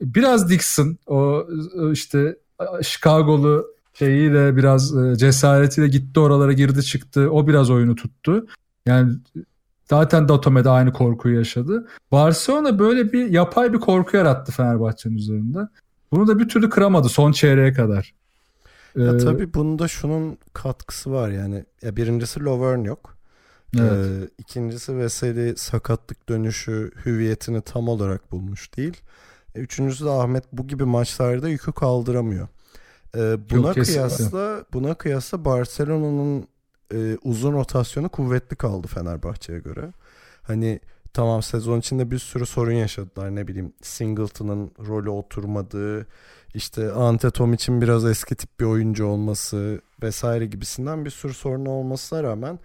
Biraz 0.00 0.50
Dixon 0.50 0.98
o 1.06 1.46
işte 1.92 2.36
Chicago'lu 2.82 3.66
şeyiyle 3.94 4.56
biraz 4.56 4.96
e, 4.96 5.16
cesaretiyle 5.16 5.88
gitti 5.88 6.20
oralara 6.20 6.52
girdi 6.52 6.82
çıktı. 6.82 7.30
O 7.30 7.46
biraz 7.46 7.70
oyunu 7.70 7.94
tuttu. 7.94 8.46
Yani 8.86 9.12
zaten 9.90 10.28
Datome'de 10.28 10.70
aynı 10.70 10.92
korkuyu 10.92 11.36
yaşadı. 11.36 11.88
Barcelona 12.12 12.78
böyle 12.78 13.12
bir 13.12 13.30
yapay 13.30 13.72
bir 13.72 13.78
korku 13.80 14.16
yarattı 14.16 14.52
Fenerbahçe'nin 14.52 15.16
üzerinde. 15.16 15.58
Bunu 16.12 16.28
da 16.28 16.38
bir 16.38 16.48
türlü 16.48 16.70
kıramadı 16.70 17.08
son 17.08 17.32
çeyreğe 17.32 17.72
kadar. 17.72 18.14
Ya 18.96 19.14
ee, 19.14 19.18
tabii 19.18 19.54
bunda 19.54 19.88
şunun 19.88 20.38
katkısı 20.52 21.12
var 21.12 21.30
yani. 21.30 21.64
Ya 21.82 21.96
birincisi 21.96 22.40
Lovern 22.40 22.84
yok. 22.84 23.16
Evet. 23.78 23.92
Ee, 23.92 24.28
ikincisi 24.38 24.98
Veseli 24.98 25.56
sakatlık 25.56 26.28
dönüşü 26.28 26.90
hüviyetini 27.04 27.62
tam 27.62 27.88
olarak 27.88 28.32
bulmuş 28.32 28.76
değil. 28.76 29.00
E, 29.54 29.60
üçüncüsü 29.60 30.04
de 30.04 30.10
Ahmet 30.10 30.44
bu 30.52 30.66
gibi 30.66 30.84
maçlarda 30.84 31.48
yükü 31.48 31.72
kaldıramıyor. 31.72 32.48
Ee, 33.16 33.36
buna 33.50 33.66
Yok, 33.66 33.74
kıyasla 33.74 34.64
buna 34.72 34.94
kıyasla 34.94 35.44
Barcelona'nın 35.44 36.46
e, 36.94 37.18
uzun 37.24 37.52
rotasyonu 37.52 38.08
kuvvetli 38.08 38.56
kaldı 38.56 38.86
Fenerbahçe'ye 38.86 39.58
göre. 39.58 39.92
Hani 40.42 40.80
tamam 41.12 41.42
sezon 41.42 41.78
içinde 41.78 42.10
bir 42.10 42.18
sürü 42.18 42.46
sorun 42.46 42.72
yaşadılar. 42.72 43.34
Ne 43.34 43.48
bileyim 43.48 43.72
Singleton'ın 43.82 44.70
rolü 44.86 45.10
oturmadığı, 45.10 46.06
işte 46.54 46.92
Ante 46.92 47.54
için 47.54 47.80
biraz 47.80 48.04
eski 48.04 48.34
tip 48.34 48.60
bir 48.60 48.64
oyuncu 48.64 49.06
olması 49.06 49.80
vesaire 50.02 50.46
gibisinden 50.46 51.04
bir 51.04 51.10
sürü 51.10 51.34
sorun 51.34 51.66
olmasına 51.66 52.22
rağmen 52.22 52.58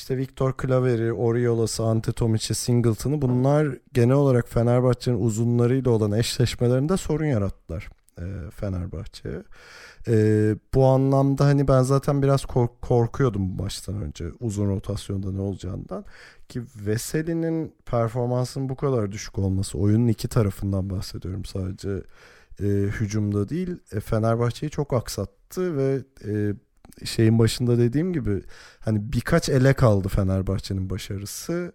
işte 0.00 0.16
Victor 0.16 0.54
Claveri, 0.62 1.12
Oriola'sı, 1.12 1.82
Antetomiç'i, 1.82 2.54
Singleton'ı 2.54 3.22
bunlar 3.22 3.78
genel 3.92 4.14
olarak 4.14 4.48
Fenerbahçe'nin 4.48 5.20
uzunlarıyla 5.20 5.90
olan 5.90 6.12
eşleşmelerinde 6.12 6.96
sorun 6.96 7.24
yarattılar 7.24 7.88
e, 8.18 8.24
Fenerbahçe'ye. 8.50 9.42
E, 10.08 10.14
bu 10.74 10.86
anlamda 10.86 11.44
hani 11.44 11.68
ben 11.68 11.82
zaten 11.82 12.22
biraz 12.22 12.44
kork- 12.44 12.82
korkuyordum 12.82 13.58
bu 13.58 13.62
maçtan 13.62 14.02
önce 14.02 14.24
uzun 14.40 14.68
rotasyonda 14.68 15.32
ne 15.32 15.40
olacağından 15.40 16.04
ki 16.48 16.62
Veseli'nin 16.86 17.74
performansının 17.86 18.68
bu 18.68 18.76
kadar 18.76 19.12
düşük 19.12 19.38
olması 19.38 19.78
oyunun 19.78 20.08
iki 20.08 20.28
tarafından 20.28 20.90
bahsediyorum 20.90 21.44
sadece 21.44 22.02
e, 22.60 22.64
hücumda 22.66 23.48
değil 23.48 23.76
e, 23.92 24.00
Fenerbahçe'yi 24.00 24.70
çok 24.70 24.92
aksattı 24.92 25.76
ve 25.76 25.98
e, 26.28 26.54
şeyin 27.04 27.38
başında 27.38 27.78
dediğim 27.78 28.12
gibi 28.12 28.42
hani 28.80 29.12
birkaç 29.12 29.48
ele 29.48 29.72
kaldı 29.72 30.08
Fenerbahçe'nin 30.08 30.90
başarısı. 30.90 31.72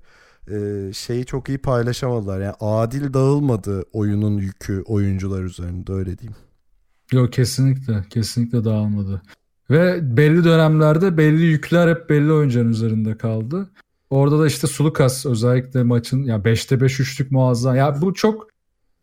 Ee, 0.52 0.92
şeyi 0.94 1.26
çok 1.26 1.50
iyi 1.50 1.58
paylaşamadılar. 1.58 2.42
Yani 2.42 2.56
adil 2.60 3.14
dağılmadı 3.14 3.84
oyunun 3.94 4.38
yükü 4.38 4.84
oyuncular 4.86 5.44
üzerinde 5.44 5.94
öyle 5.94 6.18
diyeyim. 6.18 6.36
Yok 7.12 7.34
kesinlikle 7.34 8.06
kesinlikle 8.10 8.64
dağılmadı. 8.64 9.22
Ve 9.70 10.18
belli 10.18 10.44
dönemlerde 10.44 11.18
belli 11.18 11.44
yükler 11.46 11.88
hep 11.88 12.10
belli 12.10 12.32
oyuncuların 12.32 12.70
üzerinde 12.70 13.18
kaldı. 13.18 13.70
Orada 14.10 14.40
da 14.40 14.48
işte 14.48 14.68
Sulukas 14.68 15.26
özellikle 15.26 15.84
maçın 15.84 16.24
ya 16.24 16.36
5'te 16.38 16.82
5 16.82 17.00
üçlük 17.00 17.32
muazzam. 17.32 17.76
Ya 17.76 18.02
bu 18.02 18.14
çok 18.14 18.48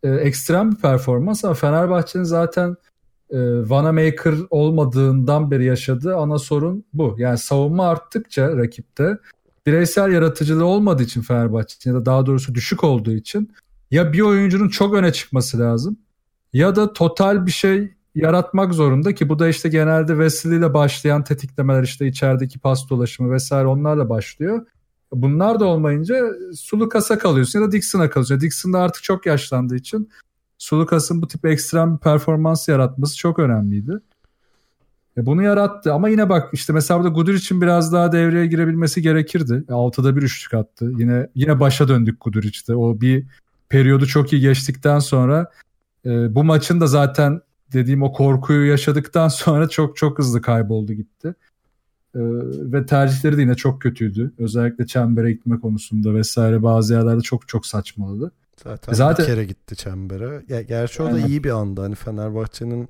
e, 0.03 0.09
ekstrem 0.09 0.71
bir 0.71 0.75
performans 0.75 1.45
ama 1.45 1.53
Fenerbahçe'nin 1.53 2.23
zaten 2.23 2.75
e, 3.33 3.69
Vanamaker 3.69 4.35
olmadığından 4.49 5.51
beri 5.51 5.65
yaşadığı 5.65 6.15
ana 6.15 6.39
sorun 6.39 6.85
bu. 6.93 7.15
Yani 7.17 7.37
savunma 7.37 7.87
arttıkça 7.87 8.57
rakipte 8.57 9.17
bireysel 9.65 10.11
yaratıcılığı 10.11 10.65
olmadığı 10.65 11.03
için 11.03 11.21
Fenerbahçe 11.21 11.89
ya 11.89 11.95
da 11.95 12.05
daha 12.05 12.25
doğrusu 12.25 12.55
düşük 12.55 12.83
olduğu 12.83 13.11
için 13.11 13.53
ya 13.91 14.13
bir 14.13 14.21
oyuncunun 14.21 14.69
çok 14.69 14.93
öne 14.93 15.13
çıkması 15.13 15.59
lazım 15.59 15.97
ya 16.53 16.75
da 16.75 16.93
total 16.93 17.45
bir 17.45 17.51
şey 17.51 17.93
yaratmak 18.15 18.73
zorunda 18.73 19.15
ki 19.15 19.29
bu 19.29 19.39
da 19.39 19.47
işte 19.47 19.69
genelde 19.69 20.11
Wesley 20.11 20.57
ile 20.57 20.73
başlayan 20.73 21.23
tetiklemeler 21.23 21.83
işte 21.83 22.07
içerideki 22.07 22.59
pas 22.59 22.89
dolaşımı 22.89 23.31
vesaire 23.31 23.67
onlarla 23.67 24.09
başlıyor. 24.09 24.65
Bunlar 25.13 25.59
da 25.59 25.65
olmayınca 25.65 26.15
Sulukas'a 26.55 27.17
kalıyorsun 27.17 27.61
ya 27.61 27.67
da 27.67 27.71
Dixon'a 27.71 28.09
kalıyorsun. 28.09 28.39
Dixon 28.39 28.73
da 28.73 28.79
artık 28.79 29.03
çok 29.03 29.25
yaşlandığı 29.25 29.75
için 29.75 30.09
Sulukas'ın 30.63 31.21
bu 31.21 31.27
tip 31.27 31.45
ekstrem 31.45 31.93
bir 31.93 31.99
performans 31.99 32.67
yaratması 32.67 33.17
çok 33.17 33.39
önemliydi. 33.39 33.99
E 35.17 35.25
bunu 35.25 35.43
yarattı 35.43 35.93
ama 35.93 36.09
yine 36.09 36.29
bak 36.29 36.49
işte 36.53 36.73
mesela 36.73 36.99
burada 36.99 37.13
Gudur 37.13 37.33
için 37.33 37.61
biraz 37.61 37.93
daha 37.93 38.11
devreye 38.11 38.45
girebilmesi 38.47 39.01
gerekirdi. 39.01 39.63
6'da 39.67 40.15
bir 40.15 40.21
üçlük 40.21 40.53
attı. 40.53 40.91
Yine 40.97 41.27
yine 41.35 41.59
başa 41.59 41.87
döndük 41.87 42.21
Gudur 42.21 42.43
işte. 42.43 42.75
O 42.75 43.01
bir 43.01 43.25
periyodu 43.69 44.05
çok 44.05 44.33
iyi 44.33 44.41
geçtikten 44.41 44.99
sonra 44.99 45.51
e, 46.05 46.35
bu 46.35 46.43
maçın 46.43 46.81
da 46.81 46.87
zaten 46.87 47.41
dediğim 47.73 48.03
o 48.03 48.11
korkuyu 48.11 48.65
yaşadıktan 48.69 49.27
sonra 49.43 49.69
çok 49.69 49.97
çok 49.97 50.19
hızlı 50.19 50.41
kayboldu 50.41 50.93
gitti. 50.93 51.27
E, 52.15 52.19
ve 52.73 52.85
tercihleri 52.85 53.37
de 53.37 53.41
yine 53.41 53.55
çok 53.55 53.81
kötüydü. 53.81 54.33
Özellikle 54.37 54.87
çembere 54.87 55.31
gitme 55.31 55.59
konusunda 55.59 56.13
vesaire 56.13 56.63
bazı 56.63 56.93
yerlerde 56.93 57.21
çok 57.21 57.47
çok 57.47 57.65
saçmaladı. 57.65 58.31
Zaten, 58.63 58.93
Zaten 58.93 59.25
bir 59.25 59.31
kere 59.31 59.45
gitti 59.45 59.75
çembere. 59.75 60.43
Ya, 60.49 60.61
gerçi 60.61 61.03
o 61.03 61.11
da 61.11 61.19
iyi 61.19 61.43
bir 61.43 61.49
anda. 61.49 61.83
Hani 61.83 61.95
Fenerbahçe'nin 61.95 62.89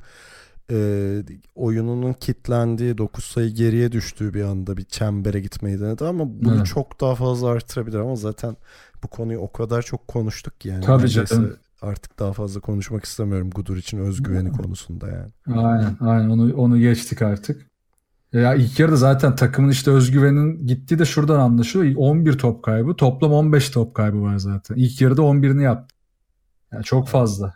e, 0.72 1.24
oyununun 1.55 2.14
kitlendiği 2.14 2.97
9 2.97 3.26
sayı 3.26 3.49
geriye 3.49 3.91
düştüğü 3.91 4.34
bir 4.34 4.43
anda 4.43 4.78
bir 4.78 4.84
çembere 4.84 5.39
gitmeyi 5.39 5.80
denedi 5.80 6.05
ama 6.05 6.26
bunu 6.28 6.55
evet. 6.55 6.66
çok 6.66 7.01
daha 7.01 7.16
fazla 7.16 7.47
artırabilir 7.47 7.97
ama 7.97 8.16
zaten 8.16 8.57
bu 9.03 9.07
konuyu 9.07 9.39
o 9.39 9.51
kadar 9.51 9.82
çok 9.82 10.07
konuştuk 10.07 10.61
ki 10.61 10.70
yani. 10.70 10.86
Tabii 10.86 11.09
canım. 11.09 11.57
Artık 11.82 12.20
daha 12.20 12.34
fazla 12.34 12.61
konuşmak 12.61 13.05
istemiyorum 13.05 13.49
Gudur 13.49 13.78
için 13.78 13.97
özgüveni 13.97 14.51
konusunda 14.51 15.07
yani. 15.07 15.59
Aynen 15.59 15.97
aynen 15.99 16.30
onu 16.30 16.55
onu 16.55 16.80
geçtik 16.80 17.22
artık. 17.22 17.72
Ya 18.34 18.56
ilk 18.56 18.80
yarıda 18.80 18.96
zaten 18.96 19.36
takımın 19.36 19.70
işte 19.70 19.92
özgüvenin 19.92 20.68
gittiği 20.68 21.00
de 21.00 21.06
şuradan 21.06 21.40
anlaşılıyor. 21.40 21.96
11 21.98 22.38
top 22.38 22.64
kaybı. 22.64 22.96
Toplam 22.96 23.32
15 23.32 23.70
top 23.70 23.96
kaybı 23.96 24.22
var 24.22 24.38
zaten. 24.38 24.76
İlk 24.76 25.02
yarıda 25.02 25.22
11'ini 25.22 25.62
yaptı. 25.62 25.96
Yani 26.72 26.84
çok 26.84 27.08
fazla. 27.08 27.54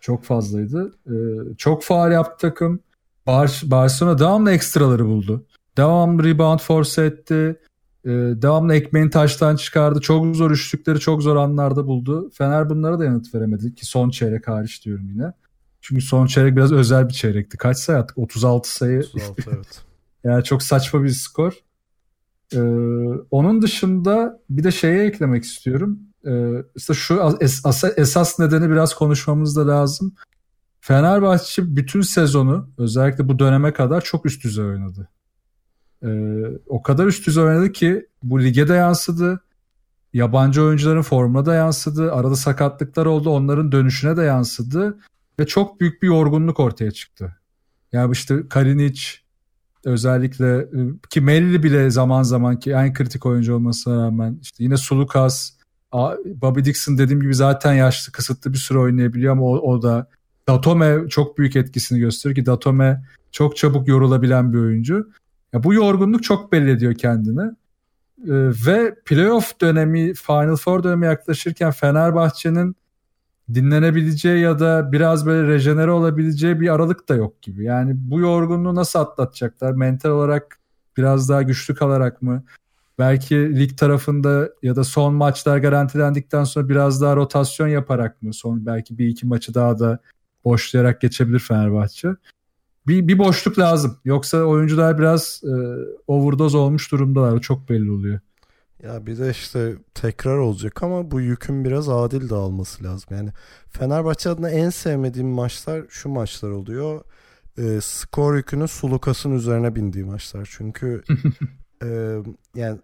Çok 0.00 0.24
fazlaydı. 0.24 0.94
Ee, 1.06 1.12
çok 1.56 1.82
faal 1.82 2.12
yaptı 2.12 2.48
takım. 2.48 2.80
Bar 3.26 3.62
Barcelona 3.64 4.18
devamlı 4.18 4.52
ekstraları 4.52 5.06
buldu. 5.06 5.46
Devamlı 5.76 6.24
rebound 6.24 6.60
force 6.60 7.02
etti. 7.02 7.60
Ee, 8.04 8.10
devamlı 8.42 8.74
ekmeğini 8.74 9.10
taştan 9.10 9.56
çıkardı. 9.56 10.00
Çok 10.00 10.36
zor 10.36 10.50
üçlükleri 10.50 11.00
çok 11.00 11.22
zor 11.22 11.36
anlarda 11.36 11.86
buldu. 11.86 12.30
Fener 12.34 12.70
bunlara 12.70 12.98
da 12.98 13.04
yanıt 13.04 13.34
veremedi 13.34 13.74
ki 13.74 13.86
son 13.86 14.10
çeyrek 14.10 14.48
hariç 14.48 14.84
diyorum 14.84 15.08
yine. 15.08 15.32
Çünkü 15.88 16.02
son 16.02 16.26
çeyrek 16.26 16.56
biraz 16.56 16.72
özel 16.72 17.08
bir 17.08 17.14
çeyrekti. 17.14 17.56
Kaç 17.56 17.78
sayı 17.78 17.98
attık? 17.98 18.18
36 18.18 18.72
sayı. 18.72 18.98
36 18.98 19.42
evet. 19.54 19.82
yani 20.24 20.44
çok 20.44 20.62
saçma 20.62 21.02
bir 21.04 21.08
skor. 21.08 21.52
Ee, 22.54 22.58
onun 23.30 23.62
dışında 23.62 24.40
bir 24.50 24.64
de 24.64 24.70
şeye 24.70 25.04
eklemek 25.06 25.44
istiyorum. 25.44 25.98
Ee, 26.26 26.52
işte 26.76 26.94
şu 26.94 27.38
es, 27.40 27.62
esas 27.96 28.38
nedeni 28.38 28.70
biraz 28.70 28.94
konuşmamız 28.94 29.56
da 29.56 29.68
lazım. 29.68 30.14
Fenerbahçe 30.80 31.76
bütün 31.76 32.00
sezonu 32.00 32.70
özellikle 32.78 33.28
bu 33.28 33.38
döneme 33.38 33.72
kadar 33.72 34.00
çok 34.00 34.26
üst 34.26 34.44
düzey 34.44 34.64
oynadı. 34.64 35.08
Ee, 36.02 36.08
o 36.66 36.82
kadar 36.82 37.06
üst 37.06 37.26
düzey 37.26 37.44
oynadı 37.44 37.72
ki 37.72 38.06
bu 38.22 38.42
lige 38.42 38.68
de 38.68 38.74
yansıdı. 38.74 39.40
Yabancı 40.12 40.62
oyuncuların 40.62 41.02
formuna 41.02 41.46
da 41.46 41.54
yansıdı. 41.54 42.12
Arada 42.12 42.36
sakatlıklar 42.36 43.06
oldu. 43.06 43.30
Onların 43.30 43.72
dönüşüne 43.72 44.16
de 44.16 44.22
yansıdı. 44.22 44.98
Ve 45.40 45.46
çok 45.46 45.80
büyük 45.80 46.02
bir 46.02 46.06
yorgunluk 46.06 46.60
ortaya 46.60 46.90
çıktı. 46.90 47.36
Yani 47.92 48.12
işte 48.12 48.48
Kalinic 48.48 49.00
özellikle 49.84 50.56
e, 50.56 50.78
ki 51.10 51.20
Melli 51.20 51.62
bile 51.62 51.90
zaman 51.90 52.22
zaman 52.22 52.58
ki 52.58 52.72
en 52.72 52.92
kritik 52.92 53.26
oyuncu 53.26 53.54
olmasına 53.54 54.04
rağmen 54.04 54.38
işte 54.42 54.64
yine 54.64 54.76
Sulukas, 54.76 55.52
Bobby 56.24 56.64
Dixon 56.64 56.98
dediğim 56.98 57.20
gibi 57.20 57.34
zaten 57.34 57.74
yaşlı 57.74 58.12
kısıtlı 58.12 58.52
bir 58.52 58.58
süre 58.58 58.78
oynayabiliyor 58.78 59.32
ama 59.32 59.42
o, 59.42 59.72
o 59.72 59.82
da 59.82 60.08
Datome 60.48 61.08
çok 61.08 61.38
büyük 61.38 61.56
etkisini 61.56 61.98
gösteriyor 61.98 62.36
ki 62.36 62.46
Datome 62.46 63.04
çok 63.32 63.56
çabuk 63.56 63.88
yorulabilen 63.88 64.52
bir 64.52 64.58
oyuncu. 64.58 65.10
Ya 65.52 65.62
bu 65.62 65.74
yorgunluk 65.74 66.22
çok 66.22 66.52
belli 66.52 66.70
ediyor 66.70 66.94
kendini. 66.94 67.40
Ee, 67.40 68.50
ve 68.66 68.94
playoff 69.04 69.60
dönemi, 69.60 70.14
Final 70.14 70.56
Four 70.56 70.82
dönemi 70.82 71.06
yaklaşırken 71.06 71.70
Fenerbahçe'nin 71.70 72.76
dinlenebileceği 73.54 74.40
ya 74.40 74.58
da 74.58 74.92
biraz 74.92 75.26
böyle 75.26 75.48
rejenere 75.48 75.90
olabileceği 75.90 76.60
bir 76.60 76.74
aralık 76.74 77.08
da 77.08 77.14
yok 77.14 77.42
gibi. 77.42 77.64
Yani 77.64 77.92
bu 77.96 78.20
yorgunluğu 78.20 78.74
nasıl 78.74 78.98
atlatacaklar? 78.98 79.72
Mental 79.72 80.10
olarak 80.10 80.58
biraz 80.96 81.28
daha 81.28 81.42
güçlü 81.42 81.74
kalarak 81.74 82.22
mı? 82.22 82.44
Belki 82.98 83.56
lig 83.56 83.78
tarafında 83.78 84.50
ya 84.62 84.76
da 84.76 84.84
son 84.84 85.14
maçlar 85.14 85.58
garantilendikten 85.58 86.44
sonra 86.44 86.68
biraz 86.68 87.00
daha 87.02 87.16
rotasyon 87.16 87.68
yaparak 87.68 88.22
mı? 88.22 88.34
Son 88.34 88.66
belki 88.66 88.98
bir 88.98 89.08
iki 89.08 89.26
maçı 89.26 89.54
daha 89.54 89.78
da 89.78 89.98
boşlayarak 90.44 91.00
geçebilir 91.00 91.38
Fenerbahçe. 91.38 92.08
Bir, 92.86 93.08
bir 93.08 93.18
boşluk 93.18 93.58
lazım. 93.58 93.98
Yoksa 94.04 94.38
oyuncular 94.38 94.98
biraz 94.98 95.42
e, 95.44 95.54
overdose 96.06 96.56
olmuş 96.56 96.92
durumdalar. 96.92 97.40
Çok 97.40 97.68
belli 97.68 97.90
oluyor. 97.90 98.20
Ya 98.82 99.06
bir 99.06 99.18
de 99.18 99.30
işte 99.30 99.74
tekrar 99.94 100.36
olacak 100.36 100.82
ama 100.82 101.10
bu 101.10 101.20
yükün 101.20 101.64
biraz 101.64 101.88
adil 101.88 102.30
dağılması 102.30 102.84
lazım. 102.84 103.08
Yani 103.10 103.30
Fenerbahçe 103.68 104.30
adına 104.30 104.50
en 104.50 104.70
sevmediğim 104.70 105.28
maçlar 105.28 105.84
şu 105.88 106.08
maçlar 106.08 106.50
oluyor. 106.50 107.04
E, 107.58 107.80
skor 107.80 108.36
yükünün 108.36 108.66
Sulukas'ın 108.66 109.32
üzerine 109.32 109.74
bindiği 109.74 110.04
maçlar. 110.04 110.48
Çünkü 110.52 111.02
e, 111.82 112.18
yani 112.54 112.78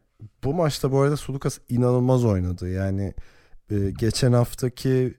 bu 0.44 0.54
maçta 0.54 0.92
bu 0.92 1.00
arada 1.00 1.16
Sulukas 1.16 1.58
inanılmaz 1.68 2.24
oynadı. 2.24 2.70
Yani 2.70 3.14
e, 3.70 3.90
geçen 3.90 4.32
haftaki 4.32 5.14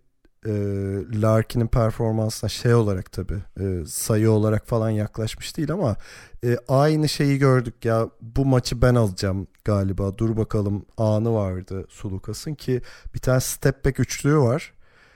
e, 0.46 0.52
Larkin'in 1.22 1.68
performansına 1.68 2.50
şey 2.50 2.74
olarak 2.74 3.12
tabi 3.12 3.34
e, 3.60 3.86
sayı 3.88 4.32
olarak 4.32 4.68
falan 4.68 4.89
yaklaşmış 4.89 5.58
değil 5.58 5.72
ama 5.72 5.96
e, 6.44 6.58
aynı 6.68 7.10
şeyi 7.10 7.38
gördük 7.38 7.86
ya 7.86 8.10
bu 8.22 8.46
maçı 8.46 8.82
ben 8.82 8.96
alacağım 8.96 9.48
galiba 9.66 10.18
dur 10.18 10.38
bakalım 10.38 10.86
anı 10.98 11.34
vardı 11.34 11.86
Sulukas'ın 11.89 12.54
ki 12.54 12.82
bir 13.14 13.20
tane 13.20 13.39
step 13.39 13.86
back 13.86 14.00
üçlüğü 14.00 14.38
var. 14.38 14.74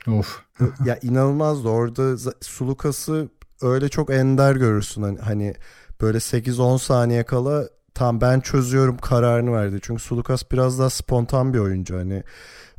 Of. 0.08 0.42
E, 0.62 0.64
ya 0.86 1.00
inanılmazdı 1.02 1.68
orada 1.70 2.32
Sulukas'ı 2.42 3.30
öyle 3.62 3.90
çok 3.90 4.10
ender 4.10 4.56
görürsün 4.56 5.02
hani, 5.02 5.20
hani 5.20 5.54
böyle 6.02 6.18
8-10 6.18 6.80
saniye 6.80 7.24
kala 7.24 7.70
tam 7.94 8.22
ben 8.22 8.40
çözüyorum 8.40 8.98
kararını 8.98 9.54
verdi. 9.54 9.80
Çünkü 9.82 10.04
Sulukas 10.04 10.52
biraz 10.52 10.80
daha 10.80 10.90
spontan 10.90 11.54
bir 11.54 11.60
oyuncu 11.60 11.98
hani 11.98 12.24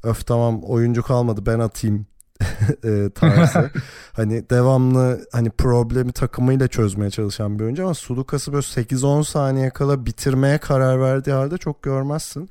öf 0.03 0.26
tamam 0.26 0.62
oyuncu 0.62 1.03
kalmadı 1.03 1.46
ben 1.46 1.59
atayım 1.59 2.07
e, 2.84 3.11
tarzı. 3.14 3.70
hani 4.12 4.51
devamlı 4.51 5.26
hani 5.32 5.51
problemi 5.51 6.12
takımıyla 6.12 6.68
çözmeye 6.68 7.11
çalışan 7.11 7.59
bir 7.59 7.64
oyuncu 7.64 7.84
ama 7.84 7.95
Sulukas'ı 7.95 8.53
böyle 8.53 8.62
8-10 8.62 9.24
saniye 9.24 9.70
kala 9.70 10.07
bitirmeye 10.07 10.59
karar 10.59 11.01
verdiği 11.01 11.32
halde 11.32 11.59
çok 11.59 11.82
görmezsin. 11.82 12.51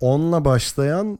Onunla 0.00 0.44
başlayan 0.44 1.18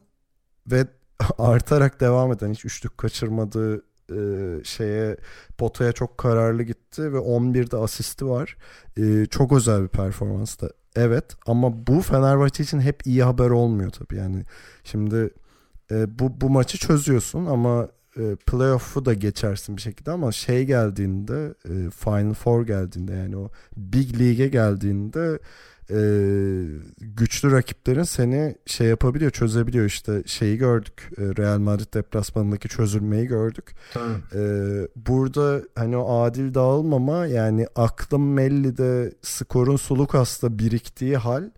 ve 0.71 0.87
artarak 1.37 1.99
devam 2.01 2.31
eden 2.31 2.51
hiç 2.51 2.65
üçlük 2.65 2.97
kaçırmadığı 2.97 3.83
e, 4.11 4.19
şeye 4.63 5.17
potaya 5.57 5.91
çok 5.91 6.17
kararlı 6.17 6.63
gitti 6.63 7.13
ve 7.13 7.17
11'de 7.17 7.77
asisti 7.77 8.27
var. 8.27 8.57
E, 8.97 9.25
çok 9.25 9.51
özel 9.51 9.83
bir 9.83 9.87
performanstı. 9.87 10.69
Evet 10.95 11.25
ama 11.45 11.87
bu 11.87 12.01
Fenerbahçe 12.01 12.63
için 12.63 12.79
hep 12.79 13.07
iyi 13.07 13.23
haber 13.23 13.49
olmuyor 13.49 13.91
tabii. 13.91 14.15
Yani 14.15 14.45
şimdi 14.83 15.29
e, 15.91 16.19
bu 16.19 16.41
bu 16.41 16.49
maçı 16.49 16.77
çözüyorsun 16.77 17.45
ama 17.45 17.87
e, 18.19 18.35
playoff'u 18.35 19.05
da 19.05 19.13
geçersin 19.13 19.77
bir 19.77 19.81
şekilde 19.81 20.11
ama 20.11 20.31
şey 20.31 20.65
geldiğinde 20.65 21.53
e, 21.65 21.89
Final 21.89 22.33
Four 22.33 22.65
geldiğinde 22.65 23.13
yani 23.13 23.37
o 23.37 23.49
Big 23.77 24.19
League'e 24.19 24.47
geldiğinde 24.47 25.39
e, 25.89 25.99
güçlü 26.99 27.51
rakiplerin 27.51 28.03
seni 28.03 28.55
şey 28.65 28.87
yapabiliyor 28.87 29.31
çözebiliyor. 29.31 29.85
İşte 29.85 30.23
şeyi 30.25 30.57
gördük 30.57 31.11
e, 31.17 31.21
Real 31.21 31.59
Madrid 31.59 31.93
deplasmanındaki 31.93 32.67
çözülmeyi 32.67 33.27
gördük. 33.27 33.75
E, 34.35 34.41
burada 34.95 35.61
hani 35.75 35.97
o 35.97 36.21
adil 36.21 36.53
dağılmama 36.53 37.25
yani 37.25 37.67
aklım 37.75 38.33
Melli'de 38.33 39.13
skorun 39.21 39.75
Sulukas'ta 39.75 40.59
biriktiği 40.59 41.17
hal 41.17 41.49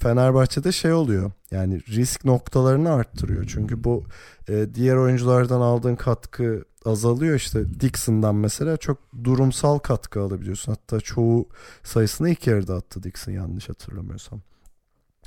Fenerbahçe'de 0.00 0.72
şey 0.72 0.92
oluyor. 0.92 1.32
Yani 1.50 1.80
risk 1.80 2.24
noktalarını 2.24 2.92
arttırıyor. 2.92 3.44
Çünkü 3.48 3.84
bu 3.84 4.04
e, 4.48 4.74
diğer 4.74 4.96
oyunculardan 4.96 5.60
aldığın 5.60 5.96
katkı 5.96 6.64
azalıyor. 6.84 7.34
İşte 7.34 7.80
Dixon'dan 7.80 8.34
mesela 8.34 8.76
çok 8.76 8.98
durumsal 9.24 9.78
katkı 9.78 10.20
alabiliyorsun. 10.20 10.72
Hatta 10.72 11.00
çoğu 11.00 11.48
sayısını 11.82 12.30
ilk 12.30 12.46
yarıda 12.46 12.74
attı 12.74 13.02
Dixon 13.02 13.32
yanlış 13.32 13.68
hatırlamıyorsam. 13.68 14.40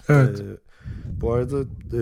Evet. 0.09 0.39
Ee, 0.39 0.43
bu 1.21 1.33
arada 1.33 1.61
e, 1.61 2.01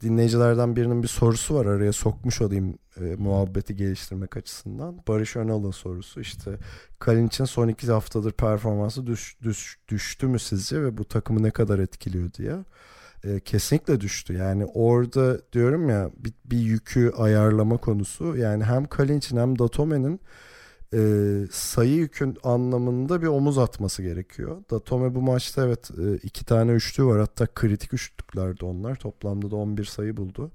dinleyicilerden 0.00 0.76
birinin 0.76 1.02
bir 1.02 1.08
sorusu 1.08 1.54
var 1.54 1.66
araya 1.66 1.92
sokmuş 1.92 2.40
olayım 2.40 2.78
e, 3.00 3.00
muhabbeti 3.00 3.76
geliştirmek 3.76 4.36
açısından. 4.36 4.98
Barış 5.08 5.36
Önal'ın 5.36 5.70
sorusu 5.70 6.20
işte 6.20 6.50
Kalinic'in 6.98 7.44
son 7.44 7.68
iki 7.68 7.90
haftadır 7.90 8.32
performansı 8.32 9.06
düş, 9.06 9.36
düş, 9.42 9.78
düştü 9.88 10.26
mü 10.26 10.38
sizce 10.38 10.82
ve 10.82 10.96
bu 10.96 11.04
takımı 11.04 11.42
ne 11.42 11.50
kadar 11.50 11.78
etkiliyor 11.78 12.32
diye. 12.32 12.56
E, 13.24 13.40
kesinlikle 13.40 14.00
düştü. 14.00 14.32
Yani 14.32 14.64
orada 14.64 15.52
diyorum 15.52 15.88
ya 15.88 16.10
bir, 16.16 16.32
bir 16.44 16.58
yükü 16.58 17.12
ayarlama 17.16 17.76
konusu 17.76 18.36
yani 18.36 18.64
hem 18.64 18.84
Kalinic'in 18.84 19.36
hem 19.36 19.58
Datome'nin 19.58 20.20
e, 20.94 21.00
sayı 21.50 21.94
yükün 21.94 22.36
anlamında 22.42 23.22
bir 23.22 23.26
omuz 23.26 23.58
atması 23.58 24.02
gerekiyor. 24.02 24.62
Datome 24.70 25.14
bu 25.14 25.22
maçta 25.22 25.64
evet 25.64 25.90
e, 25.90 26.16
iki 26.16 26.44
tane 26.44 26.72
üçlü 26.72 27.04
var 27.04 27.20
hatta 27.20 27.46
kritik 27.46 27.94
üçlüklerdi 27.94 28.64
onlar. 28.64 28.94
Toplamda 28.94 29.50
da 29.50 29.56
11 29.56 29.84
sayı 29.84 30.16
buldu. 30.16 30.50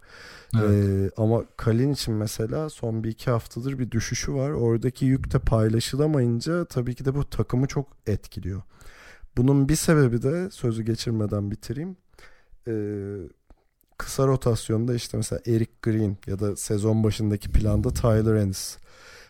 Evet. 0.60 0.70
E, 0.70 1.12
ama 1.18 1.44
Kalin 1.58 1.94
için 1.94 2.14
mesela 2.14 2.70
son 2.70 3.04
bir 3.04 3.10
iki 3.10 3.32
haftadır 3.32 3.80
bir 3.80 3.92
düşüşü 3.92 4.34
var. 4.34 4.50
Oradaki 4.50 5.06
yük 5.06 5.34
de 5.34 5.40
paylaşılamayınca 5.40 6.66
tabii 6.66 6.96
ki 6.96 7.06
de 7.06 7.16
bu 7.16 7.30
takımı 7.30 7.68
çok 7.68 7.88
etkiliyor. 8.08 8.62
Bunun 9.38 9.70
bir 9.70 9.76
sebebi 9.76 10.22
de 10.22 10.50
sözü 10.52 10.84
geçirmeden 10.84 11.52
bitireyim. 11.52 11.98
E, 12.68 12.74
kısa 13.98 14.28
rotasyonda 14.28 14.96
işte 14.96 15.18
mesela 15.18 15.42
Eric 15.48 15.72
Green 15.82 16.18
ya 16.28 16.40
da 16.40 16.56
sezon 16.56 17.04
başındaki 17.04 17.52
planda 17.52 17.94
Tyler 17.94 18.36
Ennis. 18.36 18.78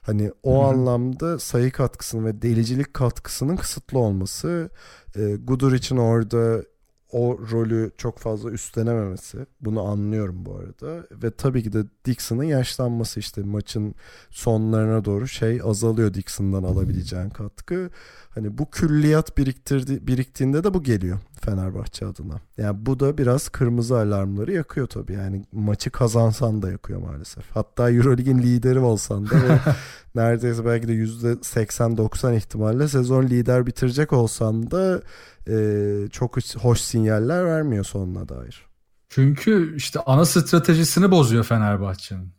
Hani 0.08 0.32
o 0.44 0.62
Hı-hı. 0.62 0.68
anlamda 0.68 1.40
sayı 1.40 1.72
katkısının 1.72 2.26
ve 2.26 2.42
delicilik 2.42 2.94
katkısının 2.94 3.56
kısıtlı 3.56 4.00
olması. 4.00 4.70
E, 5.16 5.36
Gudur 5.36 5.74
için 5.74 5.98
orada 5.98 6.64
o 7.12 7.40
rolü 7.52 7.92
çok 7.98 8.20
fazla 8.20 8.52
üstlenememesi. 8.52 9.38
Bunu 9.62 9.82
anlıyorum 9.82 10.46
bu 10.46 10.56
arada. 10.56 11.08
Ve 11.12 11.32
tabii 11.32 11.64
ki 11.64 11.74
de 11.74 11.84
Dixon'ın 12.06 12.44
yaşlanması 12.44 13.20
işte 13.20 13.44
maçın 13.44 13.96
sonlarına 14.30 15.06
doğru 15.06 15.28
şey 15.28 15.62
azalıyor 15.64 16.14
Dixon'dan 16.14 16.64
alabileceğin 16.64 17.30
katkı. 17.30 17.90
Hani 18.30 18.58
bu 18.58 18.70
külliyat 18.70 19.38
biriktirdi, 19.38 20.08
biriktiğinde 20.08 20.64
de 20.64 20.74
bu 20.74 20.84
geliyor 20.84 21.20
Fenerbahçe 21.40 22.06
adına. 22.06 22.36
Yani 22.58 22.86
bu 22.86 23.00
da 23.00 23.18
biraz 23.18 23.50
kırmızı 23.50 23.98
alarmları 23.98 24.52
yakıyor 24.52 24.88
tabii. 24.88 25.14
Yani 25.14 25.46
maçı 25.52 25.90
kazansan 25.90 26.62
da 26.62 26.72
yakıyor 26.72 27.02
maalesef. 27.02 27.52
Hatta 27.52 27.92
Eurolig'in 27.92 28.38
lideri 28.38 28.80
olsan 28.80 29.30
da 29.30 29.36
ve 29.36 29.60
neredeyse 30.16 30.66
belki 30.66 30.88
de 30.88 30.94
%80-90 30.94 32.36
ihtimalle 32.36 32.88
sezon 32.88 33.24
lider 33.24 33.66
bitirecek 33.66 34.14
olsan 34.14 34.72
da 34.72 35.02
e, 35.48 36.08
çok 36.12 36.38
hoş 36.56 36.82
sinyaller 36.82 37.46
vermiyor 37.46 37.84
sonuna 37.84 38.30
dair. 38.30 38.66
Çünkü 39.10 39.76
işte 39.76 40.00
ana 40.06 40.26
stratejisini 40.26 41.12
bozuyor 41.12 41.44
Fenerbahçe'nin. 41.44 42.38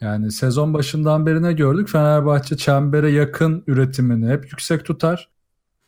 Yani 0.00 0.32
sezon 0.32 0.74
başından 0.74 1.26
beri 1.26 1.42
ne 1.42 1.52
gördük? 1.52 1.88
Fenerbahçe 1.88 2.56
çembere 2.56 3.10
yakın 3.10 3.64
üretimini 3.66 4.28
hep 4.28 4.44
yüksek 4.44 4.84
tutar. 4.84 5.28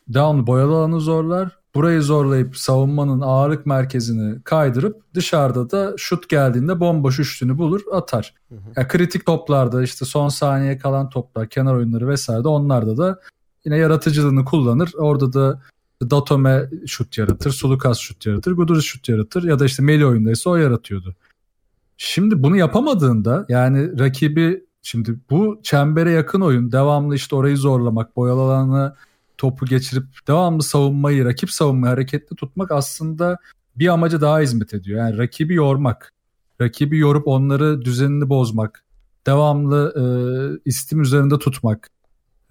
Devamlı 0.08 0.46
boyalı 0.46 0.76
alanı 0.76 1.00
zorlar. 1.00 1.59
Burayı 1.74 2.02
zorlayıp 2.02 2.56
savunmanın 2.56 3.20
ağırlık 3.20 3.66
merkezini 3.66 4.42
kaydırıp 4.42 5.02
dışarıda 5.14 5.70
da 5.70 5.94
şut 5.96 6.28
geldiğinde 6.28 6.80
bomboş 6.80 7.18
üçlünü 7.18 7.58
bulur 7.58 7.80
atar. 7.92 8.34
Hı 8.48 8.54
hı. 8.54 8.60
Yani 8.76 8.88
kritik 8.88 9.26
toplarda 9.26 9.82
işte 9.82 10.04
son 10.04 10.28
saniye 10.28 10.78
kalan 10.78 11.10
toplar, 11.10 11.48
kenar 11.48 11.74
oyunları 11.74 12.08
vesaire 12.08 12.44
de 12.44 12.48
onlarda 12.48 12.96
da 12.96 13.20
yine 13.64 13.76
yaratıcılığını 13.76 14.44
kullanır. 14.44 14.90
Orada 14.98 15.32
da 15.32 15.60
Datome 16.10 16.70
şut 16.86 17.18
yaratır, 17.18 17.50
Sulukas 17.50 17.98
şut 17.98 18.26
yaratır, 18.26 18.52
Guduric 18.52 18.86
şut 18.86 19.08
yaratır 19.08 19.42
ya 19.42 19.58
da 19.58 19.64
işte 19.64 19.82
Meli 19.82 20.06
oyundaysa 20.06 20.50
o 20.50 20.56
yaratıyordu. 20.56 21.14
Şimdi 21.96 22.42
bunu 22.42 22.56
yapamadığında 22.56 23.46
yani 23.48 23.98
rakibi 23.98 24.64
şimdi 24.82 25.16
bu 25.30 25.60
çembere 25.62 26.10
yakın 26.10 26.40
oyun 26.40 26.72
devamlı 26.72 27.14
işte 27.14 27.36
orayı 27.36 27.56
zorlamak, 27.56 28.16
boyalı 28.16 28.40
alanı 28.40 28.94
topu 29.41 29.66
geçirip 29.66 30.05
devamlı 30.28 30.62
savunmayı, 30.62 31.24
rakip 31.24 31.51
savunmayı 31.51 31.91
hareketli 31.91 32.36
tutmak 32.36 32.70
aslında 32.70 33.38
bir 33.76 33.88
amaca 33.88 34.20
daha 34.20 34.41
hizmet 34.41 34.74
ediyor. 34.74 34.99
Yani 34.99 35.18
rakibi 35.18 35.55
yormak, 35.55 36.12
rakibi 36.61 36.99
yorup 36.99 37.28
onları 37.28 37.82
düzenini 37.82 38.28
bozmak, 38.28 38.84
devamlı 39.26 39.95
e, 39.97 40.05
istim 40.64 41.03
üzerinde 41.03 41.38
tutmak, 41.38 41.91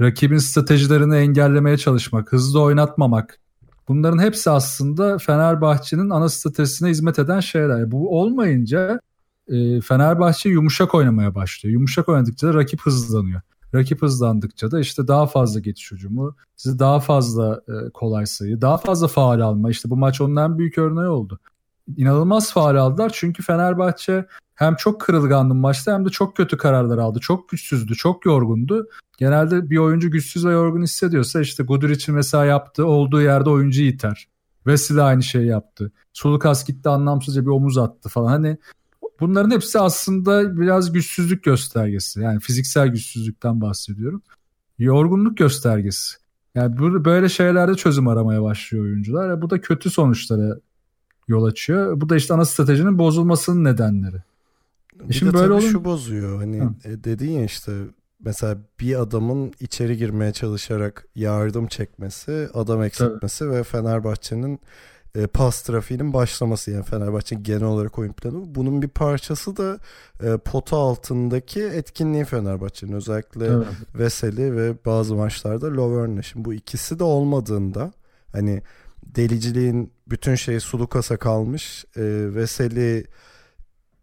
rakibin 0.02 0.38
stratejilerini 0.38 1.16
engellemeye 1.16 1.78
çalışmak, 1.78 2.32
hızlı 2.32 2.62
oynatmamak. 2.62 3.40
Bunların 3.88 4.20
hepsi 4.20 4.50
aslında 4.50 5.18
Fenerbahçe'nin 5.18 6.10
ana 6.10 6.30
stratejisine 6.30 6.90
hizmet 6.90 7.20
eden 7.20 7.40
şeyler. 7.40 7.92
Bu 7.92 8.20
olmayınca 8.20 9.00
e, 9.48 9.82
Fenerbahçe 9.82 10.50
yumuşak 10.50 10.96
oynamaya 10.96 11.36
başlıyor. 11.36 11.74
Yumuşak 11.74 12.10
oynadıkça 12.10 12.48
da 12.48 12.54
rakip 12.54 12.82
hızlanıyor. 12.82 13.42
Rakip 13.76 14.02
hızlandıkça 14.02 14.72
da 14.72 14.80
işte 14.80 15.08
daha 15.08 15.28
fazla 15.28 15.60
geçiş 15.60 15.92
hücumu, 15.92 16.36
size 16.56 16.80
daha 16.80 17.00
fazla 17.00 17.62
e, 17.68 17.90
kolay 17.90 18.26
sayı, 18.26 18.62
daha 18.62 18.78
fazla 18.78 19.08
faal 19.08 19.40
alma. 19.40 19.70
İşte 19.70 19.90
bu 19.90 19.98
maç 19.98 20.22
onun 20.22 20.36
en 20.36 20.58
büyük 20.58 20.78
örneği 20.78 21.08
oldu. 21.08 21.40
İnanılmaz 21.98 22.54
faal 22.54 22.76
aldılar 22.76 23.12
çünkü 23.14 23.44
Fenerbahçe 23.44 24.26
hem 24.56 24.76
çok 24.76 25.02
kırılgandı 25.02 25.54
maçta 25.54 25.94
hem 25.94 26.06
de 26.06 26.10
çok 26.10 26.38
kötü 26.38 26.58
kararlar 26.58 26.98
aldı. 26.98 27.20
Çok 27.20 27.50
güçsüzdü, 27.50 27.96
çok 27.96 28.26
yorgundu. 28.26 28.90
Genelde 29.18 29.70
bir 29.70 29.78
oyuncu 29.78 30.12
güçsüz 30.12 30.46
ve 30.46 30.52
yorgun 30.52 30.84
hissediyorsa 30.84 31.42
işte 31.42 31.64
Guduric'in 31.64 32.16
mesela 32.16 32.46
yaptığı 32.46 32.86
olduğu 32.86 33.22
yerde 33.22 33.50
oyuncu 33.50 33.82
iter. 33.82 34.28
Wesley 34.64 35.04
aynı 35.04 35.24
şeyi 35.24 35.48
yaptı. 35.48 35.92
Sulukas 36.14 36.66
gitti 36.66 36.90
anlamsızca 36.90 37.42
bir 37.42 37.48
omuz 37.48 37.78
attı 37.78 38.10
falan. 38.10 38.28
Hani 38.28 38.58
bunların 39.20 39.52
hepsi 39.52 39.80
aslında 39.80 40.58
biraz 40.60 40.94
güçsüzlük 40.94 41.44
göstergesi. 41.44 42.20
Yani 42.20 42.40
fiziksel 42.40 42.88
güçsüzlükten 42.88 43.62
bahsediyorum. 43.62 44.22
Yorgunluk 44.80 45.38
göstergesi. 45.38 46.16
Yani 46.56 47.06
böyle 47.06 47.30
şeylerde 47.30 47.76
çözüm 47.76 48.08
aramaya 48.08 48.44
başlıyor 48.44 48.84
oyuncular. 48.84 49.42
Bu 49.42 49.50
da 49.50 49.62
kötü 49.62 49.90
sonuçlara 49.90 50.60
yol 51.28 51.44
açıyor. 51.44 52.02
Bu 52.02 52.10
da 52.10 52.16
işte 52.16 52.34
ana 52.34 52.46
stratejinin 52.46 53.00
bozulmasının 53.00 53.64
nedenleri. 53.64 54.24
Bir 55.04 55.14
Şimdi 55.14 55.34
de 55.34 55.38
böyle 55.38 55.48
tabii 55.48 55.54
olun... 55.54 55.72
şu 55.72 55.86
bozuyor. 55.86 56.38
Hani 56.38 56.62
Hı. 56.62 56.90
E, 56.90 57.04
dedin 57.04 57.32
ya 57.32 57.44
işte 57.44 57.72
mesela 58.20 58.58
bir 58.80 59.02
adamın 59.02 59.54
içeri 59.60 59.98
girmeye 59.98 60.34
çalışarak 60.34 61.08
yardım 61.16 61.68
çekmesi, 61.68 62.50
adam 62.54 62.84
eksiltmesi 62.84 63.40
Tabii. 63.40 63.52
ve 63.52 63.64
Fenerbahçe'nin 63.64 64.60
e, 65.16 65.28
pas 65.28 65.62
trafiğinin 65.62 66.14
başlaması 66.14 66.72
yani 66.72 66.84
Fenerbahçe'nin 66.84 67.44
genel 67.44 67.64
olarak 67.64 68.00
oyun 68.00 68.14
planı. 68.14 68.56
Bunun 68.56 68.82
bir 68.82 68.88
parçası 68.88 69.58
da 69.58 69.80
e, 70.24 70.38
pota 70.38 70.78
altındaki 70.78 71.64
etkinliği 71.64 72.26
Fenerbahçe'nin 72.26 72.94
özellikle 72.94 73.46
evet. 73.46 73.68
Veseli 73.96 74.56
ve 74.56 74.74
bazı 74.86 75.16
maçlarda 75.16 75.74
Loverne. 75.74 76.24
Şimdi 76.24 76.46
bu 76.46 76.54
ikisi 76.54 77.00
de 77.00 77.04
olmadığında 77.04 77.92
hani 78.32 78.62
deliciliğin 79.04 79.92
bütün 80.08 80.36
şeyi 80.36 80.60
Sulukas'a 80.60 81.18
kalmış. 81.18 81.86
E, 81.96 82.04
Veseli 82.36 83.06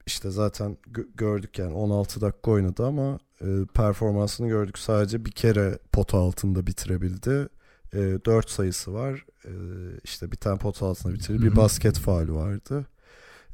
işte 0.07 0.30
zaten 0.30 0.76
gördük 1.14 1.59
yani 1.59 1.74
16 1.74 2.20
dakika 2.20 2.50
oynadı 2.50 2.86
ama 2.86 3.18
e, 3.40 3.46
performansını 3.74 4.48
gördük. 4.48 4.78
Sadece 4.78 5.24
bir 5.24 5.30
kere 5.30 5.78
pota 5.92 6.18
altında 6.18 6.66
bitirebildi. 6.66 7.48
E, 7.93 7.99
4 7.99 8.51
sayısı 8.51 8.95
var. 8.95 9.24
E, 9.45 9.53
işte 10.05 10.32
bir 10.32 10.37
tane 10.37 10.59
pota 10.59 10.87
altında 10.87 11.14
bitirdi. 11.14 11.43
Bir 11.43 11.57
basket 11.57 11.99
faali 11.99 12.34
vardı. 12.34 12.87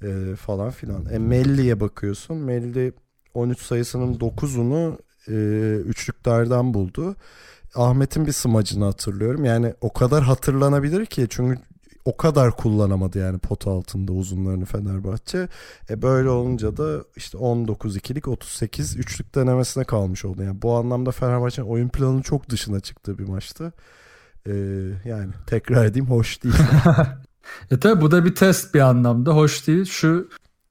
E, 0.03 0.37
falan 0.37 0.71
filan. 0.71 1.07
E, 1.07 1.19
Melli'ye 1.19 1.81
bakıyorsun. 1.81 2.37
Melli 2.37 2.93
13 3.35 3.59
sayısının 3.59 4.15
9'unu 4.15 4.99
e, 5.29 5.35
üçlüklerden 5.77 6.75
buldu. 6.75 7.17
Ahmet'in 7.75 8.27
bir 8.27 8.33
smacını 8.33 8.85
hatırlıyorum. 8.85 9.45
Yani 9.45 9.75
o 9.81 9.93
kadar 9.93 10.23
hatırlanabilir 10.23 11.07
ki 11.07 11.27
çünkü 11.31 11.61
o 12.05 12.17
kadar 12.17 12.57
kullanamadı 12.57 13.19
yani 13.19 13.39
pot 13.39 13.67
altında 13.67 14.13
uzunlarını 14.13 14.65
Fenerbahçe. 14.65 15.49
E 15.91 16.03
böyle 16.03 16.29
olunca 16.29 16.77
da 16.77 17.05
işte 17.17 17.39
19 17.39 17.97
ikilik 17.97 18.29
38 18.29 18.97
üçlük 18.97 19.35
denemesine 19.35 19.85
kalmış 19.85 20.25
oldu. 20.25 20.43
Yani 20.43 20.63
bu 20.63 20.75
anlamda 20.75 21.11
Fenerbahçe'nin 21.11 21.67
oyun 21.67 21.89
planının 21.89 22.23
çok 22.23 22.49
dışına 22.49 22.81
çıktığı 22.81 23.19
bir 23.19 23.29
maçtı. 23.29 23.73
E, 24.47 24.53
yani 25.05 25.33
tekrar 25.47 25.85
edeyim 25.85 26.07
hoş 26.07 26.43
değil. 26.43 26.55
e 27.71 27.81
tabi 27.81 28.01
bu 28.01 28.11
da 28.11 28.25
bir 28.25 28.35
test 28.35 28.75
bir 28.75 28.81
anlamda 28.81 29.35
hoş 29.35 29.67
değil. 29.67 29.85
Şu 29.85 30.29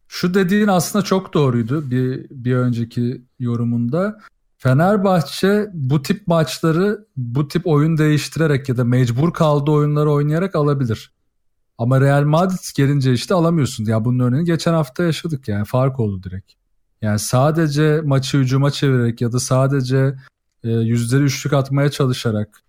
şu 0.07 0.33
dediğin 0.33 0.67
aslında 0.67 1.05
çok 1.05 1.33
doğruydu 1.33 1.91
bir 1.91 2.27
bir 2.29 2.55
önceki 2.55 3.21
yorumunda. 3.39 4.19
Fenerbahçe 4.57 5.69
bu 5.73 6.01
tip 6.01 6.27
maçları 6.27 7.05
bu 7.17 7.47
tip 7.47 7.67
oyun 7.67 7.97
değiştirerek 7.97 8.69
ya 8.69 8.77
da 8.77 8.83
mecbur 8.83 9.33
kaldığı 9.33 9.71
oyunları 9.71 10.11
oynayarak 10.11 10.55
alabilir. 10.55 11.11
Ama 11.77 12.01
Real 12.01 12.23
Madrid 12.23 12.75
gelince 12.75 13.13
işte 13.13 13.33
alamıyorsun. 13.33 13.85
Ya 13.85 14.05
bunun 14.05 14.19
örneğini 14.19 14.45
geçen 14.45 14.73
hafta 14.73 15.03
yaşadık 15.03 15.47
yani 15.47 15.65
fark 15.65 15.99
oldu 15.99 16.23
direkt. 16.23 16.51
Yani 17.01 17.19
sadece 17.19 18.01
maçı 18.01 18.37
hücuma 18.37 18.71
çevirerek 18.71 19.21
ya 19.21 19.31
da 19.31 19.39
sadece 19.39 20.15
e, 20.63 20.69
yüzleri 20.69 21.23
üçlük 21.23 21.53
atmaya 21.53 21.91
çalışarak 21.91 22.61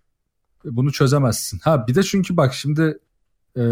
bunu 0.64 0.92
çözemezsin. 0.92 1.58
Ha 1.58 1.86
bir 1.86 1.94
de 1.94 2.02
çünkü 2.02 2.36
bak 2.36 2.54
şimdi 2.54 2.98
e, 3.56 3.62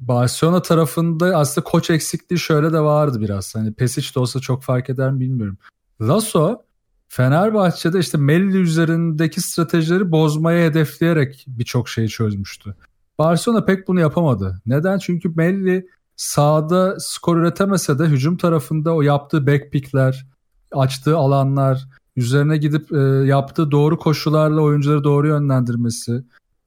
Barcelona 0.00 0.62
tarafında 0.62 1.36
aslında 1.36 1.64
koç 1.64 1.90
eksikliği 1.90 2.38
şöyle 2.38 2.72
de 2.72 2.80
vardı 2.80 3.20
biraz. 3.20 3.54
Hani 3.54 3.72
Pesic 3.72 4.14
de 4.14 4.20
olsa 4.20 4.40
çok 4.40 4.62
fark 4.62 4.90
eder 4.90 5.10
mi 5.10 5.20
bilmiyorum. 5.20 5.58
Lasso 6.00 6.62
Fenerbahçe'de 7.08 7.98
işte 7.98 8.18
Melli 8.18 8.56
üzerindeki 8.56 9.40
stratejileri 9.40 10.10
bozmaya 10.10 10.66
hedefleyerek 10.66 11.44
birçok 11.48 11.88
şeyi 11.88 12.08
çözmüştü. 12.08 12.74
Barcelona 13.18 13.64
pek 13.64 13.88
bunu 13.88 14.00
yapamadı. 14.00 14.60
Neden? 14.66 14.98
Çünkü 14.98 15.28
Melli 15.28 15.86
sahada 16.16 17.00
skor 17.00 17.36
üretemese 17.36 17.98
de 17.98 18.04
hücum 18.04 18.36
tarafında 18.36 18.94
o 18.94 19.02
yaptığı 19.02 19.46
backpickler, 19.46 20.26
açtığı 20.72 21.16
alanlar, 21.16 21.88
üzerine 22.16 22.56
gidip 22.56 22.92
e, 22.92 22.96
yaptığı 23.26 23.70
doğru 23.70 23.98
koşularla 23.98 24.60
oyuncuları 24.60 25.04
doğru 25.04 25.28
yönlendirmesi, 25.28 26.24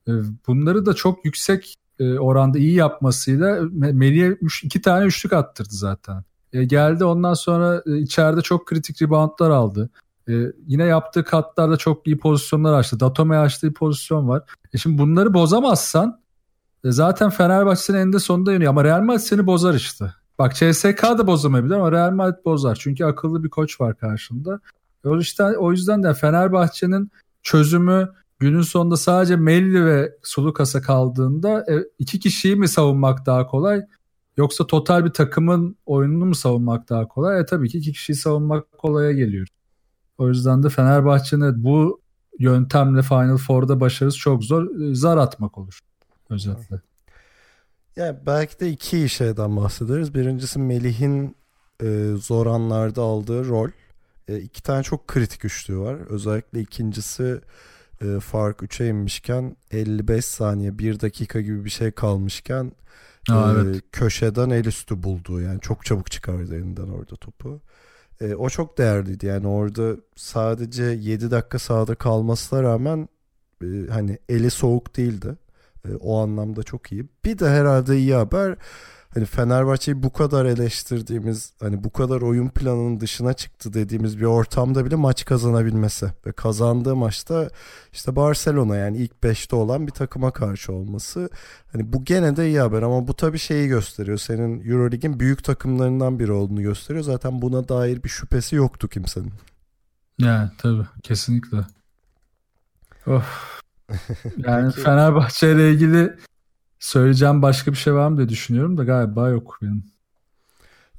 e, 0.07 0.11
bunları 0.47 0.85
da 0.85 0.93
çok 0.93 1.25
yüksek 1.25 1.75
e, 1.99 2.19
oranda 2.19 2.57
iyi 2.57 2.73
yapmasıyla 2.73 3.59
Melih'e 3.71 4.37
iki 4.63 4.81
tane 4.81 5.05
üçlük 5.05 5.33
attırdı 5.33 5.73
zaten. 5.73 6.23
E, 6.53 6.63
geldi 6.63 7.05
ondan 7.05 7.33
sonra 7.33 7.83
e, 7.85 7.97
içeride 7.97 8.41
çok 8.41 8.67
kritik 8.67 9.01
reboundlar 9.01 9.49
aldı. 9.49 9.89
E, 10.29 10.33
yine 10.67 10.83
yaptığı 10.83 11.23
katlarda 11.23 11.77
çok 11.77 12.07
iyi 12.07 12.17
pozisyonlar 12.17 12.73
açtı. 12.73 12.99
Datome 12.99 13.37
açtığı 13.37 13.73
pozisyon 13.73 14.27
var. 14.27 14.43
E 14.73 14.77
şimdi 14.77 14.97
bunları 14.97 15.33
bozamazsan 15.33 16.21
e, 16.83 16.91
zaten 16.91 17.29
Fenerbahçe'nin 17.29 17.97
eninde 17.97 18.19
sonunda 18.19 18.53
yeniyor 18.53 18.69
ama 18.69 18.83
Real 18.83 19.01
Madrid 19.01 19.21
seni 19.21 19.47
bozar 19.47 19.73
işte. 19.73 20.13
Bak 20.39 20.55
CSK 20.55 21.03
da 21.03 21.27
bozamayabilir 21.27 21.75
ama 21.75 21.91
Real 21.91 22.11
Madrid 22.11 22.45
bozar. 22.45 22.75
Çünkü 22.81 23.05
akıllı 23.05 23.43
bir 23.43 23.49
koç 23.49 23.81
var 23.81 23.95
karşında. 23.95 24.59
O 25.03 25.15
yüzden, 25.15 25.53
o 25.53 25.71
yüzden 25.71 26.03
de 26.03 26.13
Fenerbahçe'nin 26.13 27.11
çözümü 27.43 28.09
günün 28.39 28.61
sonunda 28.61 28.97
sadece 28.97 29.35
Melli 29.35 29.85
ve 29.85 30.11
Sulukas'a 30.23 30.81
kaldığında 30.81 31.65
e, 31.71 31.83
iki 31.99 32.19
kişiyi 32.19 32.55
mi 32.55 32.67
savunmak 32.67 33.25
daha 33.25 33.47
kolay 33.47 33.81
yoksa 34.37 34.67
total 34.67 35.05
bir 35.05 35.09
takımın 35.09 35.75
oyununu 35.85 36.25
mu 36.25 36.35
savunmak 36.35 36.89
daha 36.89 37.07
kolay? 37.07 37.41
E 37.41 37.45
tabii 37.45 37.69
ki 37.69 37.77
iki 37.77 37.91
kişiyi 37.91 38.15
savunmak 38.15 38.77
kolaya 38.77 39.11
geliyor. 39.11 39.47
O 40.17 40.27
yüzden 40.27 40.63
de 40.63 40.69
Fenerbahçe'nin 40.69 41.63
bu 41.63 42.01
yöntemle 42.39 43.01
Final 43.01 43.37
Four'da 43.37 43.79
başarısı 43.79 44.17
çok 44.17 44.43
zor. 44.43 44.81
E, 44.81 44.95
zar 44.95 45.17
atmak 45.17 45.57
olur 45.57 45.79
özetle. 46.29 46.81
Yani 47.95 48.17
belki 48.25 48.59
de 48.59 48.69
iki 48.69 49.09
şeyden 49.09 49.57
bahsederiz. 49.57 50.15
Birincisi 50.15 50.59
Melih'in 50.59 51.35
e, 51.83 52.13
zor 52.17 52.47
anlarda 52.47 53.01
aldığı 53.01 53.47
rol. 53.47 53.69
E, 54.29 54.39
iki 54.39 54.63
tane 54.63 54.83
çok 54.83 55.07
kritik 55.07 55.45
üçlü 55.45 55.77
var. 55.77 55.95
Özellikle 56.09 56.59
ikincisi 56.59 57.41
e, 58.01 58.19
fark 58.19 58.59
3'e 58.59 58.87
inmişken 58.87 59.55
55 59.71 60.25
saniye 60.25 60.79
1 60.79 60.99
dakika 60.99 61.41
gibi 61.41 61.65
bir 61.65 61.69
şey 61.69 61.91
kalmışken 61.91 62.71
Aa, 63.29 63.53
e, 63.53 63.61
evet. 63.61 63.83
köşeden 63.91 64.49
el 64.49 64.65
üstü 64.65 65.03
buldu. 65.03 65.41
Yani 65.41 65.59
çok 65.61 65.85
çabuk 65.85 66.11
çıkardı 66.11 66.55
elinden 66.55 66.87
orada 66.87 67.15
topu. 67.15 67.61
E, 68.21 68.35
o 68.35 68.49
çok 68.49 68.77
değerliydi. 68.77 69.25
Yani 69.25 69.47
orada 69.47 69.95
sadece 70.15 70.83
7 70.83 71.31
dakika 71.31 71.59
sahada 71.59 71.95
kalmasına 71.95 72.63
rağmen 72.63 73.09
e, 73.63 73.67
hani 73.91 74.19
eli 74.29 74.51
soğuk 74.51 74.97
değildi. 74.97 75.35
E, 75.85 75.95
o 75.95 76.19
anlamda 76.19 76.63
çok 76.63 76.91
iyi. 76.91 77.05
Bir 77.25 77.39
de 77.39 77.49
herhalde 77.49 77.97
iyi 77.97 78.13
haber 78.13 78.55
hani 79.13 79.25
Fenerbahçe'yi 79.25 80.03
bu 80.03 80.13
kadar 80.13 80.45
eleştirdiğimiz 80.45 81.53
hani 81.59 81.83
bu 81.83 81.89
kadar 81.89 82.21
oyun 82.21 82.49
planının 82.49 82.99
dışına 82.99 83.33
çıktı 83.33 83.73
dediğimiz 83.73 84.19
bir 84.19 84.25
ortamda 84.25 84.85
bile 84.85 84.95
maç 84.95 85.25
kazanabilmesi 85.25 86.05
ve 86.25 86.31
kazandığı 86.31 86.95
maçta 86.95 87.49
işte 87.93 88.15
Barcelona 88.15 88.75
yani 88.75 88.97
ilk 88.97 89.11
5'te 89.23 89.55
olan 89.55 89.87
bir 89.87 89.91
takıma 89.91 90.31
karşı 90.31 90.73
olması 90.73 91.29
hani 91.71 91.93
bu 91.93 92.05
gene 92.05 92.35
de 92.35 92.47
iyi 92.47 92.59
haber 92.59 92.81
ama 92.81 93.07
bu 93.07 93.13
tabii 93.13 93.39
şeyi 93.39 93.67
gösteriyor 93.67 94.17
senin 94.17 94.69
Eurolig'in 94.69 95.19
büyük 95.19 95.43
takımlarından 95.43 96.19
biri 96.19 96.31
olduğunu 96.31 96.61
gösteriyor 96.61 97.03
zaten 97.05 97.41
buna 97.41 97.69
dair 97.69 98.03
bir 98.03 98.09
şüphesi 98.09 98.55
yoktu 98.55 98.87
kimsenin. 98.87 99.33
Yani 100.19 100.49
tabii 100.57 100.85
kesinlikle. 101.03 101.57
Of. 103.07 103.59
Yani 104.37 104.71
Fenerbahçe 104.71 105.51
ile 105.51 105.71
ilgili 105.71 106.15
söyleyeceğim 106.79 107.41
başka 107.41 107.71
bir 107.71 107.77
şey 107.77 107.93
var 107.93 108.07
mı 108.07 108.17
diye 108.17 108.29
düşünüyorum 108.29 108.77
da 108.77 108.83
galiba 108.83 109.29
yok 109.29 109.59
benim. 109.61 109.83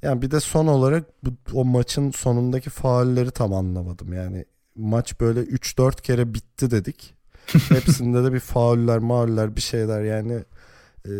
Yani 0.01 0.21
bir 0.21 0.31
de 0.31 0.39
son 0.39 0.67
olarak 0.67 1.03
bu, 1.23 1.29
o 1.53 1.65
maçın 1.65 2.11
sonundaki 2.11 2.69
faulleri 2.69 3.31
tam 3.31 3.53
anlamadım. 3.53 4.13
Yani 4.13 4.45
maç 4.75 5.19
böyle 5.19 5.39
3-4 5.39 6.01
kere 6.01 6.33
bitti 6.33 6.71
dedik. 6.71 7.13
Hepsinde 7.69 8.23
de 8.23 8.33
bir 8.33 8.39
fauller, 8.39 8.99
mağluller 8.99 9.55
bir 9.55 9.61
şeyler 9.61 10.01
yani 10.01 10.43
e, 11.07 11.11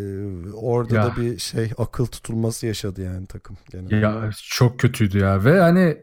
orada 0.54 0.96
ya. 0.96 1.06
da 1.06 1.16
bir 1.16 1.38
şey 1.38 1.72
akıl 1.78 2.06
tutulması 2.06 2.68
yaşadı 2.68 3.02
yani 3.02 3.26
takım. 3.26 3.58
Genel. 3.72 4.02
Ya 4.02 4.30
çok 4.44 4.80
kötüydü 4.80 5.20
ya 5.20 5.44
ve 5.44 5.60
hani 5.60 5.98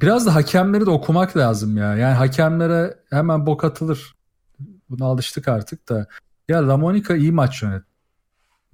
biraz 0.00 0.26
da 0.26 0.34
hakemleri 0.34 0.86
de 0.86 0.90
okumak 0.90 1.36
lazım 1.36 1.76
ya. 1.76 1.96
Yani 1.96 2.14
hakemlere 2.14 2.98
hemen 3.10 3.46
bok 3.46 3.64
atılır. 3.64 4.14
Buna 4.90 5.04
alıştık 5.04 5.48
artık 5.48 5.88
da. 5.88 6.06
Ya 6.48 6.68
Lamonica 6.68 7.16
iyi 7.16 7.32
maç 7.32 7.62
yönetti. 7.62 7.93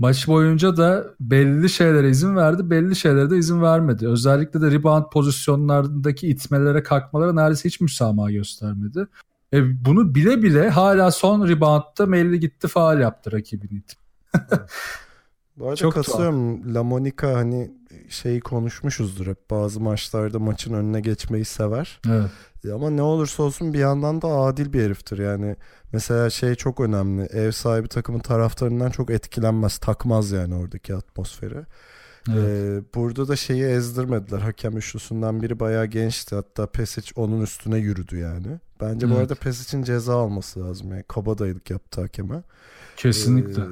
Maç 0.00 0.28
boyunca 0.28 0.76
da 0.76 1.06
belli 1.20 1.70
şeylere 1.70 2.10
izin 2.10 2.36
verdi, 2.36 2.70
belli 2.70 2.96
şeylere 2.96 3.30
de 3.30 3.38
izin 3.38 3.62
vermedi. 3.62 4.08
Özellikle 4.08 4.60
de 4.60 4.70
rebound 4.70 5.04
pozisyonlarındaki 5.12 6.28
itmelere, 6.28 6.82
kalkmalara 6.82 7.32
neredeyse 7.32 7.68
hiç 7.68 7.80
müsamaha 7.80 8.30
göstermedi. 8.30 9.06
E 9.52 9.84
bunu 9.84 10.14
bile 10.14 10.42
bile 10.42 10.70
hala 10.70 11.10
son 11.10 11.48
reboundda 11.48 12.06
Melli 12.06 12.40
gitti 12.40 12.68
faal 12.68 13.00
yaptı 13.00 13.32
rakibini. 13.32 13.82
Bu 15.56 15.64
arada 15.64 15.76
Çok 15.76 15.94
katılıyorum. 15.94 16.74
La 16.74 16.82
Monica 16.82 17.34
hani 17.34 17.70
şeyi 18.08 18.40
konuşmuşuzdur 18.40 19.26
hep 19.26 19.50
bazı 19.50 19.80
maçlarda 19.80 20.38
maçın 20.38 20.74
önüne 20.74 21.00
geçmeyi 21.00 21.44
sever. 21.44 22.00
Evet. 22.08 22.30
Ama 22.68 22.90
ne 22.90 23.02
olursa 23.02 23.42
olsun 23.42 23.72
bir 23.72 23.78
yandan 23.78 24.22
da 24.22 24.28
adil 24.28 24.72
bir 24.72 24.82
heriftir. 24.82 25.18
Yani 25.18 25.56
mesela 25.92 26.30
şey 26.30 26.54
çok 26.54 26.80
önemli. 26.80 27.22
Ev 27.22 27.50
sahibi 27.50 27.88
takımın 27.88 28.20
taraftarından 28.20 28.90
çok 28.90 29.10
etkilenmez. 29.10 29.78
Takmaz 29.78 30.30
yani 30.30 30.54
oradaki 30.54 30.94
atmosferi. 30.94 31.64
Evet. 32.28 32.44
Ee, 32.44 32.80
burada 32.94 33.28
da 33.28 33.36
şeyi 33.36 33.64
ezdirmediler. 33.64 34.38
Hakem 34.38 34.76
üçlüsünden 34.76 35.42
biri 35.42 35.60
bayağı 35.60 35.86
gençti. 35.86 36.34
Hatta 36.34 36.66
Pesic 36.66 37.12
onun 37.16 37.40
üstüne 37.40 37.78
yürüdü 37.78 38.18
yani. 38.18 38.60
Bence 38.80 39.06
evet. 39.06 39.16
bu 39.16 39.20
arada 39.20 39.34
Pesic'in 39.34 39.82
ceza 39.82 40.16
alması 40.16 40.60
lazım. 40.60 40.90
Yani 40.90 41.04
kabadayılık 41.08 41.70
yaptı 41.70 42.00
hakeme. 42.00 42.42
Kesinlikle. 42.96 43.62
Ee, 43.62 43.66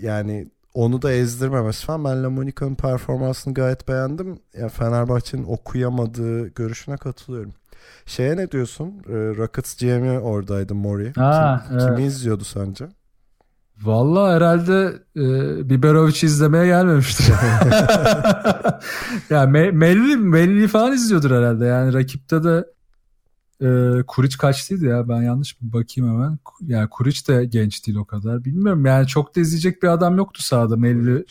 yani 0.00 0.50
onu 0.74 1.02
da 1.02 1.12
ezdirmemesi 1.12 1.86
falan. 1.86 2.04
Ben 2.04 2.24
Lamonica'nın 2.24 2.74
performansını 2.74 3.54
gayet 3.54 3.88
beğendim. 3.88 4.38
Yani 4.58 4.70
Fenerbahçe'nin 4.70 5.44
okuyamadığı 5.44 6.46
görüşüne 6.48 6.96
katılıyorum. 6.96 7.52
Şeye 8.06 8.36
ne 8.36 8.50
diyorsun? 8.50 8.88
Ee, 9.08 9.12
Rockets 9.12 9.76
GM'i 9.76 10.18
oradaydı 10.18 10.74
Mori. 10.74 11.12
Aa, 11.16 11.58
Kim, 11.58 11.78
evet. 11.78 11.86
Kimi 11.86 12.06
izliyordu 12.06 12.44
sence? 12.44 12.88
Valla 13.82 14.34
herhalde 14.34 15.02
e, 15.16 15.24
Biberovic 15.70 16.26
izlemeye 16.26 16.66
gelmemiştir. 16.66 17.26
ya 19.30 19.46
me, 19.46 19.70
Melli, 19.70 20.16
Melli 20.16 20.68
falan 20.68 20.92
izliyordur 20.92 21.30
herhalde. 21.30 21.64
Yani 21.64 21.94
rakipte 21.94 22.44
de 22.44 22.64
e, 23.60 24.02
Kuriç 24.06 24.38
kaçtıydı 24.38 24.84
ya 24.84 25.08
ben 25.08 25.22
yanlış 25.22 25.62
bir 25.62 25.72
bakayım 25.72 26.12
hemen. 26.12 26.38
Yani 26.60 26.88
Kuriç 26.88 27.28
de 27.28 27.44
genç 27.44 27.86
değil 27.86 27.98
o 27.98 28.04
kadar. 28.04 28.44
Bilmiyorum 28.44 28.86
yani 28.86 29.06
çok 29.06 29.36
da 29.36 29.40
izleyecek 29.40 29.82
bir 29.82 29.88
adam 29.88 30.16
yoktu 30.16 30.42
sahada 30.42 30.76
Melli. 30.76 31.24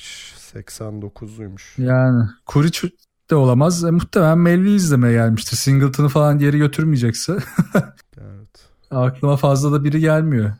89'luymuş. 0.53 1.81
Yani 1.81 2.29
Kuriç 2.45 2.83
de 3.30 3.36
olamaz. 3.36 3.84
E, 3.84 3.91
muhtemelen 3.91 4.38
Melli 4.38 4.76
izlemeye 4.76 5.13
gelmiştir. 5.13 5.57
Singleton'ı 5.57 6.09
falan 6.09 6.39
geri 6.39 6.57
götürmeyecekse. 6.57 7.38
evet. 8.17 8.69
Aklıma 8.91 9.38
fazla 9.38 9.71
da 9.71 9.84
biri 9.84 9.99
gelmiyor. 9.99 10.51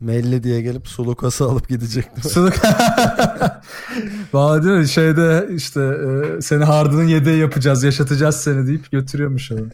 Melli 0.00 0.42
diye 0.42 0.60
gelip 0.60 0.88
Sulukas'ı 0.88 1.44
alıp 1.44 1.68
gidecek. 1.68 2.04
Suluk. 2.28 2.54
Valla 4.32 4.64
değil 4.64 4.78
mi? 4.78 4.88
Şeyde 4.88 5.48
işte 5.50 5.80
e, 5.80 6.40
seni 6.40 6.64
Harden'ın 6.64 7.04
yedeği 7.04 7.40
yapacağız, 7.40 7.84
yaşatacağız 7.84 8.36
seni 8.36 8.66
deyip 8.66 8.90
götürüyormuş 8.90 9.52
onu. 9.52 9.66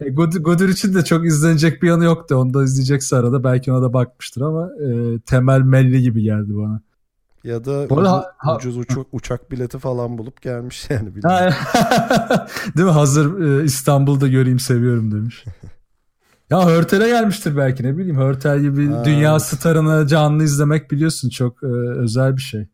e, 0.00 0.10
Godur 0.10 0.68
için 0.68 0.94
de 0.94 1.04
çok 1.04 1.26
izlenecek 1.26 1.82
bir 1.82 1.88
yanı 1.88 2.04
yoktu. 2.04 2.36
Onu 2.36 2.54
da 2.54 2.64
izleyecekse 2.64 3.16
arada 3.16 3.44
belki 3.44 3.72
ona 3.72 3.82
da 3.82 3.92
bakmıştır 3.92 4.40
ama 4.40 4.68
e, 4.84 5.18
temel 5.20 5.60
Melli 5.60 6.02
gibi 6.02 6.22
geldi 6.22 6.56
bana. 6.56 6.80
Ya 7.44 7.64
da 7.64 7.86
ucuz, 7.90 8.08
ha, 8.38 8.56
ucuz 8.56 8.76
uçak, 8.76 9.06
uçak 9.12 9.50
bileti 9.50 9.78
falan 9.78 10.18
bulup 10.18 10.42
gelmiş 10.42 10.86
yani. 10.90 11.14
Değil 12.76 12.86
mi? 12.86 12.90
Hazır 12.90 13.40
e, 13.40 13.64
İstanbul'da 13.64 14.28
göreyim 14.28 14.58
seviyorum 14.58 15.12
demiş. 15.12 15.44
Ya 16.50 16.66
Hörtel'e 16.66 17.08
gelmiştir 17.08 17.56
belki 17.56 17.82
ne 17.82 17.96
bileyim. 17.96 18.16
Hörtel 18.16 18.60
gibi 18.60 18.88
ha. 18.88 19.04
dünya 19.04 19.40
starını 19.40 20.06
canlı 20.06 20.44
izlemek 20.44 20.90
biliyorsun 20.90 21.28
çok 21.28 21.62
e, 21.62 21.66
özel 21.98 22.36
bir 22.36 22.42
şey. 22.42 22.66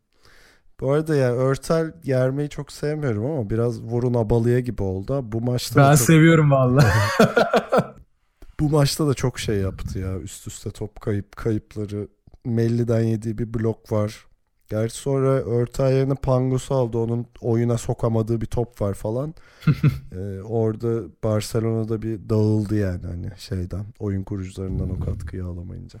Bu 0.79 0.91
arada 0.91 1.15
ya 1.15 1.33
Örtel 1.33 1.93
yermeyi 2.03 2.49
çok 2.49 2.71
sevmiyorum 2.71 3.25
ama 3.25 3.49
biraz 3.49 3.81
vurun 3.81 4.13
abalıya 4.13 4.59
gibi 4.59 4.83
oldu. 4.83 5.31
Bu 5.31 5.41
maçta 5.41 5.81
Ben 5.81 5.95
çok... 5.95 6.05
seviyorum 6.05 6.51
valla. 6.51 6.85
Bu 8.59 8.69
maçta 8.69 9.07
da 9.07 9.13
çok 9.13 9.39
şey 9.39 9.57
yaptı 9.57 9.99
ya. 9.99 10.19
Üst 10.19 10.47
üste 10.47 10.71
top 10.71 11.01
kayıp 11.01 11.35
kayıpları. 11.35 12.07
Melli'den 12.45 13.01
yediği 13.01 13.37
bir 13.37 13.53
blok 13.53 13.91
var. 13.91 14.25
Gerçi 14.71 14.95
sonra 14.95 15.29
Örtay 15.29 15.93
yerine 15.93 16.15
Pangos'u 16.15 16.75
aldı. 16.75 16.97
Onun 16.97 17.25
oyuna 17.41 17.77
sokamadığı 17.77 18.41
bir 18.41 18.45
top 18.45 18.81
var 18.81 18.93
falan. 18.93 19.33
ee, 20.11 20.41
orada 20.41 21.01
Barcelona'da 21.23 22.01
bir 22.01 22.29
dağıldı 22.29 22.75
yani 22.75 23.05
hani 23.05 23.31
şeyden. 23.37 23.85
Oyun 23.99 24.23
kurucularından 24.23 24.89
o 24.89 24.99
katkıyı 24.99 25.45
alamayınca. 25.45 25.99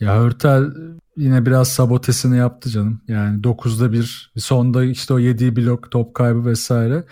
Ya 0.00 0.16
Hörtel 0.16 0.72
yine 1.16 1.46
biraz 1.46 1.68
sabotesini 1.68 2.36
yaptı 2.36 2.70
canım. 2.70 3.00
Yani 3.08 3.40
9'da 3.40 3.92
bir 3.92 4.32
sonda 4.36 4.84
işte 4.84 5.14
o 5.14 5.18
yediği 5.18 5.56
blok 5.56 5.90
top 5.90 6.14
kaybı 6.14 6.44
vesaire. 6.44 7.04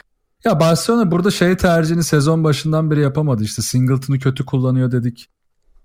Ya 0.44 0.60
Barcelona 0.60 1.10
burada 1.10 1.30
şey 1.30 1.56
tercihini 1.56 2.04
sezon 2.04 2.44
başından 2.44 2.90
beri 2.90 3.00
yapamadı. 3.00 3.42
İşte 3.44 3.62
Singleton'ı 3.62 4.18
kötü 4.18 4.44
kullanıyor 4.44 4.92
dedik 4.92 5.28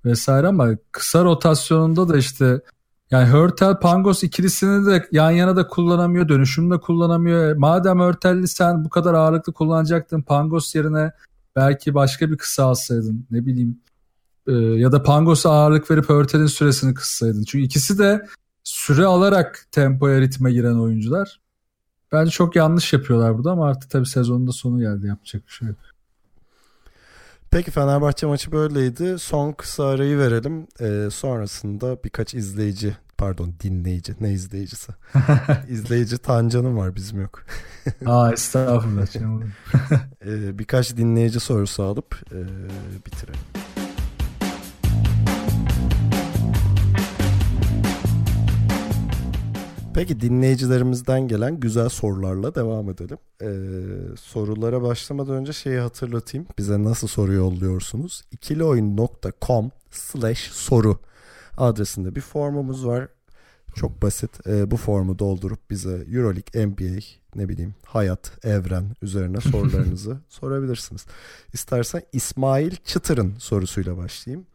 vesaire 0.05 0.47
ama 0.47 0.69
kısa 0.91 1.23
rotasyonunda 1.23 2.09
da 2.09 2.17
işte 2.17 2.61
yani 3.11 3.27
Hörtel 3.27 3.79
Pangos 3.79 4.23
ikilisini 4.23 4.85
de 4.85 5.07
yan 5.11 5.31
yana 5.31 5.55
da 5.55 5.67
kullanamıyor, 5.67 6.29
dönüşümde 6.29 6.79
kullanamıyor. 6.79 7.55
Madem 7.55 7.99
Hörtel'li 7.99 8.47
sen 8.47 8.85
bu 8.85 8.89
kadar 8.89 9.13
ağırlıklı 9.13 9.53
kullanacaktın 9.53 10.21
Pangos 10.21 10.75
yerine 10.75 11.11
belki 11.55 11.93
başka 11.93 12.31
bir 12.31 12.37
kısa 12.37 12.65
alsaydın 12.65 13.25
ne 13.31 13.45
bileyim. 13.45 13.79
Ee, 14.47 14.51
ya 14.53 14.91
da 14.91 15.03
Pangos'a 15.03 15.51
ağırlık 15.51 15.91
verip 15.91 16.09
Hörtel'in 16.09 16.45
süresini 16.45 16.93
kıssaydın. 16.93 17.43
Çünkü 17.43 17.65
ikisi 17.65 17.99
de 17.99 18.27
süre 18.63 19.05
alarak 19.05 19.65
tempoya 19.71 20.21
ritme 20.21 20.51
giren 20.51 20.75
oyuncular. 20.75 21.41
Bence 22.11 22.31
çok 22.31 22.55
yanlış 22.55 22.93
yapıyorlar 22.93 23.37
burada 23.37 23.51
ama 23.51 23.67
artık 23.67 23.89
tabii 23.89 24.05
sezonun 24.05 24.47
da 24.47 24.51
sonu 24.51 24.79
geldi 24.79 25.07
yapacak 25.07 25.47
bir 25.47 25.51
şey 25.51 25.67
yok. 25.67 25.77
Peki 27.51 27.71
Fenerbahçe 27.71 28.25
maçı 28.25 28.51
böyleydi. 28.51 29.19
Son 29.19 29.51
kısa 29.51 29.85
arayı 29.85 30.17
verelim. 30.17 30.67
Ee, 30.81 31.09
sonrasında 31.11 32.03
birkaç 32.03 32.33
izleyici 32.33 32.95
pardon 33.17 33.53
dinleyici 33.63 34.15
ne 34.19 34.31
izleyicisi 34.31 34.91
izleyici 35.69 36.17
Tancan'ım 36.17 36.77
var 36.77 36.95
bizim 36.95 37.21
yok. 37.21 37.43
Aa 38.05 38.31
estağfurullah. 38.33 39.07
ee, 40.25 40.59
birkaç 40.59 40.97
dinleyici 40.97 41.39
sorusu 41.39 41.83
alıp 41.83 42.15
e, 42.31 42.39
bitirelim. 43.05 43.70
Peki 49.93 50.19
dinleyicilerimizden 50.19 51.27
gelen 51.27 51.59
güzel 51.59 51.89
sorularla 51.89 52.55
devam 52.55 52.89
edelim. 52.89 53.17
Ee, 53.41 53.47
sorulara 54.17 54.81
başlamadan 54.81 55.35
önce 55.35 55.53
şeyi 55.53 55.79
hatırlatayım. 55.79 56.47
Bize 56.57 56.83
nasıl 56.83 57.07
soru 57.07 57.33
yolluyorsunuz? 57.33 58.23
ikilioyun.com 58.31 59.71
slash 59.91 60.51
soru 60.51 60.99
adresinde 61.57 62.15
bir 62.15 62.21
formumuz 62.21 62.85
var. 62.85 63.07
Çok 63.75 64.01
basit. 64.01 64.47
Ee, 64.47 64.71
bu 64.71 64.77
formu 64.77 65.19
doldurup 65.19 65.69
bize 65.69 66.05
Euroleague, 66.13 66.67
NBA, 66.67 66.99
ne 67.35 67.49
bileyim 67.49 67.75
hayat, 67.85 68.45
evren 68.45 68.85
üzerine 69.01 69.41
sorularınızı 69.41 70.17
sorabilirsiniz. 70.29 71.05
İstersen 71.53 72.01
İsmail 72.13 72.75
Çıtır'ın 72.85 73.33
sorusuyla 73.37 73.97
başlayayım 73.97 74.45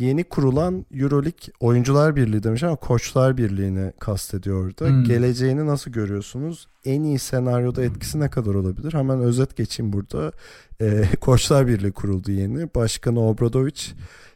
yeni 0.00 0.24
kurulan 0.24 0.86
Euroleague 0.94 1.54
Oyuncular 1.60 2.16
Birliği 2.16 2.42
demiş 2.42 2.62
ama 2.62 2.76
Koçlar 2.76 3.36
Birliği'ni 3.36 3.92
kastediyordu. 4.00 4.88
Hmm. 4.88 5.04
Geleceğini 5.04 5.66
nasıl 5.66 5.90
görüyorsunuz? 5.90 6.68
En 6.84 7.02
iyi 7.02 7.18
senaryoda 7.18 7.84
etkisi 7.84 8.20
ne 8.20 8.30
kadar 8.30 8.54
olabilir? 8.54 8.92
Hemen 8.92 9.20
özet 9.20 9.56
geçeyim 9.56 9.92
burada. 9.92 10.32
E, 10.80 11.04
Koçlar 11.20 11.66
Birliği 11.66 11.92
kuruldu 11.92 12.30
yeni. 12.30 12.74
Başkanı 12.74 13.20
Obradovic, 13.20 13.80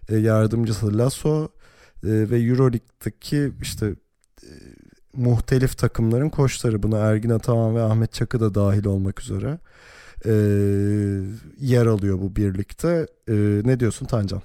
e, 0.08 0.16
yardımcısı 0.16 0.98
Lasso 0.98 1.44
e, 1.44 1.48
ve 2.02 2.38
Euroleague'deki 2.38 3.52
işte 3.62 3.86
e, 4.42 4.50
muhtelif 5.16 5.78
takımların 5.78 6.28
koçları 6.28 6.82
buna 6.82 6.98
Ergin 6.98 7.30
Ataman 7.30 7.76
ve 7.76 7.82
Ahmet 7.82 8.12
Çakı 8.12 8.40
da 8.40 8.54
dahil 8.54 8.86
olmak 8.86 9.20
üzere 9.20 9.58
e, 10.26 10.32
yer 11.60 11.86
alıyor 11.86 12.18
bu 12.18 12.36
birlikte. 12.36 13.06
E, 13.28 13.34
ne 13.64 13.80
diyorsun 13.80 14.06
Tancan? 14.06 14.42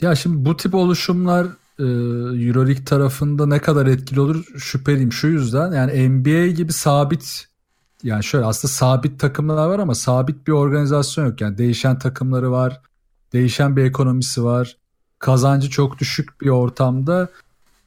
Ya 0.00 0.14
şimdi 0.14 0.44
bu 0.44 0.56
tip 0.56 0.74
oluşumlar 0.74 1.46
e, 1.78 1.84
Euroleague 2.46 2.84
tarafında 2.84 3.46
ne 3.46 3.58
kadar 3.58 3.86
etkili 3.86 4.20
olur 4.20 4.44
şüpheliyim. 4.58 5.12
Şu 5.12 5.26
yüzden 5.26 5.72
yani 5.72 6.08
NBA 6.08 6.46
gibi 6.46 6.72
sabit 6.72 7.48
yani 8.02 8.24
şöyle 8.24 8.44
aslında 8.44 8.72
sabit 8.72 9.20
takımlar 9.20 9.68
var 9.68 9.78
ama 9.78 9.94
sabit 9.94 10.46
bir 10.46 10.52
organizasyon 10.52 11.26
yok. 11.26 11.40
Yani 11.40 11.58
değişen 11.58 11.98
takımları 11.98 12.50
var. 12.50 12.80
Değişen 13.32 13.76
bir 13.76 13.84
ekonomisi 13.84 14.44
var. 14.44 14.76
Kazancı 15.18 15.70
çok 15.70 15.98
düşük 15.98 16.40
bir 16.40 16.48
ortamda 16.48 17.28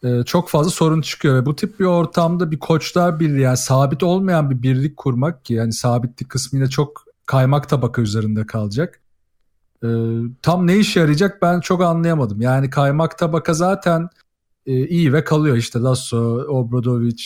e, 0.04 0.24
çok 0.24 0.50
fazla 0.50 0.72
sorun 0.72 1.02
çıkıyor 1.02 1.36
ve 1.36 1.46
bu 1.46 1.56
tip 1.56 1.80
bir 1.80 1.86
ortamda 1.86 2.52
bir 2.52 2.60
koçlar 2.60 3.20
birliği 3.20 3.42
yani 3.42 3.58
sabit 3.58 4.04
olmayan 4.04 4.50
bir 4.50 4.62
birlik 4.64 4.98
kurmak 4.98 5.46
ki 5.46 5.54
yani 5.54 5.74
sabitlik 5.74 6.30
kısmıyla 6.30 6.70
çok 6.70 7.06
kaymak 7.26 7.70
tabaka 7.70 8.02
üzerinde 8.02 8.46
kalacak. 8.46 9.01
E, 9.84 9.88
tam 10.42 10.68
ne 10.68 10.78
işe 10.78 11.00
yarayacak 11.00 11.42
ben 11.42 11.60
çok 11.60 11.82
anlayamadım. 11.82 12.42
Yani 12.42 12.70
kaymak 12.70 13.18
tabaka 13.18 13.54
zaten 13.54 14.10
e, 14.66 14.88
iyi 14.88 15.14
ve 15.14 15.24
kalıyor 15.24 15.56
işte 15.58 15.80
Lasso, 15.80 16.18
Obradovic, 16.48 17.24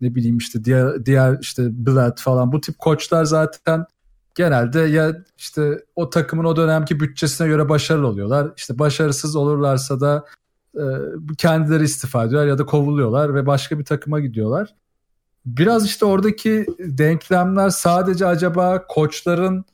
ne 0.00 0.14
bileyim 0.14 0.38
işte 0.38 0.64
diğer 0.64 1.06
diğer 1.06 1.38
işte 1.40 1.86
Blatt 1.86 2.20
falan 2.20 2.52
bu 2.52 2.60
tip 2.60 2.78
koçlar 2.78 3.24
zaten 3.24 3.86
genelde 4.34 4.80
ya 4.80 5.16
işte 5.36 5.84
o 5.96 6.10
takımın 6.10 6.44
o 6.44 6.56
dönemki 6.56 7.00
bütçesine 7.00 7.48
göre 7.48 7.68
başarılı 7.68 8.06
oluyorlar. 8.06 8.52
İşte 8.56 8.78
başarısız 8.78 9.36
olurlarsa 9.36 10.00
da 10.00 10.24
e, 10.74 10.84
kendileri 11.38 11.84
istifa 11.84 12.24
ediyorlar 12.24 12.48
ya 12.48 12.58
da 12.58 12.66
kovuluyorlar 12.66 13.34
ve 13.34 13.46
başka 13.46 13.78
bir 13.78 13.84
takıma 13.84 14.20
gidiyorlar. 14.20 14.74
Biraz 15.46 15.86
işte 15.86 16.04
oradaki 16.04 16.66
denklemler 16.78 17.70
sadece 17.70 18.26
acaba 18.26 18.86
koçların 18.86 19.64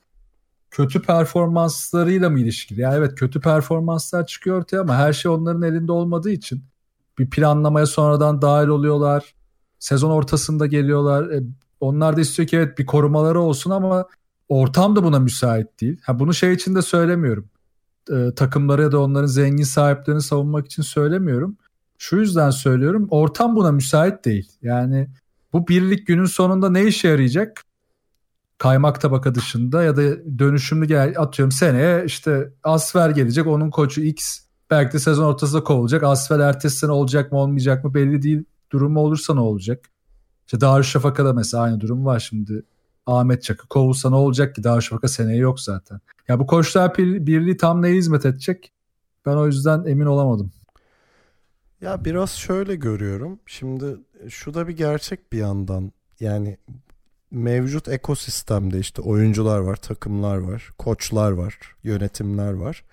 kötü 0.73 1.03
performanslarıyla 1.03 2.31
mı 2.31 2.41
ilişkili? 2.41 2.81
Yani 2.81 2.95
evet 2.95 3.14
kötü 3.14 3.41
performanslar 3.41 4.27
çıkıyor 4.27 4.59
ortaya 4.59 4.81
ama 4.81 4.97
her 4.97 5.12
şey 5.12 5.31
onların 5.31 5.62
elinde 5.62 5.93
olmadığı 5.93 6.31
için 6.31 6.64
bir 7.18 7.31
planlamaya 7.31 7.87
sonradan 7.87 8.43
dahil 8.43 8.68
oluyorlar. 8.68 9.35
Sezon 9.79 10.11
ortasında 10.11 10.66
geliyorlar. 10.66 11.31
E, 11.31 11.43
onlar 11.81 12.16
da 12.16 12.20
istiyor 12.20 12.49
ki 12.49 12.57
evet 12.57 12.79
bir 12.79 12.87
korumaları 12.87 13.41
olsun 13.41 13.70
ama 13.70 14.07
ortam 14.49 14.97
da 14.97 15.05
buna 15.05 15.18
müsait 15.18 15.81
değil. 15.81 16.01
Ha, 16.03 16.18
bunu 16.18 16.35
şey 16.35 16.53
için 16.53 16.75
de 16.75 16.83
söylemiyorum. 16.83 17.49
E, 18.11 18.35
takımları 18.37 18.93
da 18.93 19.01
onların 19.01 19.27
zengin 19.27 19.64
sahiplerini 19.64 20.23
savunmak 20.23 20.66
için 20.66 20.83
söylemiyorum. 20.83 21.57
Şu 21.99 22.16
yüzden 22.16 22.51
söylüyorum. 22.51 23.07
Ortam 23.11 23.57
buna 23.57 23.73
müsait 23.73 24.25
değil. 24.25 24.49
Yani 24.62 25.09
bu 25.53 25.68
birlik 25.68 26.07
günün 26.07 26.25
sonunda 26.25 26.70
ne 26.70 26.85
işe 26.85 27.09
yarayacak? 27.09 27.64
Kaymak 28.63 29.01
tabaka 29.01 29.35
dışında 29.35 29.83
ya 29.83 29.97
da 29.97 30.03
dönüşümlü 30.39 30.87
gel 30.87 31.15
atıyorum 31.19 31.53
seneye 31.53 32.05
işte 32.05 32.53
Asfer 32.63 33.11
gelecek 33.11 33.47
onun 33.47 33.71
koçu 33.71 34.01
X 34.01 34.39
belki 34.71 34.93
de 34.93 34.99
sezon 34.99 35.25
ortasında 35.25 35.65
kovulacak. 35.65 36.03
Asfer 36.03 36.39
ertesi 36.39 36.77
sene 36.77 36.91
olacak 36.91 37.33
mı 37.33 37.39
olmayacak 37.39 37.85
mı 37.85 37.95
belli 37.95 38.23
değil. 38.23 38.45
Durumu 38.73 39.01
olursa 39.01 39.35
ne 39.35 39.41
olacak? 39.41 39.91
İşte 40.47 40.61
Darüşşafaka'da 40.61 41.29
da 41.29 41.33
mesela 41.33 41.63
aynı 41.63 41.81
durum 41.81 42.07
var 42.07 42.21
şimdi. 42.21 42.63
Ahmet 43.07 43.43
Çakı 43.43 43.69
kovulsa 43.69 44.11
ne 44.11 44.17
olacak 44.17 44.55
ki 44.55 44.65
Darüşşafaka 44.65 45.09
seneye 45.09 45.39
yok 45.39 45.61
zaten. 45.61 46.01
Ya 46.29 46.39
bu 46.39 46.47
koçlar 46.47 46.99
birliği 46.99 47.57
tam 47.57 47.83
neye 47.83 47.97
hizmet 47.97 48.27
edecek? 48.27 48.73
Ben 49.27 49.37
o 49.37 49.47
yüzden 49.47 49.85
emin 49.85 50.07
olamadım. 50.07 50.53
Ya 51.81 52.05
biraz 52.05 52.31
şöyle 52.31 52.75
görüyorum. 52.75 53.39
Şimdi 53.47 53.97
şu 54.29 54.55
da 54.55 54.69
bir 54.69 54.77
gerçek 54.77 55.33
bir 55.33 55.39
yandan. 55.39 55.93
Yani 56.21 56.59
mevcut 57.33 57.89
ekosistemde 57.89 58.78
işte 58.78 59.03
oyuncular 59.03 59.59
var, 59.59 59.76
takımlar 59.76 60.37
var, 60.37 60.70
koçlar 60.78 61.33
var, 61.33 61.59
yönetimler 61.83 62.53
var. 62.53 62.85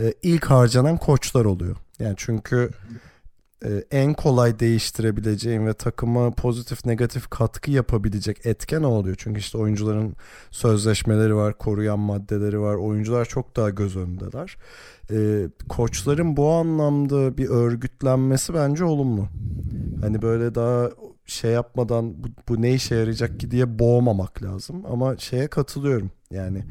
Ee, 0.00 0.14
ilk 0.22 0.44
harcanan 0.44 0.96
koçlar 0.96 1.44
oluyor. 1.44 1.76
Yani 1.98 2.14
çünkü 2.16 2.70
e, 3.64 3.84
en 3.90 4.14
kolay 4.14 4.60
değiştirebileceğin 4.60 5.66
ve 5.66 5.74
takıma 5.74 6.30
pozitif 6.30 6.86
negatif 6.86 7.30
katkı 7.30 7.70
yapabilecek 7.70 8.46
etken 8.46 8.82
oluyor. 8.82 9.16
Çünkü 9.18 9.40
işte 9.40 9.58
oyuncuların 9.58 10.14
sözleşmeleri 10.50 11.36
var, 11.36 11.58
koruyan 11.58 11.98
maddeleri 11.98 12.60
var. 12.60 12.74
Oyuncular 12.74 13.24
çok 13.24 13.56
daha 13.56 13.70
göz 13.70 13.96
önündeler. 13.96 14.56
E, 15.10 15.48
koçların 15.68 16.36
bu 16.36 16.50
anlamda 16.50 17.38
bir 17.38 17.48
örgütlenmesi 17.48 18.54
bence 18.54 18.84
olumlu. 18.84 19.28
Hani 20.00 20.22
böyle 20.22 20.54
daha 20.54 20.90
şey 21.30 21.50
yapmadan 21.50 22.24
bu, 22.24 22.28
bu 22.48 22.62
ne 22.62 22.74
işe 22.74 22.94
yarayacak 22.94 23.40
ki 23.40 23.50
diye 23.50 23.78
boğmamak 23.78 24.42
lazım. 24.42 24.82
Ama 24.86 25.16
şeye 25.16 25.48
katılıyorum. 25.48 26.10
Yani 26.30 26.64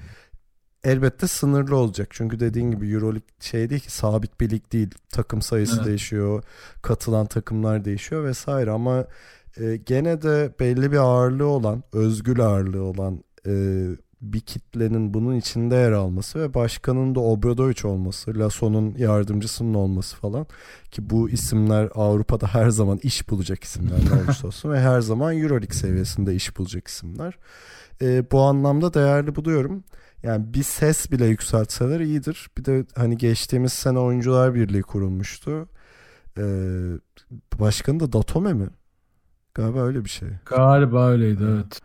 elbette 0.84 1.28
sınırlı 1.28 1.76
olacak. 1.76 2.08
Çünkü 2.12 2.40
dediğin 2.40 2.72
gibi 2.72 2.92
Euroleague 2.92 3.30
şey 3.40 3.70
değil 3.70 3.82
ki 3.82 3.92
sabit 3.92 4.42
bir 4.42 4.50
lig 4.50 4.72
değil. 4.72 4.90
Takım 5.10 5.42
sayısı 5.42 5.76
evet. 5.76 5.86
değişiyor. 5.86 6.44
Katılan 6.82 7.26
takımlar 7.26 7.86
değişiyor 7.86 8.24
vesaire 8.24 8.72
ama 8.72 9.06
e, 9.58 9.76
gene 9.76 10.22
de 10.22 10.54
belli 10.60 10.92
bir 10.92 10.98
ağırlığı 10.98 11.48
olan, 11.48 11.84
özgül 11.94 12.42
ağırlığı 12.42 12.84
olan 12.84 13.24
e, 13.48 13.52
bir 14.22 14.40
kitlenin 14.40 15.14
bunun 15.14 15.36
içinde 15.36 15.76
yer 15.76 15.92
alması 15.92 16.40
ve 16.40 16.54
başkanın 16.54 17.16
da 17.16 17.20
Obradoviç 17.20 17.86
olması, 17.86 18.40
Lasso'nun 18.40 18.96
yardımcısının 18.98 19.74
olması 19.74 20.16
falan 20.16 20.48
ki 20.92 21.10
bu 21.10 21.30
isimler 21.30 21.90
Avrupa'da 21.96 22.48
her 22.54 22.70
zaman 22.70 23.00
iş 23.04 23.30
bulacak 23.30 23.64
isimler 23.64 23.98
ne 24.12 24.22
olursa 24.24 24.48
olsun 24.48 24.72
ve 24.72 24.80
her 24.80 25.02
zaman 25.02 25.38
Euroleague 25.38 25.76
seviyesinde 25.76 26.36
iş 26.36 26.58
bulacak 26.58 26.88
isimler. 26.88 27.38
E, 28.02 28.32
bu 28.32 28.42
anlamda 28.42 28.94
değerli 28.94 29.36
buluyorum. 29.36 29.84
Yani 30.24 30.54
bir 30.54 30.64
ses 30.64 31.12
bile 31.12 31.26
yükseltseler 31.26 32.00
iyidir. 32.00 32.50
Bir 32.58 32.66
de 32.66 32.86
hani 32.96 33.18
geçtiğimiz 33.18 33.74
sene 33.74 34.00
Oyuncular 34.00 34.56
Birliği 34.56 34.82
kurulmuştu. 34.82 35.68
Ee, 36.38 36.44
başkanı 37.60 38.00
da 38.00 38.14
Datome 38.14 38.54
mi? 38.54 38.68
Galiba 39.54 39.84
öyle 39.84 40.06
bir 40.06 40.10
şey. 40.10 40.30
Galiba 40.46 41.10
öyleydi 41.10 41.44
evet 41.44 41.82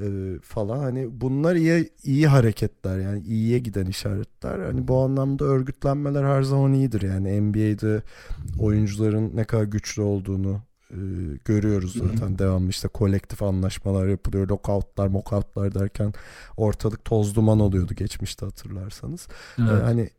e, 0.00 0.38
falan 0.42 0.78
hani 0.78 1.20
bunlar 1.20 1.56
iyi 1.56 1.90
iyi 2.04 2.26
hareketler 2.26 2.98
yani 2.98 3.22
iyiye 3.22 3.58
giden 3.58 3.86
işaretler. 3.86 4.58
Hani 4.58 4.88
bu 4.88 4.98
anlamda 5.02 5.44
örgütlenmeler 5.44 6.24
her 6.24 6.42
zaman 6.42 6.72
iyidir 6.72 7.02
yani 7.02 7.40
NBA'de 7.40 8.02
oyuncuların 8.58 9.36
ne 9.36 9.44
kadar 9.44 9.64
güçlü 9.64 10.02
olduğunu 10.02 10.60
e, 10.90 10.98
görüyoruz 11.44 11.92
zaten 11.92 12.38
devamlı 12.38 12.68
işte 12.68 12.88
kolektif 12.88 13.42
anlaşmalar 13.42 14.08
yapılıyor 14.08 14.48
lockoutlar 14.48 15.06
mokoutlar 15.06 15.74
derken 15.74 16.12
ortalık 16.56 17.04
toz 17.04 17.36
duman 17.36 17.60
oluyordu 17.60 17.94
geçmişte 17.94 18.46
hatırlarsanız. 18.46 19.28
Evet. 19.58 19.70
E, 19.70 19.84
hani 19.84 20.10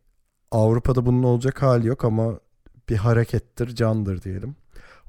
Avrupa'da 0.50 1.06
bunun 1.06 1.22
olacak 1.22 1.62
hali 1.62 1.86
yok 1.86 2.04
ama 2.04 2.40
bir 2.88 2.96
harekettir 2.96 3.74
candır 3.74 4.22
diyelim. 4.22 4.56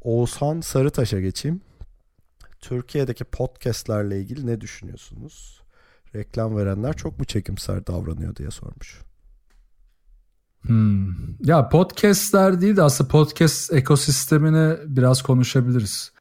Oğuzhan 0.01 0.61
Sarıtaş'a 0.61 1.19
geçeyim. 1.19 1.61
Türkiye'deki 2.61 3.23
podcastlerle 3.23 4.19
ilgili 4.19 4.47
ne 4.47 4.61
düşünüyorsunuz? 4.61 5.61
Reklam 6.15 6.57
verenler 6.57 6.93
çok 6.93 7.19
mu 7.19 7.25
çekimser 7.25 7.87
davranıyor 7.87 8.35
diye 8.35 8.51
sormuş. 8.51 9.01
Hmm. 10.61 11.13
Ya 11.39 11.69
podcastler 11.69 12.61
değil 12.61 12.75
de 12.75 12.83
aslında 12.83 13.09
podcast 13.09 13.73
ekosistemini 13.73 14.77
biraz 14.85 15.21
konuşabiliriz. 15.21 16.11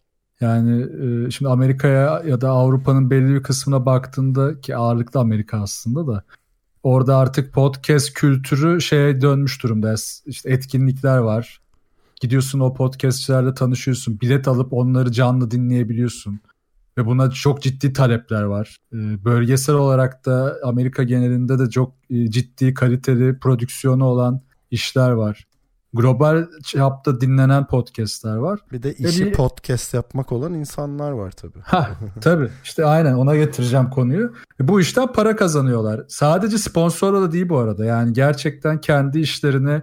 Yani 0.41 0.83
e, 0.83 1.31
şimdi 1.31 1.49
Amerika'ya 1.49 2.23
ya 2.27 2.41
da 2.41 2.51
Avrupa'nın 2.51 3.11
belli 3.11 3.35
bir 3.35 3.43
kısmına 3.43 3.87
baktığında 3.87 4.61
ki 4.61 4.77
ağırlıklı 4.77 5.21
Amerika 5.21 5.61
aslında 5.63 6.07
da 6.07 6.25
orada 6.83 7.17
artık 7.17 7.53
podcast 7.53 8.15
kültürü 8.15 8.81
şeye 8.81 9.21
dönmüş 9.21 9.63
durumda. 9.63 9.95
İşte 10.27 10.51
etkinlikler 10.51 11.19
var. 11.19 11.61
Gidiyorsun 12.21 12.61
o 12.61 12.75
podcastçilerle 12.75 13.55
tanışıyorsun. 13.55 14.21
Bilet 14.21 14.49
alıp 14.49 14.73
onları 14.73 15.13
canlı 15.13 15.51
dinleyebiliyorsun. 15.51 16.41
Ve 16.99 17.07
buna 17.07 17.31
çok 17.31 17.63
ciddi 17.63 17.93
talepler 17.93 18.43
var. 18.43 18.77
E, 18.93 19.25
bölgesel 19.25 19.75
olarak 19.75 20.27
da 20.27 20.57
Amerika 20.65 21.03
genelinde 21.03 21.59
de 21.59 21.71
çok 21.71 21.95
e, 22.11 22.31
ciddi 22.31 22.75
kaliteli 22.75 23.39
prodüksiyonu 23.39 24.05
olan 24.05 24.41
işler 24.71 25.11
var. 25.11 25.45
Global 25.93 26.47
çapta 26.65 27.21
dinlenen 27.21 27.67
podcastler 27.67 28.37
var. 28.37 28.61
Bir 28.73 28.83
de 28.83 28.95
işi 28.95 29.27
bir... 29.27 29.33
podcast 29.33 29.95
yapmak 29.95 30.33
olan 30.33 30.55
insanlar 30.55 31.11
var 31.11 31.31
tabii. 31.31 31.61
Ha, 31.63 31.91
tabii 32.21 32.49
işte 32.65 32.85
aynen 32.85 33.15
ona 33.15 33.37
getireceğim 33.37 33.91
konuyu. 33.91 34.35
E, 34.61 34.69
bu 34.69 34.81
işten 34.81 35.13
para 35.13 35.37
kazanıyorlar. 35.37 36.05
Sadece 36.09 36.59
sponsorla 36.59 37.23
da 37.23 37.33
değil 37.33 37.49
bu 37.49 37.59
arada. 37.59 37.85
Yani 37.85 38.13
gerçekten 38.13 38.81
kendi 38.81 39.21
işlerini 39.21 39.83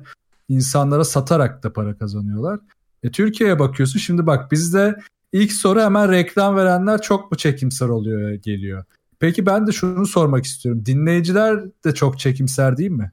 insanlara 0.50 1.04
satarak 1.04 1.64
da 1.64 1.74
para 1.74 1.98
kazanıyorlar. 1.98 2.60
E, 3.04 3.12
Türkiye'ye 3.12 3.60
bakıyorsun 3.60 4.00
şimdi 4.00 4.28
bak 4.28 4.52
bizde 4.52 4.96
ilk 5.34 5.52
soru 5.52 5.82
hemen 5.82 6.12
reklam 6.12 6.56
verenler 6.56 7.02
çok 7.02 7.32
mu 7.32 7.38
çekimser 7.38 7.88
oluyor 7.88 8.32
geliyor. 8.32 8.84
Peki 9.20 9.46
ben 9.46 9.68
de 9.68 9.72
şunu 9.72 10.08
sormak 10.08 10.46
istiyorum. 10.46 10.86
Dinleyiciler 10.86 11.64
de 11.86 11.94
çok 11.94 12.20
çekimser 12.20 12.78
değil 12.78 12.92
mi? 12.92 13.12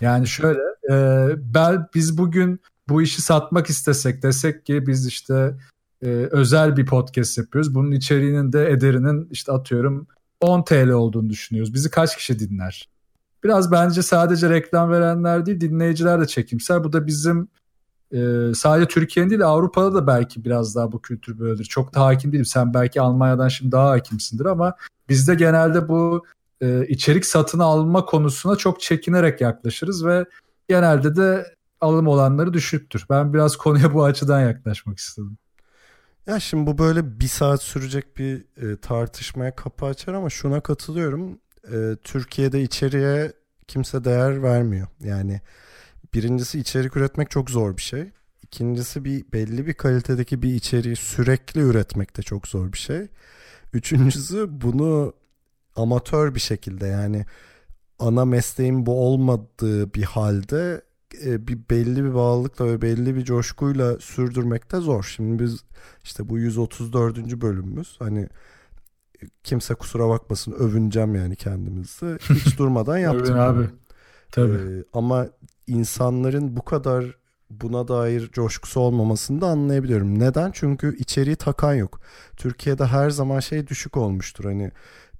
Yani 0.00 0.26
şöyle 0.26 0.60
e, 0.90 1.28
ben 1.54 1.86
biz 1.94 2.18
bugün 2.18 2.60
bu 2.88 3.02
işi 3.02 3.22
satmak 3.22 3.70
istesek 3.70 4.22
desek 4.22 4.66
ki 4.66 4.86
biz 4.86 5.06
işte 5.06 5.54
e, 6.02 6.08
özel 6.08 6.76
bir 6.76 6.86
podcast 6.86 7.38
yapıyoruz. 7.38 7.74
Bunun 7.74 7.90
içeriğinin 7.90 8.52
de 8.52 8.70
ederinin 8.70 9.28
işte 9.30 9.52
atıyorum 9.52 10.06
10 10.40 10.64
TL 10.64 10.88
olduğunu 10.88 11.30
düşünüyoruz. 11.30 11.74
Bizi 11.74 11.90
kaç 11.90 12.16
kişi 12.16 12.38
dinler? 12.38 12.88
Biraz 13.44 13.72
bence 13.72 14.02
sadece 14.02 14.50
reklam 14.50 14.90
verenler 14.90 15.46
değil 15.46 15.60
dinleyiciler 15.60 16.20
de 16.20 16.26
çekimser. 16.26 16.84
Bu 16.84 16.92
da 16.92 17.06
bizim 17.06 17.48
e, 18.12 18.18
sadece 18.54 18.88
Türkiye'nin 18.88 19.30
değil 19.30 19.46
Avrupa'da 19.46 19.94
da 19.94 20.06
belki 20.06 20.44
biraz 20.44 20.74
daha 20.74 20.92
bu 20.92 21.02
kültür 21.02 21.38
böyledir. 21.38 21.64
Çok 21.64 21.94
da 21.94 22.04
hakim 22.04 22.32
değilim. 22.32 22.44
Sen 22.44 22.74
belki 22.74 23.00
Almanya'dan 23.00 23.48
şimdi 23.48 23.72
daha 23.72 23.90
hakimsindir 23.90 24.44
ama 24.44 24.74
bizde 25.08 25.34
genelde 25.34 25.88
bu 25.88 26.24
e, 26.60 26.86
içerik 26.86 27.26
satın 27.26 27.58
alma 27.58 28.04
konusuna 28.04 28.56
çok 28.56 28.80
çekinerek 28.80 29.40
yaklaşırız 29.40 30.06
ve 30.06 30.24
genelde 30.68 31.16
de 31.16 31.46
alım 31.80 32.06
olanları 32.06 32.52
düşüktür. 32.52 33.06
Ben 33.10 33.34
biraz 33.34 33.56
konuya 33.56 33.94
bu 33.94 34.04
açıdan 34.04 34.40
yaklaşmak 34.40 34.98
istedim. 34.98 35.38
Ya 36.26 36.40
şimdi 36.40 36.66
bu 36.66 36.78
böyle 36.78 37.20
bir 37.20 37.28
saat 37.28 37.62
sürecek 37.62 38.16
bir 38.16 38.44
e, 38.56 38.76
tartışmaya 38.76 39.56
kapı 39.56 39.86
açar 39.86 40.14
ama 40.14 40.30
şuna 40.30 40.60
katılıyorum. 40.60 41.38
E, 41.72 41.96
Türkiye'de 42.04 42.62
içeriye 42.62 43.32
kimse 43.68 44.04
değer 44.04 44.42
vermiyor. 44.42 44.86
Yani 45.00 45.40
birincisi 46.14 46.58
içerik 46.58 46.96
üretmek 46.96 47.30
çok 47.30 47.50
zor 47.50 47.76
bir 47.76 47.82
şey. 47.82 48.10
İkincisi 48.42 49.04
bir 49.04 49.24
belli 49.32 49.66
bir 49.66 49.74
kalitedeki 49.74 50.42
bir 50.42 50.54
içeriği 50.54 50.96
sürekli 50.96 51.60
üretmek 51.60 52.16
de 52.16 52.22
çok 52.22 52.48
zor 52.48 52.72
bir 52.72 52.78
şey. 52.78 53.08
Üçüncüsü 53.72 54.46
bunu 54.50 55.14
amatör 55.76 56.34
bir 56.34 56.40
şekilde 56.40 56.86
yani 56.86 57.26
ana 57.98 58.24
mesleğim 58.24 58.86
bu 58.86 59.06
olmadığı 59.06 59.94
bir 59.94 60.02
halde 60.02 60.82
e, 61.24 61.48
bir 61.48 61.58
belli 61.70 62.04
bir 62.04 62.14
bağlılıkla 62.14 62.66
ve 62.66 62.82
belli 62.82 63.16
bir 63.16 63.24
coşkuyla 63.24 63.98
sürdürmekte 63.98 64.76
zor. 64.76 65.02
Şimdi 65.02 65.42
biz 65.42 65.64
işte 66.04 66.28
bu 66.28 66.38
134. 66.38 67.18
bölümümüz 67.18 67.96
hani 67.98 68.28
kimse 69.44 69.74
kusura 69.74 70.08
bakmasın 70.08 70.52
övüneceğim 70.52 71.14
yani 71.14 71.36
kendimizi. 71.36 72.18
Hiç 72.20 72.58
durmadan 72.58 72.98
yaptık. 72.98 73.36
Abi. 73.36 73.64
Tabii. 74.32 74.52
Ee, 74.52 74.84
ama 74.92 75.26
insanların 75.66 76.56
bu 76.56 76.64
kadar 76.64 77.20
buna 77.50 77.88
dair 77.88 78.30
coşkusu 78.32 78.80
olmamasını 78.80 79.40
da 79.40 79.46
anlayabiliyorum. 79.46 80.18
Neden? 80.18 80.50
Çünkü 80.54 80.96
içeriği 80.96 81.36
takan 81.36 81.74
yok. 81.74 82.00
Türkiye'de 82.36 82.86
her 82.86 83.10
zaman 83.10 83.40
şey 83.40 83.66
düşük 83.66 83.96
olmuştur. 83.96 84.44
Hani 84.44 84.70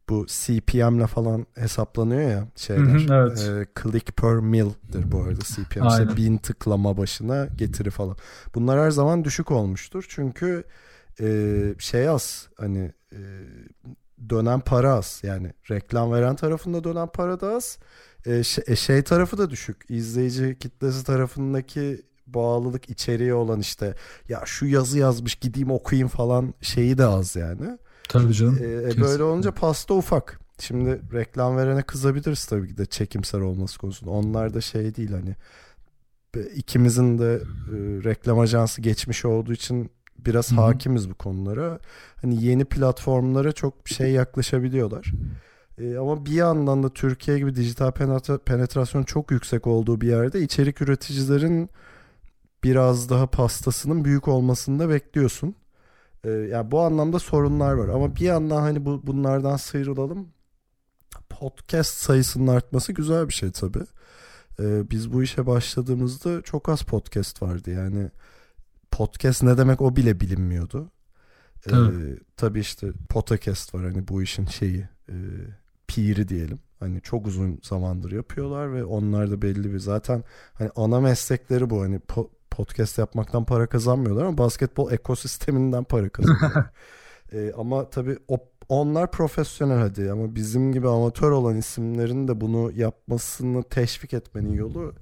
bu 0.08 0.26
CPM'le 0.28 1.06
falan 1.06 1.46
hesaplanıyor 1.54 2.30
ya 2.30 2.48
şeyler. 2.56 2.82
Hı 2.82 3.14
hı, 3.14 3.14
evet. 3.14 3.38
E, 3.38 3.82
click 3.82 4.16
per 4.16 4.34
mill'dir 4.34 5.12
bu 5.12 5.22
arada 5.22 5.40
CPM. 5.40 5.82
Aynen. 5.82 6.08
İşte 6.08 6.16
bin 6.16 6.36
tıklama 6.36 6.96
başına 6.96 7.46
getiri 7.46 7.90
falan. 7.90 8.16
Bunlar 8.54 8.80
her 8.80 8.90
zaman 8.90 9.24
düşük 9.24 9.50
olmuştur. 9.50 10.04
Çünkü 10.08 10.64
e, 11.20 11.74
şey 11.78 12.08
az 12.08 12.48
hani 12.56 12.92
e, 13.12 13.20
dönen 14.28 14.60
para 14.60 14.92
az. 14.92 15.20
Yani 15.22 15.52
reklam 15.70 16.12
veren 16.12 16.36
tarafında 16.36 16.84
dönen 16.84 17.08
para 17.08 17.40
da 17.40 17.54
az. 17.54 17.78
E, 18.26 18.42
şey, 18.42 18.64
e, 18.66 18.76
şey 18.76 19.02
tarafı 19.02 19.38
da 19.38 19.50
düşük. 19.50 19.84
İzleyici 19.88 20.56
kitlesi 20.60 21.04
tarafındaki 21.04 22.02
bağlılık 22.26 22.90
içeriği 22.90 23.34
olan 23.34 23.60
işte 23.60 23.94
ya 24.28 24.42
şu 24.44 24.66
yazı 24.66 24.98
yazmış 24.98 25.34
gideyim 25.34 25.70
okuyayım 25.70 26.08
falan 26.08 26.54
şeyi 26.60 26.98
de 26.98 27.04
az 27.04 27.36
yani. 27.36 27.78
Tabii 28.08 28.34
canım. 28.34 28.58
Ee, 28.62 29.00
böyle 29.00 29.22
olunca 29.22 29.54
pasta 29.54 29.94
ufak. 29.94 30.40
Şimdi 30.58 31.00
reklam 31.12 31.56
verene 31.56 31.82
kızabiliriz 31.82 32.46
tabii 32.46 32.68
ki 32.68 32.78
de 32.78 32.86
çekimser 32.86 33.40
olması 33.40 33.78
konusunda. 33.78 34.10
Onlar 34.10 34.54
da 34.54 34.60
şey 34.60 34.94
değil 34.96 35.10
hani 35.10 35.36
ikimizin 36.54 37.18
de 37.18 37.34
e, 37.34 37.74
reklam 38.04 38.38
ajansı 38.38 38.80
geçmiş 38.80 39.24
olduğu 39.24 39.52
için 39.52 39.90
biraz 40.26 40.52
Hı-hı. 40.52 40.60
hakimiz 40.60 41.10
bu 41.10 41.14
konulara. 41.14 41.78
Hani 42.22 42.44
yeni 42.44 42.64
platformlara 42.64 43.52
çok 43.52 43.88
şey 43.88 44.12
yaklaşabiliyorlar. 44.12 45.12
E, 45.78 45.96
ama 45.96 46.26
bir 46.26 46.32
yandan 46.32 46.82
da 46.82 46.88
Türkiye 46.88 47.38
gibi 47.38 47.56
dijital 47.56 47.90
penetrasyon 48.44 49.02
çok 49.02 49.30
yüksek 49.30 49.66
olduğu 49.66 50.00
bir 50.00 50.08
yerde 50.08 50.42
içerik 50.42 50.82
üreticilerin 50.82 51.70
biraz 52.64 53.10
daha 53.10 53.26
pastasının 53.26 54.04
büyük 54.04 54.28
olmasını 54.28 54.78
da 54.78 54.88
bekliyorsun. 54.88 55.54
E, 56.24 56.30
yani 56.30 56.70
bu 56.70 56.80
anlamda 56.80 57.18
sorunlar 57.18 57.72
var 57.72 57.88
ama 57.88 58.16
bir 58.16 58.20
yandan 58.20 58.60
hani 58.60 58.84
bu 58.84 59.06
bunlardan 59.06 59.56
sıyrılalım. 59.56 60.28
Podcast 61.30 61.94
sayısının 61.94 62.46
artması 62.46 62.92
güzel 62.92 63.28
bir 63.28 63.34
şey 63.34 63.50
tabii. 63.50 63.84
E, 64.60 64.90
biz 64.90 65.12
bu 65.12 65.22
işe 65.22 65.46
başladığımızda 65.46 66.42
çok 66.42 66.68
az 66.68 66.82
podcast 66.82 67.42
vardı. 67.42 67.70
Yani 67.70 68.10
podcast 68.90 69.42
ne 69.42 69.58
demek 69.58 69.80
o 69.80 69.96
bile 69.96 70.20
bilinmiyordu. 70.20 70.90
Ee, 71.66 71.72
tabii 72.36 72.60
işte 72.60 72.92
podcast 73.08 73.74
var 73.74 73.84
hani 73.84 74.08
bu 74.08 74.22
işin 74.22 74.46
şeyi 74.46 74.88
e, 75.08 75.16
piri 75.86 76.28
diyelim. 76.28 76.58
Hani 76.80 77.00
çok 77.00 77.26
uzun 77.26 77.60
zamandır 77.62 78.12
yapıyorlar 78.12 78.72
ve 78.74 78.84
onlar 78.84 79.30
da 79.30 79.42
belli 79.42 79.72
bir 79.72 79.78
zaten 79.78 80.24
hani 80.54 80.70
ana 80.76 81.00
meslekleri 81.00 81.70
bu 81.70 81.82
hani 81.82 81.96
po- 81.96 82.28
podcast 82.50 82.98
yapmaktan 82.98 83.44
para 83.44 83.66
kazanmıyorlar 83.66 84.24
ama 84.24 84.38
basketbol 84.38 84.92
ekosisteminden 84.92 85.84
para 85.84 86.08
kazanıyorlar. 86.08 86.70
ee, 87.32 87.52
ama 87.56 87.90
tabii 87.90 88.18
o, 88.28 88.38
onlar 88.68 89.10
profesyonel 89.10 89.78
hadi 89.78 90.12
ama 90.12 90.34
bizim 90.34 90.72
gibi 90.72 90.88
amatör 90.88 91.30
olan 91.30 91.56
isimlerin 91.56 92.28
de 92.28 92.40
bunu 92.40 92.72
yapmasını 92.72 93.62
teşvik 93.62 94.14
etmenin 94.14 94.52
yolu 94.52 94.94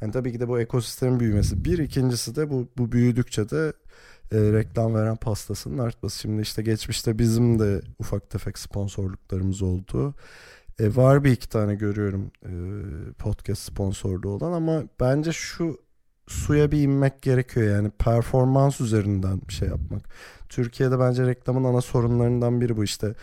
yani 0.00 0.12
tabii 0.12 0.32
ki 0.32 0.40
de 0.40 0.48
bu 0.48 0.60
ekosistemin 0.60 1.20
büyümesi. 1.20 1.64
Bir 1.64 1.78
ikincisi 1.78 2.36
de 2.36 2.50
bu, 2.50 2.68
bu 2.78 2.92
büyüdükçe 2.92 3.50
de 3.50 3.72
e, 4.32 4.36
reklam 4.36 4.94
veren 4.94 5.16
pastasının 5.16 5.78
artması. 5.78 6.20
Şimdi 6.20 6.42
işte 6.42 6.62
geçmişte 6.62 7.18
bizim 7.18 7.58
de 7.58 7.80
ufak 7.98 8.30
tefek 8.30 8.58
sponsorluklarımız 8.58 9.62
oldu. 9.62 10.14
E, 10.78 10.96
var 10.96 11.24
bir 11.24 11.30
iki 11.32 11.48
tane 11.48 11.74
görüyorum 11.74 12.30
e, 12.44 12.52
podcast 13.12 13.62
sponsorluğu 13.62 14.28
olan 14.28 14.52
ama 14.52 14.82
bence 15.00 15.32
şu 15.32 15.78
suya 16.26 16.72
bir 16.72 16.80
inmek 16.80 17.22
gerekiyor 17.22 17.76
yani 17.76 17.90
performans 17.90 18.80
üzerinden 18.80 19.40
bir 19.48 19.52
şey 19.52 19.68
yapmak. 19.68 20.02
Türkiye'de 20.48 20.98
bence 20.98 21.26
reklamın 21.26 21.64
ana 21.64 21.80
sorunlarından 21.80 22.60
biri 22.60 22.76
bu 22.76 22.84
işte. 22.84 23.14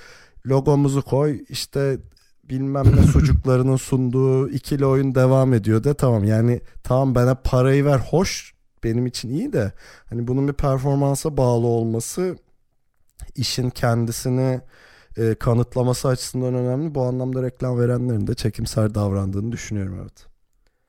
Logomuzu 0.48 1.02
koy 1.02 1.44
işte 1.50 1.98
bilmem 2.54 2.96
ne 2.96 3.04
sucuklarının 3.04 3.76
sunduğu 3.90 4.50
ikili 4.50 4.86
oyun 4.86 5.16
devam 5.16 5.54
ediyor 5.54 5.84
de 5.84 5.94
tamam 5.94 6.24
yani 6.24 6.62
tamam 6.84 7.16
bana 7.16 7.36
parayı 7.36 7.86
ver 7.86 7.98
hoş 7.98 8.54
benim 8.84 9.06
için 9.06 9.30
iyi 9.30 9.54
de 9.54 9.72
hani 10.10 10.28
bunun 10.28 10.48
bir 10.48 10.54
performansa 10.54 11.38
bağlı 11.38 11.68
olması 11.68 12.38
işin 13.36 13.70
kendisini 13.70 14.62
e, 15.18 15.36
kanıtlaması 15.36 16.08
açısından 16.08 16.54
önemli. 16.54 16.96
Bu 16.96 17.04
anlamda 17.04 17.44
reklam 17.44 17.80
verenlerin 17.80 18.28
de 18.28 18.36
çekimser 18.36 18.96
davrandığını 18.96 19.52
düşünüyorum 19.52 19.98
evet. 20.02 20.26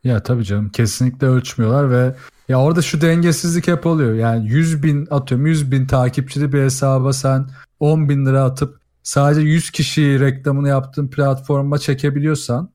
Ya 0.04 0.22
tabii 0.22 0.44
canım 0.44 0.68
kesinlikle 0.68 1.26
ölçmüyorlar 1.26 1.90
ve 1.90 2.14
ya 2.48 2.60
orada 2.60 2.82
şu 2.82 3.00
dengesizlik 3.00 3.68
hep 3.68 3.86
oluyor. 3.86 4.14
Yani 4.14 4.48
100 4.48 4.82
bin 4.82 5.06
atıyorum 5.10 5.46
100 5.46 5.72
bin 5.72 5.86
takipçili 5.86 6.52
bir 6.52 6.62
hesaba 6.62 7.12
sen 7.12 7.46
10 7.80 8.08
bin 8.08 8.26
lira 8.26 8.44
atıp 8.44 8.83
sadece 9.04 9.40
100 9.40 9.70
kişiyi 9.70 10.20
reklamını 10.20 10.68
yaptığın 10.68 11.08
platforma 11.08 11.78
çekebiliyorsan 11.78 12.70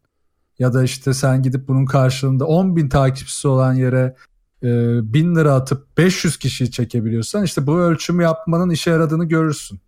ya 0.60 0.74
da 0.74 0.84
işte 0.84 1.14
sen 1.14 1.44
gidip 1.44 1.68
bunun 1.68 1.86
karşılığında 1.86 2.46
10 2.46 2.76
bin 2.76 2.90
takipçisi 2.90 3.48
olan 3.48 3.74
yere 3.74 4.16
e, 4.64 4.68
1000 5.14 5.36
lira 5.36 5.54
atıp 5.54 5.98
500 5.98 6.38
kişiyi 6.38 6.72
çekebiliyorsan 6.72 7.44
işte 7.44 7.68
bu 7.68 7.80
ölçümü 7.80 8.24
yapmanın 8.24 8.70
işe 8.70 8.92
yaradığını 8.92 9.26
görürsün. 9.26 9.80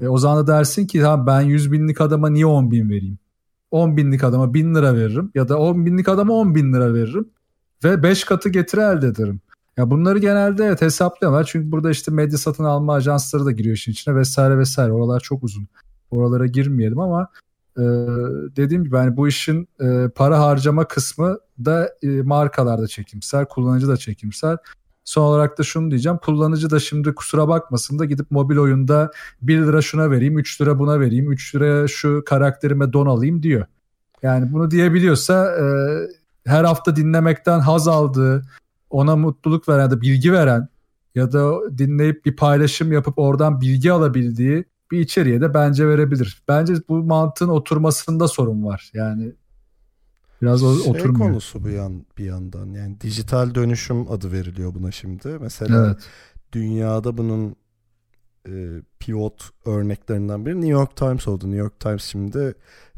E, 0.00 0.08
o 0.08 0.18
zaman 0.18 0.38
da 0.38 0.46
dersin 0.46 0.86
ki 0.86 1.02
ha 1.02 1.26
ben 1.26 1.40
100 1.40 1.72
binlik 1.72 2.00
adama 2.00 2.30
niye 2.30 2.46
10 2.46 2.70
bin 2.70 2.90
vereyim? 2.90 3.18
10 3.70 3.96
binlik 3.96 4.24
adama 4.24 4.54
1000 4.54 4.74
lira 4.74 4.96
veririm 4.96 5.30
ya 5.34 5.48
da 5.48 5.58
10 5.58 5.86
binlik 5.86 6.08
adama 6.08 6.34
10 6.34 6.54
bin 6.54 6.72
lira 6.72 6.94
veririm 6.94 7.28
ve 7.84 8.02
5 8.02 8.24
katı 8.24 8.48
getiri 8.48 8.80
elde 8.80 9.06
ederim. 9.06 9.40
Ya 9.76 9.90
bunları 9.90 10.18
genelde 10.18 10.64
evet 10.64 10.82
hesaplıyorlar 10.82 11.44
çünkü 11.44 11.72
burada 11.72 11.90
işte 11.90 12.10
medya 12.10 12.38
satın 12.38 12.64
alma 12.64 12.94
ajansları 12.94 13.44
da 13.44 13.50
giriyor 13.50 13.76
işin 13.76 13.92
içine 13.92 14.16
vesaire 14.16 14.58
vesaire. 14.58 14.92
Oralar 14.92 15.20
çok 15.20 15.42
uzun. 15.42 15.68
Oralara 16.10 16.46
girmeyelim 16.46 17.00
ama 17.00 17.28
e, 17.78 17.82
dediğim 18.56 18.84
gibi 18.84 18.96
hani 18.96 19.16
bu 19.16 19.28
işin 19.28 19.68
e, 19.80 20.08
para 20.08 20.40
harcama 20.40 20.88
kısmı 20.88 21.38
da 21.64 21.94
e, 22.02 22.08
markalarda 22.08 22.86
çekimsel, 22.86 23.44
kullanıcı 23.44 23.88
da 23.88 23.96
çekimsel. 23.96 24.56
Son 25.04 25.22
olarak 25.22 25.58
da 25.58 25.62
şunu 25.62 25.90
diyeceğim. 25.90 26.18
Kullanıcı 26.18 26.70
da 26.70 26.80
şimdi 26.80 27.14
kusura 27.14 27.48
bakmasın 27.48 27.98
da 27.98 28.04
gidip 28.04 28.30
mobil 28.30 28.56
oyunda 28.56 29.10
1 29.42 29.58
lira 29.58 29.82
şuna 29.82 30.10
vereyim, 30.10 30.38
3 30.38 30.60
lira 30.60 30.78
buna 30.78 31.00
vereyim, 31.00 31.32
3 31.32 31.54
lira 31.54 31.88
şu 31.88 32.22
karakterime 32.26 32.92
don 32.92 33.06
alayım 33.06 33.42
diyor. 33.42 33.66
Yani 34.22 34.52
bunu 34.52 34.70
diyebiliyorsa 34.70 35.56
e, 35.56 35.64
her 36.46 36.64
hafta 36.64 36.96
dinlemekten 36.96 37.60
haz 37.60 37.88
aldığı, 37.88 38.42
ona 38.94 39.16
mutluluk 39.16 39.68
veren 39.68 39.82
ya 39.82 39.90
da 39.90 40.00
bilgi 40.00 40.32
veren 40.32 40.68
ya 41.14 41.32
da 41.32 41.78
dinleyip 41.78 42.24
bir 42.24 42.36
paylaşım 42.36 42.92
yapıp 42.92 43.18
oradan 43.18 43.60
bilgi 43.60 43.92
alabildiği 43.92 44.64
bir 44.90 44.98
içeriğe 44.98 45.40
de 45.40 45.54
bence 45.54 45.88
verebilir. 45.88 46.42
Bence 46.48 46.74
bu 46.88 47.02
mantığın 47.02 47.48
oturmasında 47.48 48.28
sorun 48.28 48.64
var. 48.64 48.90
Yani 48.94 49.32
biraz 50.42 50.60
şey 50.60 50.68
oturmuyor. 50.68 51.30
konusu 51.30 51.64
bu 51.64 51.68
yan 51.68 52.06
bir 52.18 52.24
yandan. 52.24 52.66
Yani 52.66 53.00
dijital 53.00 53.54
dönüşüm 53.54 54.12
adı 54.12 54.32
veriliyor 54.32 54.74
buna 54.74 54.90
şimdi. 54.90 55.28
Mesela 55.40 55.86
Evet. 55.86 55.98
dünyada 56.52 57.18
bunun 57.18 57.56
e, 58.48 58.82
pivot 58.98 59.50
örneklerinden 59.66 60.46
biri 60.46 60.54
New 60.54 60.72
York 60.72 60.96
Times 60.96 61.28
oldu. 61.28 61.44
New 61.44 61.58
York 61.60 61.80
Times 61.80 62.04
şimdi 62.04 62.54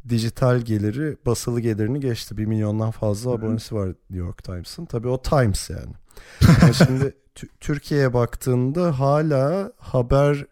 dijital 0.09 0.61
geliri 0.61 1.17
basılı 1.27 1.61
gelirini 1.61 2.01
geçti. 2.01 2.37
Bir 2.37 2.47
milyondan 2.47 2.91
fazla 2.91 3.31
abonesi 3.31 3.75
var 3.75 3.87
New 3.89 4.27
York 4.27 4.45
Times'ın. 4.45 4.85
Tabii 4.85 5.09
o 5.09 5.23
Times 5.23 5.71
yani. 5.71 5.93
Ama 6.63 6.73
şimdi 6.73 7.15
Tü- 7.37 7.49
Türkiye'ye 7.61 8.13
baktığında 8.13 8.99
hala 8.99 9.73
haber 9.79 10.47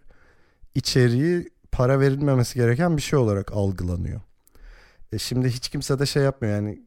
içeriği 0.75 1.51
para 1.73 2.01
verilmemesi 2.01 2.55
gereken 2.55 2.97
bir 2.97 3.03
şey 3.03 3.19
olarak 3.19 3.53
algılanıyor. 3.53 4.21
E 5.13 5.19
şimdi 5.19 5.49
hiç 5.49 5.69
kimse 5.69 5.99
de 5.99 6.07
şey 6.07 6.23
yapmıyor 6.23 6.55
yani 6.55 6.83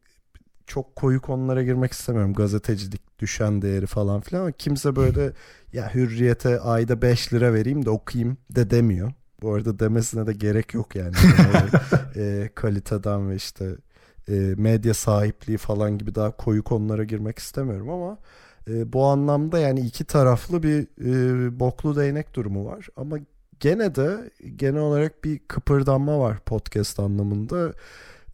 çok 0.68 0.95
koyu 0.95 1.22
konulara 1.22 1.63
girmek 1.63 1.91
istemiyorum. 1.91 2.34
Gazetecilik, 2.34 3.20
düşen 3.20 3.61
değeri 3.61 3.86
falan 3.86 4.22
filan 4.22 4.41
ama 4.41 4.51
kimse 4.51 4.95
böyle 4.95 5.34
ya 5.74 5.95
hürriyete 5.95 6.59
ayda 6.59 7.01
5 7.01 7.34
lira 7.34 7.53
vereyim 7.53 7.86
de 7.86 7.89
okuyayım 7.89 8.38
de 8.51 8.70
demiyor. 8.70 9.11
Bu 9.42 9.54
arada 9.54 9.80
demesine 9.80 10.28
de 10.28 10.34
gerek 10.34 10.74
yok 10.74 10.96
yani. 10.96 11.14
E, 12.16 12.50
kaliteden 12.56 13.30
ve 13.30 13.36
işte 13.36 13.76
e, 14.30 14.34
medya 14.58 14.94
sahipliği 14.94 15.58
falan 15.58 15.98
gibi 15.98 16.16
daha 16.16 16.32
koyu 16.32 16.64
konulara 16.64 17.04
girmek 17.04 17.40
istemiyorum 17.40 17.90
ama 17.90 18.18
e, 18.70 18.94
bu 18.94 19.06
anlamda 19.06 19.60
yani 19.60 19.80
iki 19.80 20.04
taraflı 20.06 20.64
bir 20.64 20.88
e, 21.06 21.60
boklu 21.60 21.96
değnek 21.96 22.36
durumu 22.36 22.66
var. 22.66 22.88
Ama 22.96 23.18
gene 23.60 23.96
de 23.96 24.32
genel 24.56 24.82
olarak 24.82 25.24
bir 25.24 25.40
kıpırdanma 25.40 26.20
var 26.20 26.40
podcast 26.40 27.00
anlamında. 27.00 27.74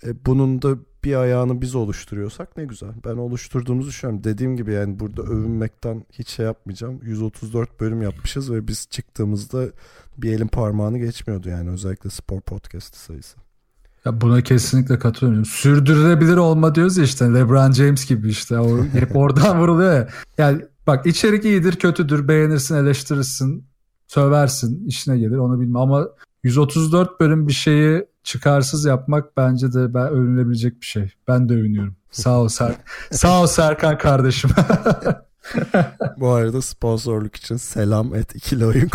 E, 0.06 0.26
bunun 0.26 0.62
da 0.62 0.78
bir 1.04 1.16
ayağını 1.16 1.62
biz 1.62 1.76
oluşturuyorsak 1.76 2.58
ne 2.58 2.66
güzel. 2.66 2.90
Ben 3.06 3.16
oluşturduğumuzu 3.16 3.90
düşünüyorum. 3.90 4.24
Dediğim 4.24 4.56
gibi 4.58 4.74
yani 4.74 5.00
burada 5.00 5.22
övünmekten 5.22 6.06
hiç 6.12 6.30
şey 6.30 6.46
yapmayacağım. 6.46 7.00
134 7.04 7.80
bölüm 7.80 8.02
yapmışız 8.02 8.52
ve 8.52 8.68
biz 8.68 8.88
çıktığımızda 8.90 9.66
bir 10.18 10.34
elin 10.34 10.48
parmağını 10.48 10.98
geçmiyordu 10.98 11.50
yani 11.50 11.70
özellikle 11.70 12.10
spor 12.10 12.42
podcast 12.42 12.96
sayısı. 12.96 13.38
Ya 14.06 14.22
buna 14.22 14.42
kesinlikle 14.42 15.00
katılıyorum. 15.00 15.46
Sürdürülebilir 15.46 16.38
olma 16.38 16.76
diyoruz 16.76 16.98
ya 16.98 17.04
işte 17.04 17.34
LeBron 17.34 17.72
James 17.72 18.06
gibi 18.06 18.30
işte. 18.30 18.60
O, 18.60 18.84
hep 18.94 19.16
oradan 19.16 19.60
vuruluyor 19.60 19.94
ya. 19.94 20.08
Yani 20.38 20.62
bak 20.88 21.06
içerik 21.06 21.46
iyidir 21.46 21.76
kötüdür 21.76 22.28
beğenirsin 22.28 22.76
eleştirirsin 22.76 23.66
söversin 24.08 24.88
işine 24.88 25.18
gelir 25.18 25.38
onu 25.38 25.62
bilmem 25.62 25.82
ama 25.82 26.08
134 26.44 27.20
bölüm 27.20 27.48
bir 27.48 27.54
şeyi 27.54 28.06
çıkarsız 28.24 28.86
yapmak 28.86 29.38
bence 29.38 29.74
de 29.74 29.94
ben 29.94 30.08
övünülebilecek 30.08 30.82
bir 30.82 30.86
şey. 30.86 31.14
Ben 31.28 31.50
de 31.50 31.54
övünüyorum. 31.54 31.96
Sağ 32.12 32.40
ol 32.40 32.48
Ser 32.48 32.76
Sağ 33.12 33.42
ol 33.42 33.48
Serkan 33.48 33.98
kardeşim. 33.98 34.50
Bu 36.18 36.30
arada 36.30 36.62
sponsorluk 36.62 37.36
için 37.36 37.58
selam 37.58 38.16
et 38.16 38.36
ikili 38.36 38.66
oyun 38.66 38.90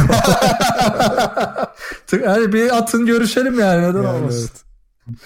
hani 2.24 2.52
bir 2.52 2.76
atın 2.76 3.06
görüşelim 3.06 3.58
yani 3.60 3.82
neden 3.82 4.02
Yani 4.02 4.16
olmasın. 4.16 4.50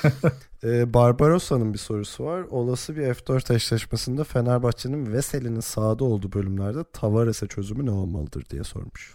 evet. 0.04 0.14
Ee, 0.64 0.94
Barbarosa'nın 0.94 1.74
bir 1.74 1.78
sorusu 1.78 2.24
var. 2.24 2.42
Olası 2.50 2.96
bir 2.96 3.02
F4 3.02 3.54
eşleşmesinde 3.54 4.24
Fenerbahçe'nin 4.24 5.12
Veseli'nin 5.12 5.60
sahada 5.60 6.04
olduğu 6.04 6.32
bölümlerde 6.32 6.84
Tavares'e 6.92 7.46
çözümü 7.46 7.86
ne 7.86 7.90
olmalıdır 7.90 8.44
diye 8.50 8.64
sormuş. 8.64 9.14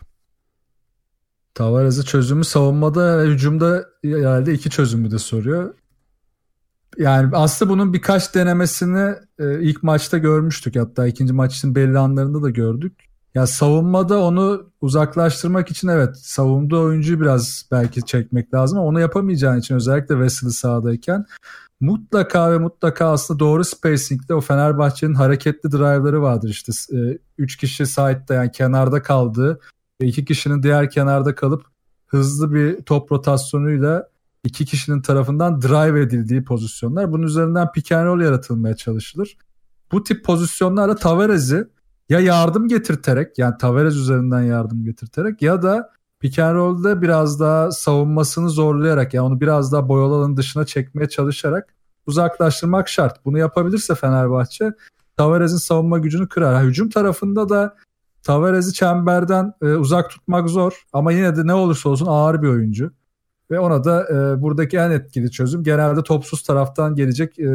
Tavares'e 1.58 2.04
çözümü 2.04 2.46
savunmada 2.46 3.22
hücumda 3.22 3.86
herhalde 4.04 4.54
iki 4.54 4.70
çözümü 4.70 5.12
de 5.12 5.20
soruyor. 5.20 5.74
Yani 6.98 7.30
aslında 7.36 7.72
bunun 7.72 7.94
birkaç 7.94 8.36
denemesini 8.36 9.16
e, 9.40 9.62
ilk 9.62 9.84
maçta 9.84 10.18
görmüştük. 10.18 10.76
Hatta 10.76 11.08
ikinci 11.08 11.34
maçın 11.34 11.76
belli 11.76 12.00
anlarında 12.00 12.42
da 12.42 12.50
gördük. 12.50 12.94
Ya 13.36 13.48
savunmada 13.48 14.24
onu 14.24 14.70
uzaklaştırmak 14.82 15.72
için 15.72 15.88
evet 15.88 16.18
savunduğu 16.18 16.82
oyuncuyu 16.82 17.22
biraz 17.22 17.66
belki 17.72 18.06
çekmek 18.06 18.54
lazım 18.54 18.80
ama 18.80 18.88
onu 18.88 19.00
yapamayacağın 19.00 19.60
için 19.60 19.76
özellikle 19.76 20.16
Wesley 20.16 20.52
sahadayken 20.52 21.26
mutlaka 21.80 22.52
ve 22.52 22.58
mutlaka 22.58 23.06
aslında 23.12 23.40
doğru 23.40 23.64
spacing'de 23.64 24.34
o 24.34 24.42
Fenerbahçe'nin 24.42 25.14
hareketli 25.14 25.72
drive'ları 25.72 26.22
vardır 26.22 26.50
işte. 26.50 26.72
3 27.38 27.58
kişi 27.58 27.86
side'da 27.86 28.34
yani 28.34 28.52
kenarda 28.52 29.02
kaldığı 29.02 29.60
iki 30.06 30.26
kişinin 30.26 30.64
diğer 30.64 30.90
kenarda 30.90 31.36
kalıp 31.36 31.66
hızlı 32.08 32.54
bir 32.54 32.82
top 32.82 33.12
rotasyonuyla 33.12 34.10
iki 34.44 34.66
kişinin 34.66 35.02
tarafından 35.02 35.62
drive 35.62 36.02
edildiği 36.02 36.44
pozisyonlar. 36.44 37.12
Bunun 37.12 37.24
üzerinden 37.24 37.72
pick 37.72 37.92
and 37.92 38.06
roll 38.06 38.22
yaratılmaya 38.22 38.76
çalışılır. 38.76 39.38
Bu 39.92 40.04
tip 40.04 40.26
pozisyonlarla 40.26 40.96
Tavares'i 40.96 41.68
ya 42.10 42.20
yardım 42.20 42.68
getirterek 42.68 43.38
yani 43.38 43.58
Tavares 43.58 43.96
üzerinden 43.96 44.42
yardım 44.42 44.84
getirterek 44.84 45.42
ya 45.42 45.62
da 45.62 45.92
pick 46.20 46.40
and 46.40 46.56
roll'da 46.56 47.02
biraz 47.02 47.40
daha 47.40 47.72
savunmasını 47.72 48.50
zorlayarak 48.50 49.14
yani 49.14 49.28
onu 49.28 49.42
biraz 49.42 49.72
daha 49.72 49.90
boyalı 49.90 50.16
alanın 50.16 50.38
dışına 50.38 50.66
çekmeye 50.66 51.10
çalışarak 51.10 51.74
uzaklaştırmak 52.06 52.90
şart. 52.90 53.26
Bunu 53.26 53.38
yapabilirse 53.38 53.96
Fenerbahçe 53.96 54.74
Tavares'in 55.18 55.58
savunma 55.58 55.98
gücünü 55.98 56.28
kırar. 56.28 56.56
Ha, 56.56 56.62
hücum 56.62 56.90
tarafında 56.90 57.50
da 57.50 57.76
Tavares'i 58.28 58.74
çemberden 58.74 59.54
e, 59.62 59.66
uzak 59.66 60.10
tutmak 60.10 60.50
zor 60.50 60.86
ama 60.94 61.12
yine 61.12 61.36
de 61.36 61.48
ne 61.48 61.54
olursa 61.54 61.90
olsun 61.90 62.06
ağır 62.06 62.42
bir 62.42 62.48
oyuncu. 62.48 62.92
Ve 63.52 63.60
ona 63.60 63.84
da 63.84 64.08
e, 64.10 64.42
buradaki 64.42 64.78
en 64.78 64.92
etkili 64.92 65.32
çözüm 65.32 65.64
genelde 65.64 66.04
topsuz 66.04 66.44
taraftan 66.44 66.96
gelecek 66.96 67.40
e, 67.40 67.46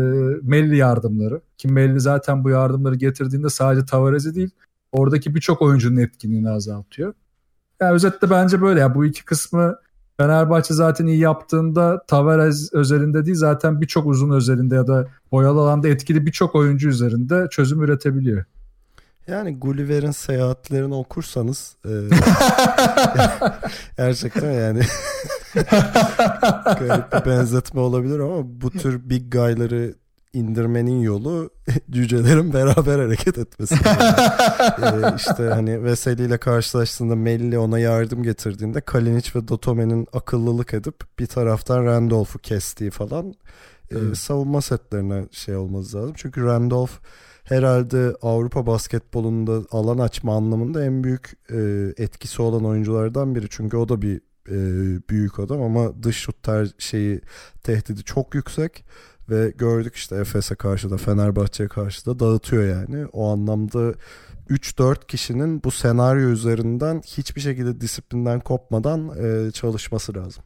Melli 0.43 0.77
yardımları. 0.77 1.41
Ki 1.59 1.69
Melli 1.69 2.01
zaten 2.01 2.45
bu 2.45 2.51
yardımları 2.51 2.95
getirdiğinde 2.95 3.49
sadece 3.49 3.87
Tavares'i 3.87 4.35
değil 4.35 4.51
oradaki 4.93 5.35
birçok 5.35 5.63
oyuncunun 5.63 5.97
etkinliğini 5.97 6.51
azaltıyor. 6.51 7.15
Yani 7.81 7.93
özetle 7.93 8.31
bence 8.31 8.63
böyle. 8.63 8.81
Yani 8.81 8.95
bu 8.95 9.05
iki 9.05 9.25
kısmı 9.25 9.77
Fenerbahçe 10.17 10.75
zaten 10.75 11.07
iyi 11.07 11.19
yaptığında 11.19 12.03
Tavares 12.07 12.73
özelinde 12.73 13.27
değil 13.27 13.37
zaten 13.37 13.81
birçok 13.81 14.07
uzun 14.07 14.31
özelinde 14.31 14.75
ya 14.75 14.87
da 14.87 15.09
boyalı 15.33 15.61
alanda 15.61 15.89
etkili 15.89 16.27
birçok 16.27 16.55
oyuncu 16.55 16.89
üzerinde 16.89 17.49
çözüm 17.51 17.83
üretebiliyor. 17.83 18.45
Yani 19.27 19.59
Gulliver'in 19.59 20.11
seyahatlerini 20.11 20.95
okursanız 20.95 21.77
e, 21.85 21.91
gerçekten 23.97 24.53
yani 24.53 24.81
garip 26.65 27.13
bir 27.13 27.31
benzetme 27.31 27.81
olabilir 27.81 28.19
ama 28.19 28.43
bu 28.45 28.71
tür 28.71 29.11
big 29.11 29.33
guy'ları 29.33 29.95
indirmenin 30.33 31.01
yolu 31.01 31.51
cücelerin 31.91 32.53
beraber 32.53 32.99
hareket 32.99 33.39
etmesi. 33.39 33.75
Yani. 33.85 35.07
ee, 35.07 35.17
işte 35.17 35.43
hani 35.43 35.85
Veseli 35.85 36.23
ile 36.23 36.39
karşılaştığında 36.39 37.17
Melli 37.17 37.59
ona 37.59 37.79
yardım 37.79 38.23
getirdiğinde 38.23 38.81
Kalinic 38.81 39.31
ve 39.35 39.49
Dotome'nin 39.49 40.07
akıllılık 40.13 40.75
edip 40.75 41.19
bir 41.19 41.27
taraftan 41.27 41.85
Randolph'u 41.85 42.39
kestiği 42.39 42.91
falan 42.91 43.35
evet. 43.91 44.13
e, 44.13 44.15
savunma 44.15 44.63
setlerine 44.63 45.25
şey 45.31 45.57
olması 45.57 45.97
lazım. 45.97 46.13
Çünkü 46.17 46.45
Randolph 46.45 46.93
herhalde 47.45 48.15
Avrupa 48.23 48.67
basketbolunda 48.67 49.61
alan 49.71 49.99
açma 49.99 50.37
anlamında 50.37 50.85
en 50.85 51.05
büyük 51.05 51.33
e, 51.51 51.57
etkisi 52.03 52.43
olan 52.43 52.65
oyunculardan 52.65 53.35
biri. 53.35 53.47
Çünkü 53.51 53.77
o 53.77 53.89
da 53.89 54.03
bir 54.03 54.21
e, 54.49 54.57
büyük 55.11 55.39
adam 55.39 55.63
ama 55.63 56.03
dış 56.03 56.17
şut 56.17 56.43
ter 56.43 56.69
şeyi 56.79 57.21
tehdidi 57.63 58.05
çok 58.05 58.35
yüksek 58.35 58.85
ve 59.31 59.53
gördük 59.59 59.95
işte 59.95 60.17
Efes'e 60.17 60.55
karşı 60.55 60.91
da 60.91 60.97
Fenerbahçe'ye 60.97 61.69
karşı 61.69 62.07
da 62.07 62.19
dağıtıyor 62.19 62.69
yani. 62.69 63.07
O 63.07 63.33
anlamda 63.33 63.95
3-4 64.51 65.07
kişinin 65.07 65.65
bu 65.65 65.71
senaryo 65.71 66.29
üzerinden 66.29 67.03
hiçbir 67.07 67.41
şekilde 67.41 67.81
disiplinden 67.81 68.41
kopmadan 68.41 69.11
e, 69.19 69.51
çalışması 69.51 70.15
lazım. 70.15 70.45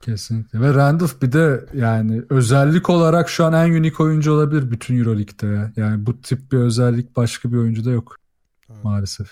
Kesinlikle. 0.00 0.60
Ve 0.60 0.74
Randolph 0.74 1.22
bir 1.22 1.32
de 1.32 1.66
yani 1.74 2.22
özellik 2.30 2.90
olarak 2.90 3.28
şu 3.28 3.44
an 3.44 3.52
en 3.52 3.70
unik 3.70 4.00
oyuncu 4.00 4.32
olabilir 4.32 4.70
bütün 4.70 4.98
Euroleague'de. 4.98 5.72
Yani 5.76 6.06
bu 6.06 6.20
tip 6.20 6.52
bir 6.52 6.58
özellik 6.58 7.16
başka 7.16 7.52
bir 7.52 7.56
oyuncuda 7.56 7.90
yok 7.90 8.16
evet. 8.70 8.84
maalesef. 8.84 9.28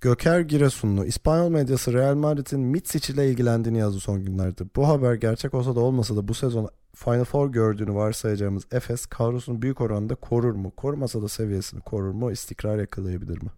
Göker 0.00 0.40
Giresunlu, 0.40 1.04
İspanyol 1.04 1.50
medyası 1.50 1.92
Real 1.92 2.14
Madrid'in 2.14 2.60
Mitsic 2.60 3.12
ile 3.12 3.30
ilgilendiğini 3.30 3.78
yazdı 3.78 4.00
son 4.00 4.24
günlerde. 4.24 4.64
Bu 4.76 4.88
haber 4.88 5.14
gerçek 5.14 5.54
olsa 5.54 5.76
da 5.76 5.80
olmasa 5.80 6.16
da 6.16 6.28
bu 6.28 6.34
sezon 6.34 6.68
Final 6.94 7.24
Four 7.24 7.52
gördüğünü 7.52 7.94
varsayacağımız 7.94 8.62
Efes 8.72 9.06
kadrosunu 9.06 9.62
büyük 9.62 9.80
oranda 9.80 10.14
korur 10.14 10.54
mu? 10.54 10.70
Korumasa 10.70 11.22
da 11.22 11.28
seviyesini 11.28 11.80
korur 11.80 12.12
mu? 12.12 12.32
İstikrar 12.32 12.78
yakalayabilir 12.78 13.42
mi? 13.42 13.50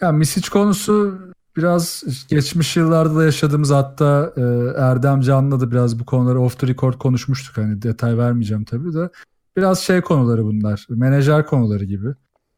Ya 0.00 0.12
Misic 0.12 0.50
konusu 0.50 1.18
biraz 1.56 2.04
geçmiş 2.28 2.76
yıllarda 2.76 3.16
da 3.16 3.24
yaşadığımız 3.24 3.70
hatta 3.70 4.32
e, 4.36 4.42
Erdem 4.76 5.20
Can'la 5.20 5.60
da 5.60 5.70
biraz 5.70 5.98
bu 6.00 6.04
konuları 6.04 6.40
off 6.40 6.58
the 6.58 6.66
record 6.66 6.94
konuşmuştuk. 6.94 7.56
Hani 7.56 7.82
detay 7.82 8.18
vermeyeceğim 8.18 8.64
tabii 8.64 8.94
de. 8.94 9.10
Biraz 9.56 9.78
şey 9.78 10.00
konuları 10.00 10.44
bunlar. 10.44 10.86
Menajer 10.88 11.46
konuları 11.46 11.84
gibi. 11.84 12.08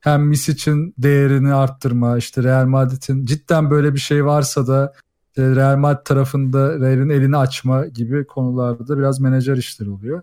Hem 0.00 0.26
Misic'in 0.28 0.94
değerini 0.98 1.54
arttırma, 1.54 2.18
işte 2.18 2.42
Real 2.42 2.66
Madrid'in 2.66 3.24
cidden 3.24 3.70
böyle 3.70 3.94
bir 3.94 3.98
şey 3.98 4.24
varsa 4.24 4.66
da 4.66 4.92
e, 5.36 5.42
Real 5.42 5.76
Madrid 5.76 6.04
tarafında 6.04 6.80
Real'in 6.80 7.08
elini 7.08 7.36
açma 7.36 7.86
gibi 7.86 8.26
konularda 8.26 8.98
biraz 8.98 9.20
menajer 9.20 9.56
işleri 9.56 9.90
oluyor. 9.90 10.22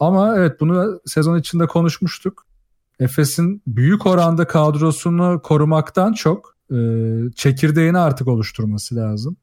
Ama 0.00 0.36
evet 0.36 0.60
bunu 0.60 1.00
sezon 1.06 1.38
içinde 1.38 1.66
konuşmuştuk. 1.66 2.46
Efes'in 3.00 3.62
büyük 3.66 4.06
oranda 4.06 4.46
kadrosunu 4.46 5.40
korumaktan 5.42 6.12
çok 6.12 6.56
e, 6.72 6.78
çekirdeğini 7.34 7.98
artık 7.98 8.28
oluşturması 8.28 8.96
lazım. 8.96 9.36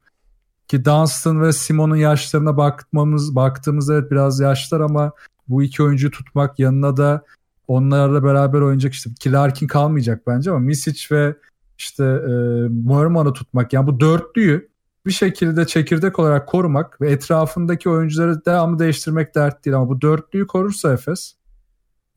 Ki 0.68 0.84
Dunstan 0.84 1.42
ve 1.42 1.52
Simon'un 1.52 1.96
yaşlarına 1.96 2.56
bakmamız 2.56 3.34
baktığımızda 3.34 3.94
evet 3.94 4.10
biraz 4.10 4.40
yaşlar 4.40 4.80
ama 4.80 5.12
bu 5.48 5.62
iki 5.62 5.82
oyuncuyu 5.82 6.10
tutmak 6.10 6.58
yanına 6.58 6.96
da 6.96 7.24
onlarla 7.68 8.24
beraber 8.24 8.60
oynayacak 8.60 8.92
işte 8.92 9.10
ki 9.20 9.32
Larkin 9.32 9.66
kalmayacak 9.66 10.26
bence 10.26 10.50
ama 10.50 10.58
Misic 10.60 11.16
ve 11.16 11.36
işte 11.78 12.04
e, 12.04 12.32
Moerman'ı 12.68 13.32
tutmak 13.32 13.72
yani 13.72 13.86
bu 13.86 14.00
dörtlüyü 14.00 14.68
bir 15.06 15.12
şekilde 15.12 15.66
çekirdek 15.66 16.18
olarak 16.18 16.48
korumak 16.48 17.00
ve 17.00 17.10
etrafındaki 17.10 17.90
oyuncuları 17.90 18.44
devamlı 18.44 18.78
değiştirmek 18.78 19.34
dert 19.34 19.64
değil 19.64 19.76
ama 19.76 19.88
bu 19.88 20.00
dörtlüyü 20.00 20.46
korursa 20.46 20.92
Efes 20.92 21.34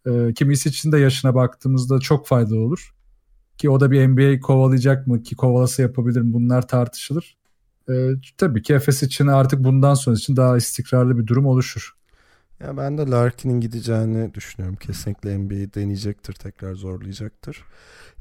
e, 0.05 0.33
ki 0.33 0.45
Misic'in 0.45 0.91
de 0.91 0.99
yaşına 0.99 1.35
baktığımızda 1.35 1.99
çok 1.99 2.27
faydalı 2.27 2.59
olur. 2.59 2.95
Ki 3.61 3.69
o 3.69 3.79
da 3.79 3.91
bir 3.91 4.07
NBA 4.07 4.39
kovalayacak 4.39 5.07
mı 5.07 5.23
ki 5.23 5.35
kovalası 5.35 5.81
yapabilir 5.81 6.21
mi 6.21 6.33
bunlar 6.33 6.67
tartışılır. 6.67 7.37
E, 7.89 7.93
tabii 8.37 8.61
ki 8.61 8.73
Efes 8.73 9.03
için 9.03 9.27
artık 9.27 9.63
bundan 9.63 9.93
sonra 9.93 10.15
için 10.15 10.35
daha 10.35 10.57
istikrarlı 10.57 11.17
bir 11.17 11.27
durum 11.27 11.45
oluşur. 11.45 11.95
Ya 12.59 12.77
ben 12.77 12.97
de 12.97 13.05
Larkin'in 13.05 13.59
gideceğini 13.59 14.33
düşünüyorum. 14.33 14.75
Kesinlikle 14.75 15.37
NBA'yi 15.37 15.73
deneyecektir, 15.73 16.33
tekrar 16.33 16.73
zorlayacaktır. 16.75 17.63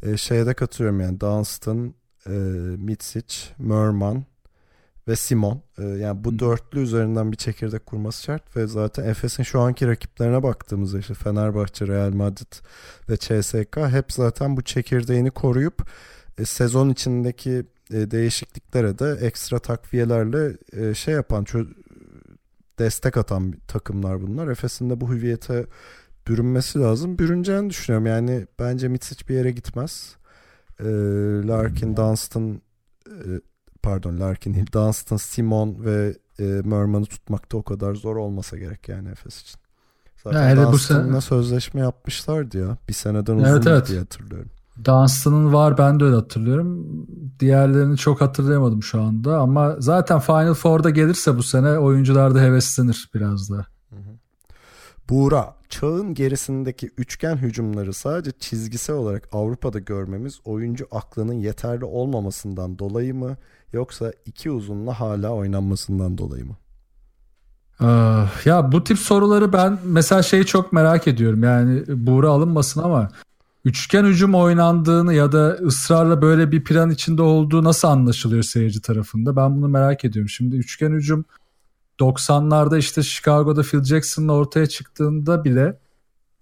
E, 0.03 0.17
şeye 0.17 0.47
de 0.47 0.55
katılıyorum 0.55 1.01
yani 1.01 1.21
Dunstan, 1.21 1.95
e, 2.27 2.31
Mitsic, 2.79 3.37
Merman 3.59 4.25
ve 5.09 5.17
Simon. 5.17 5.63
E, 5.79 5.85
yani 5.85 6.25
bu 6.25 6.39
dörtlü 6.39 6.81
üzerinden 6.81 7.33
bir 7.33 7.37
çekirdek 7.37 7.87
kurması 7.87 8.23
şart 8.23 8.57
ve 8.57 8.67
zaten 8.67 9.05
Efes'in 9.05 9.43
şu 9.43 9.61
anki 9.61 9.89
rakiplerine 9.89 10.43
baktığımızda 10.43 10.99
işte 10.99 11.15
Fenerbahçe, 11.15 11.87
Real 11.87 12.13
Madrid 12.13 12.53
ve 13.09 13.17
CSK 13.17 13.77
hep 13.77 14.13
zaten 14.13 14.57
bu 14.57 14.63
çekirdeğini 14.63 15.31
koruyup 15.31 15.91
e, 16.39 16.45
sezon 16.45 16.89
içindeki 16.89 17.67
e, 17.93 18.11
değişikliklere 18.11 18.99
de 18.99 19.19
ekstra 19.27 19.59
takviyelerle 19.59 20.57
e, 20.73 20.95
şey 20.95 21.15
yapan 21.15 21.45
destek 22.79 23.17
atan 23.17 23.53
takımlar 23.69 24.23
bunlar. 24.23 24.49
Efes'in 24.49 24.91
de 24.91 25.01
bu 25.01 25.11
hüviyete 25.11 25.67
bürünmesi 26.29 26.79
lazım. 26.79 27.19
Bürüneceğini 27.19 27.71
düşünüyorum. 27.71 28.07
Yani 28.07 28.47
bence 28.59 28.89
Mitsic 28.89 29.29
bir 29.29 29.35
yere 29.35 29.51
gitmez. 29.51 30.17
Ee, 30.81 30.85
Larkin, 31.47 31.97
Dunstan 31.97 32.63
e, 33.09 33.27
pardon 33.83 34.21
Larkin 34.21 34.55
değil 34.55 34.73
Dunstan, 34.73 35.17
Simon 35.17 35.77
ve 35.85 36.17
e, 36.39 36.43
Merman'ı 36.45 37.05
tutmakta 37.07 37.57
o 37.57 37.63
kadar 37.63 37.95
zor 37.95 38.17
olmasa 38.17 38.59
gerek 38.59 38.89
yani 38.89 39.09
Efes 39.09 39.43
için. 39.43 39.61
Zaten 40.25 40.49
yani 40.49 40.73
Dunstan'la 40.73 41.05
sene... 41.05 41.21
sözleşme 41.21 41.81
yapmışlardı 41.81 42.59
ya. 42.59 42.77
Bir 42.89 42.93
seneden 42.93 43.37
uzun 43.37 43.45
evet, 43.45 43.67
evet. 43.67 43.89
diye 43.89 43.99
hatırlıyorum. 43.99 44.51
Dunstan'ın 44.85 45.53
var 45.53 45.79
ben 45.79 46.01
de 46.01 46.05
öyle 46.05 46.17
hatırlıyorum. 46.17 46.87
Diğerlerini 47.41 47.97
çok 47.97 48.21
hatırlayamadım 48.21 48.83
şu 48.83 49.03
anda 49.03 49.39
ama 49.39 49.77
zaten 49.79 50.21
Final 50.21 50.55
Four'da 50.55 50.91
gelirse 50.91 51.37
bu 51.37 51.43
sene 51.43 51.79
oyuncular 51.79 52.35
da 52.35 52.41
heveslenir 52.41 53.11
biraz 53.15 53.51
da. 53.51 53.67
Buğra, 55.11 55.55
çağın 55.69 56.15
gerisindeki 56.15 56.91
üçgen 56.99 57.37
hücumları 57.37 57.93
sadece 57.93 58.39
çizgisel 58.39 58.97
olarak 58.97 59.29
Avrupa'da 59.33 59.79
görmemiz 59.79 60.41
oyuncu 60.45 60.87
aklının 60.91 61.35
yeterli 61.35 61.85
olmamasından 61.85 62.79
dolayı 62.79 63.15
mı 63.15 63.37
yoksa 63.73 64.13
iki 64.27 64.51
uzunla 64.51 65.01
hala 65.01 65.31
oynanmasından 65.31 66.19
dolayı 66.19 66.45
mı? 66.45 66.57
Ah, 67.81 68.47
ya 68.47 68.73
bu 68.73 68.85
tip 68.85 68.99
soruları 68.99 69.53
ben 69.53 69.79
mesela 69.85 70.23
şeyi 70.23 70.47
çok 70.47 70.73
merak 70.73 71.09
ediyorum. 71.09 71.43
Yani 71.43 71.83
Buğra 71.89 72.29
alınmasın 72.29 72.83
ama 72.83 73.09
üçgen 73.65 74.05
hücum 74.05 74.35
oynandığını 74.35 75.15
ya 75.15 75.33
da 75.33 75.49
ısrarla 75.53 76.23
böyle 76.23 76.53
bir 76.53 76.65
plan 76.65 76.91
içinde 76.91 77.23
olduğu 77.23 77.65
nasıl 77.65 77.89
anlaşılıyor 77.89 78.43
seyirci 78.43 78.83
tarafında? 78.83 79.37
Ben 79.37 79.57
bunu 79.57 79.69
merak 79.69 80.05
ediyorum. 80.05 80.29
Şimdi 80.29 80.57
üçgen 80.57 80.91
hücum 80.91 81.25
90'larda 82.01 82.79
işte 82.79 83.03
Chicago'da 83.03 83.63
Phil 83.63 83.85
Jackson'la 83.85 84.33
ortaya 84.33 84.67
çıktığında 84.67 85.45
bile 85.45 85.79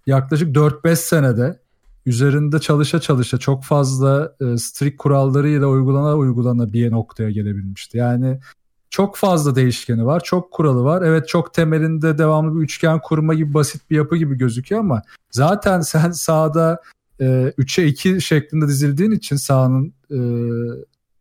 yaklaşık 0.05 0.55
4-5 0.55 0.95
senede 0.95 1.59
üzerinde 2.05 2.59
çalışa 2.59 2.99
çalışa 2.99 3.37
çok 3.37 3.63
fazla 3.63 4.35
e, 4.41 4.57
strict 4.57 4.97
kurallarıyla 4.97 5.67
uygulana 5.67 6.17
uygulana 6.17 6.73
bir 6.73 6.91
noktaya 6.91 7.31
gelebilmişti. 7.31 7.97
Yani 7.97 8.39
çok 8.89 9.17
fazla 9.17 9.55
değişkeni 9.55 10.05
var, 10.05 10.23
çok 10.23 10.51
kuralı 10.51 10.83
var. 10.83 11.01
Evet 11.01 11.27
çok 11.27 11.53
temelinde 11.53 12.17
devamlı 12.17 12.55
bir 12.55 12.63
üçgen 12.63 12.99
kurma 13.01 13.33
gibi 13.33 13.53
basit 13.53 13.89
bir 13.89 13.95
yapı 13.95 14.17
gibi 14.17 14.37
gözüküyor 14.37 14.81
ama 14.81 15.01
zaten 15.31 15.81
sen 15.81 16.11
sahada 16.11 16.81
e, 17.19 17.25
3'e 17.57 17.85
2 17.85 18.21
şeklinde 18.21 18.67
dizildiğin 18.67 19.11
için 19.11 19.35
sahanın 19.35 19.93
e, 20.11 20.19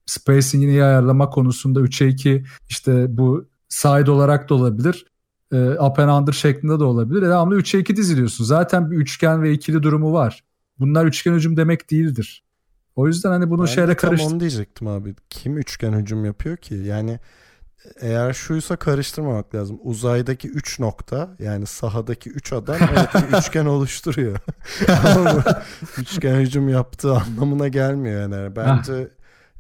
spacing'ini 0.06 0.70
iyi 0.70 0.84
ayarlama 0.84 1.30
konusunda 1.30 1.80
3'e 1.80 2.08
2 2.08 2.44
işte 2.68 3.16
bu 3.16 3.46
side 3.68 4.10
olarak 4.10 4.48
da 4.48 4.54
olabilir. 4.54 5.06
E, 5.52 5.56
up 5.70 5.98
and 5.98 6.20
under 6.20 6.32
şeklinde 6.32 6.80
de 6.80 6.84
olabilir. 6.84 7.22
E, 7.22 7.26
devamlı 7.26 7.58
3'e 7.60 7.80
2 7.80 7.96
diziliyorsun. 7.96 8.44
Zaten 8.44 8.90
bir 8.90 8.96
üçgen 8.96 9.42
ve 9.42 9.52
ikili 9.52 9.82
durumu 9.82 10.12
var. 10.12 10.44
Bunlar 10.80 11.06
üçgen 11.06 11.34
hücum 11.34 11.56
demek 11.56 11.90
değildir. 11.90 12.44
O 12.96 13.06
yüzden 13.06 13.30
hani 13.30 13.50
bunu 13.50 13.62
ben 13.62 13.66
şeyle 13.66 13.96
karıştır. 13.96 14.24
Tam 14.24 14.32
onu 14.32 14.40
diyecektim 14.40 14.86
abi. 14.86 15.14
Kim 15.30 15.58
üçgen 15.58 15.92
hücum 15.92 16.24
yapıyor 16.24 16.56
ki? 16.56 16.74
Yani 16.74 17.18
eğer 18.00 18.32
şuysa 18.32 18.76
karıştırmamak 18.76 19.54
lazım. 19.54 19.78
Uzaydaki 19.82 20.48
3 20.48 20.80
nokta 20.80 21.36
yani 21.38 21.66
sahadaki 21.66 22.30
3 22.30 22.52
adam 22.52 22.76
evet 22.92 23.08
bir 23.14 23.38
üçgen 23.38 23.66
oluşturuyor. 23.66 24.38
Üçgen 25.98 26.34
hücum 26.40 26.68
yaptığı 26.68 27.14
anlamına 27.14 27.68
gelmiyor 27.68 28.20
yani. 28.20 28.56
Bence 28.56 29.10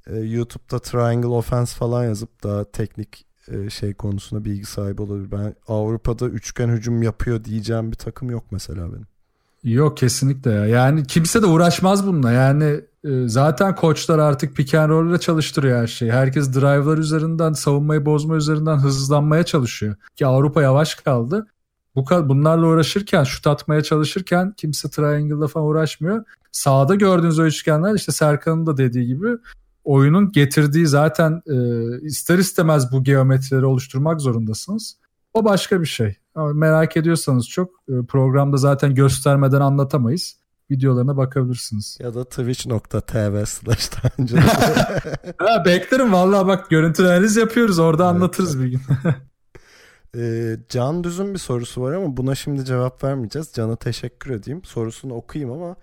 e, 0.06 0.16
YouTube'da 0.16 0.78
triangle 0.78 1.28
offense 1.28 1.76
falan 1.76 2.04
yazıp 2.04 2.42
daha 2.42 2.64
teknik 2.64 3.26
e, 3.48 3.70
şey 3.70 3.94
konusunda 3.94 4.44
bilgi 4.44 4.66
sahibi 4.66 5.02
olabilir. 5.02 5.32
Ben 5.32 5.54
Avrupa'da 5.68 6.26
üçgen 6.28 6.68
hücum 6.68 7.02
yapıyor 7.02 7.44
diyeceğim 7.44 7.92
bir 7.92 7.96
takım 7.96 8.30
yok 8.30 8.44
mesela 8.50 8.92
benim. 8.92 9.06
Yok 9.64 9.96
kesinlikle 9.96 10.50
ya. 10.50 10.66
Yani 10.66 11.06
kimse 11.06 11.42
de 11.42 11.46
uğraşmaz 11.46 12.06
bununla. 12.06 12.32
Yani 12.32 12.80
e, 13.04 13.28
zaten 13.28 13.74
koçlar 13.74 14.18
artık 14.18 14.56
pick 14.56 14.74
and 14.74 14.90
roll 14.90 15.10
ile 15.10 15.18
çalıştırıyor 15.18 15.82
her 15.82 15.86
şeyi. 15.86 16.12
Herkes 16.12 16.54
drive'lar 16.54 16.98
üzerinden, 16.98 17.52
savunmayı 17.52 18.06
bozma 18.06 18.36
üzerinden 18.36 18.76
hızlanmaya 18.76 19.42
çalışıyor. 19.42 19.96
Ki 20.16 20.26
Avrupa 20.26 20.62
yavaş 20.62 20.94
kaldı. 20.94 21.46
Bu 21.94 22.04
bunlarla 22.28 22.66
uğraşırken, 22.66 23.24
şut 23.24 23.46
atmaya 23.46 23.82
çalışırken 23.82 24.54
kimse 24.56 24.90
triangle'la 24.90 25.46
falan 25.46 25.66
uğraşmıyor. 25.66 26.24
Sağda 26.52 26.94
gördüğünüz 26.94 27.38
o 27.38 27.44
üçgenler 27.44 27.94
işte 27.94 28.12
Serkan'ın 28.12 28.66
da 28.66 28.76
dediği 28.76 29.06
gibi 29.06 29.28
oyunun 29.84 30.32
getirdiği 30.32 30.86
zaten 30.86 31.42
e, 31.46 31.56
ister 32.06 32.38
istemez 32.38 32.92
bu 32.92 33.04
geometrileri 33.04 33.66
oluşturmak 33.66 34.20
zorundasınız. 34.20 34.96
O 35.34 35.44
başka 35.44 35.80
bir 35.80 35.86
şey. 35.86 36.16
Ama 36.38 36.52
merak 36.52 36.96
ediyorsanız 36.96 37.48
çok 37.48 37.70
e, 37.88 37.92
programda 38.08 38.56
zaten 38.56 38.94
göstermeden 38.94 39.60
anlatamayız. 39.60 40.36
videolarına 40.70 41.16
bakabilirsiniz. 41.16 41.98
Ya 42.00 42.14
da 42.14 42.24
twitch.tv 42.24 43.44
slash 43.44 43.90
ha, 45.38 45.64
beklerim 45.64 46.12
vallahi 46.12 46.46
bak 46.46 46.70
görüntülü 46.70 47.08
analiz 47.08 47.36
yapıyoruz 47.36 47.78
orada 47.78 48.04
evet. 48.04 48.14
anlatırız 48.14 48.62
bir 48.62 48.66
gün. 48.66 48.80
e, 50.16 50.56
Can 50.68 51.04
Düz'ün 51.04 51.34
bir 51.34 51.38
sorusu 51.38 51.82
var 51.82 51.92
ama 51.92 52.16
buna 52.16 52.34
şimdi 52.34 52.64
cevap 52.64 53.04
vermeyeceğiz. 53.04 53.52
Can'a 53.52 53.76
teşekkür 53.76 54.30
edeyim. 54.30 54.64
Sorusunu 54.64 55.14
okuyayım 55.14 55.52
ama 55.52 55.76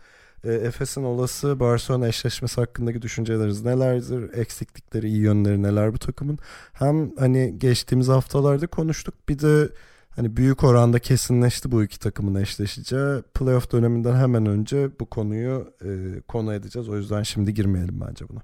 e, 0.44 0.54
Efes'in 0.54 1.04
olası 1.04 1.60
Barcelona 1.60 2.08
eşleşmesi 2.08 2.62
hakkındaki 2.62 3.02
düşünceleriniz 3.02 3.66
nelerdir? 3.66 4.34
Eksiklikleri, 4.34 5.08
iyi 5.08 5.22
yönleri 5.22 5.64
neler 5.64 5.94
bu 5.94 5.98
takımın? 5.98 6.40
Hem 6.74 7.16
hani 7.16 7.60
geçtiğimiz 7.60 8.08
haftalarda 8.08 8.68
konuştuk 8.68 9.30
bir 9.30 9.40
de 9.40 9.70
hani 10.16 10.38
büyük 10.38 10.64
oranda 10.64 11.00
kesinleşti 11.00 11.72
bu 11.72 11.84
iki 11.84 12.00
takımın 12.00 12.36
eşleşeceği. 12.42 13.22
Playoff 13.34 13.72
döneminden 13.72 14.16
hemen 14.16 14.46
önce 14.46 15.00
bu 15.00 15.06
konuyu 15.06 15.74
e, 15.86 16.22
konu 16.28 16.54
edeceğiz. 16.54 16.90
O 16.90 16.98
yüzden 16.98 17.24
şimdi 17.24 17.54
girmeyelim 17.54 18.02
bence 18.08 18.30
buna. 18.30 18.42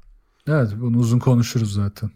Evet 0.48 0.72
bunu 0.82 0.98
uzun 0.98 1.20
konuşuruz 1.20 1.74
zaten. 1.74 2.12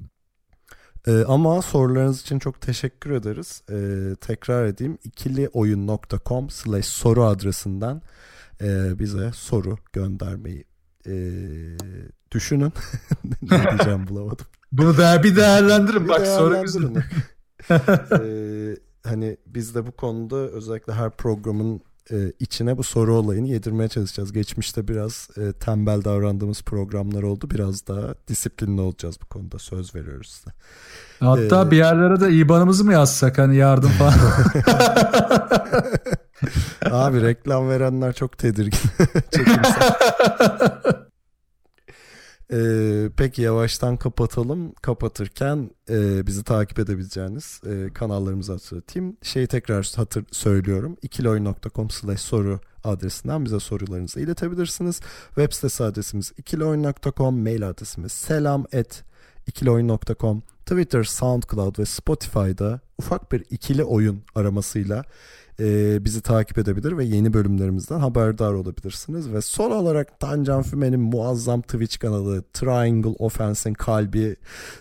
Ee, 1.08 1.24
ama 1.28 1.62
sorularınız 1.62 2.22
için 2.22 2.40
çok 2.40 2.62
teşekkür 2.62 3.12
ederiz. 3.12 3.64
Ee, 3.72 4.16
tekrar 4.22 4.66
edeyim 4.66 4.98
ikilioyun.com 5.04 6.50
slash 6.50 6.86
soru 6.86 7.24
adresinden 7.24 8.02
e, 8.62 9.00
bize 9.00 9.32
soru 9.34 9.78
göndermeyi 9.94 10.64
e, 11.08 11.14
düşünün. 12.32 12.74
ne 13.42 13.70
diyeceğim 13.70 14.08
bulamadım. 14.08 14.46
Bunu 14.72 14.98
da 14.98 15.24
bir 15.24 15.36
değerlendirin. 15.36 16.04
Bir 16.04 16.10
Bak 16.10 16.28
soru 16.28 16.62
güzel. 16.62 16.84
ee, 17.72 18.78
hani 19.06 19.38
biz 19.46 19.76
de 19.76 19.88
bu 19.88 19.92
konuda 19.92 20.36
özellikle 20.36 20.94
her 20.94 21.10
programın 21.10 21.82
e, 22.12 22.32
içine 22.40 22.78
bu 22.78 22.84
soru 22.84 23.16
olayını 23.16 23.48
yedirmeye 23.48 23.90
çalışacağız. 23.90 24.32
Geçmişte 24.32 24.88
biraz 24.88 25.28
e, 25.38 25.54
tembel 25.54 26.04
davrandığımız 26.04 26.62
programlar 26.62 27.24
oldu. 27.24 27.50
Biraz 27.52 27.88
daha 27.88 28.16
disiplinli 28.28 28.82
olacağız 28.82 29.18
bu 29.22 29.26
konuda. 29.26 29.60
Söz 29.60 29.96
veriyoruz 29.96 30.30
size. 30.30 30.52
Hatta 31.20 31.68
ee, 31.68 31.72
bir 31.72 31.78
yerlere 31.78 32.20
de 32.20 32.34
IBAN'ımızı 32.34 32.86
mı 32.86 32.94
yazsak 32.94 33.38
hani 33.38 33.56
yardım 33.56 33.90
falan. 33.90 34.14
Abi 37.06 37.22
reklam 37.22 37.70
verenler 37.70 38.14
çok 38.14 38.38
tedirgin. 38.38 38.80
Ee, 42.54 43.10
peki 43.18 43.42
yavaştan 43.42 43.98
kapatalım. 43.98 44.72
Kapatırken 44.72 45.70
e, 45.90 46.28
bizi 46.28 46.44
takip 46.44 46.80
edebileceğiniz 46.80 47.62
e, 47.66 47.94
kanallarımızı 47.94 48.52
hatırlatayım. 48.52 49.18
Şeyi 49.22 49.48
tekrar 49.48 49.92
hatır 49.96 50.26
söylüyorum. 50.32 50.98
ikiloyun.com 51.02 51.90
slash 51.90 52.22
soru 52.22 52.60
adresinden 52.84 53.46
bize 53.46 53.60
sorularınızı 53.60 54.20
iletebilirsiniz. 54.20 55.02
Web 55.28 55.52
sitesi 55.52 55.84
adresimiz 55.84 56.34
ikiloyun.com, 56.38 57.44
mail 57.44 57.70
adresimiz 57.70 58.12
selam 58.12 58.66
et 58.72 59.04
ikiloyun.com, 59.48 60.44
Twitter, 60.66 61.04
SoundCloud 61.04 61.80
ve 61.80 61.86
Spotify'da 61.86 62.80
ufak 62.98 63.32
bir 63.32 63.44
ikili 63.50 63.84
oyun 63.84 64.24
aramasıyla 64.36 65.04
e, 65.60 66.06
bizi 66.06 66.22
takip 66.22 66.58
edebilir 66.58 66.98
ve 66.98 67.06
yeni 67.06 67.34
bölümlerimizden 67.34 68.00
haberdar 68.00 68.54
olabilirsiniz. 68.54 69.34
Ve 69.34 69.42
son 69.42 69.72
olarak 69.72 70.20
Tancan 70.20 70.64
Füme'nin 70.64 71.00
muazzam 71.00 71.62
Twitch 71.62 72.00
kanalı 72.00 72.44
Triangle 72.54 73.10
Offense'in 73.10 73.74
kalbi 73.74 74.36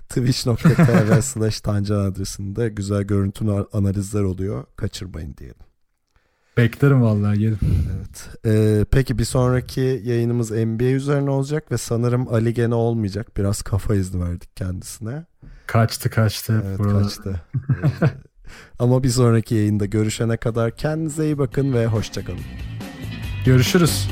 twitch.tv 0.08 1.20
slash 1.22 1.60
Tancan 1.60 2.04
adresinde 2.04 2.68
güzel 2.68 3.02
görüntü 3.02 3.44
analizler 3.72 4.22
oluyor. 4.22 4.64
Kaçırmayın 4.76 5.36
diyelim. 5.36 5.64
Beklerim 6.56 7.02
vallahi 7.02 7.38
gelin. 7.38 7.58
Evet. 7.96 8.28
Ee, 8.46 8.84
peki 8.90 9.18
bir 9.18 9.24
sonraki 9.24 10.02
yayınımız 10.04 10.50
NBA 10.50 10.84
üzerine 10.84 11.30
olacak 11.30 11.72
ve 11.72 11.78
sanırım 11.78 12.34
Ali 12.34 12.54
gene 12.54 12.74
olmayacak. 12.74 13.36
Biraz 13.36 13.62
kafa 13.62 13.94
izni 13.94 14.24
verdik 14.24 14.56
kendisine. 14.56 15.24
Kaçtı 15.66 16.10
kaçtı. 16.10 16.62
Evet 16.66 16.78
burada. 16.78 17.02
kaçtı. 17.02 17.40
Ama 18.78 19.02
bir 19.02 19.08
sonraki 19.08 19.54
yayında 19.54 19.86
görüşene 19.86 20.36
kadar 20.36 20.76
kendinize 20.76 21.24
iyi 21.24 21.38
bakın 21.38 21.72
ve 21.72 21.86
hoşçakalın. 21.86 22.40
Görüşürüz. 23.44 24.08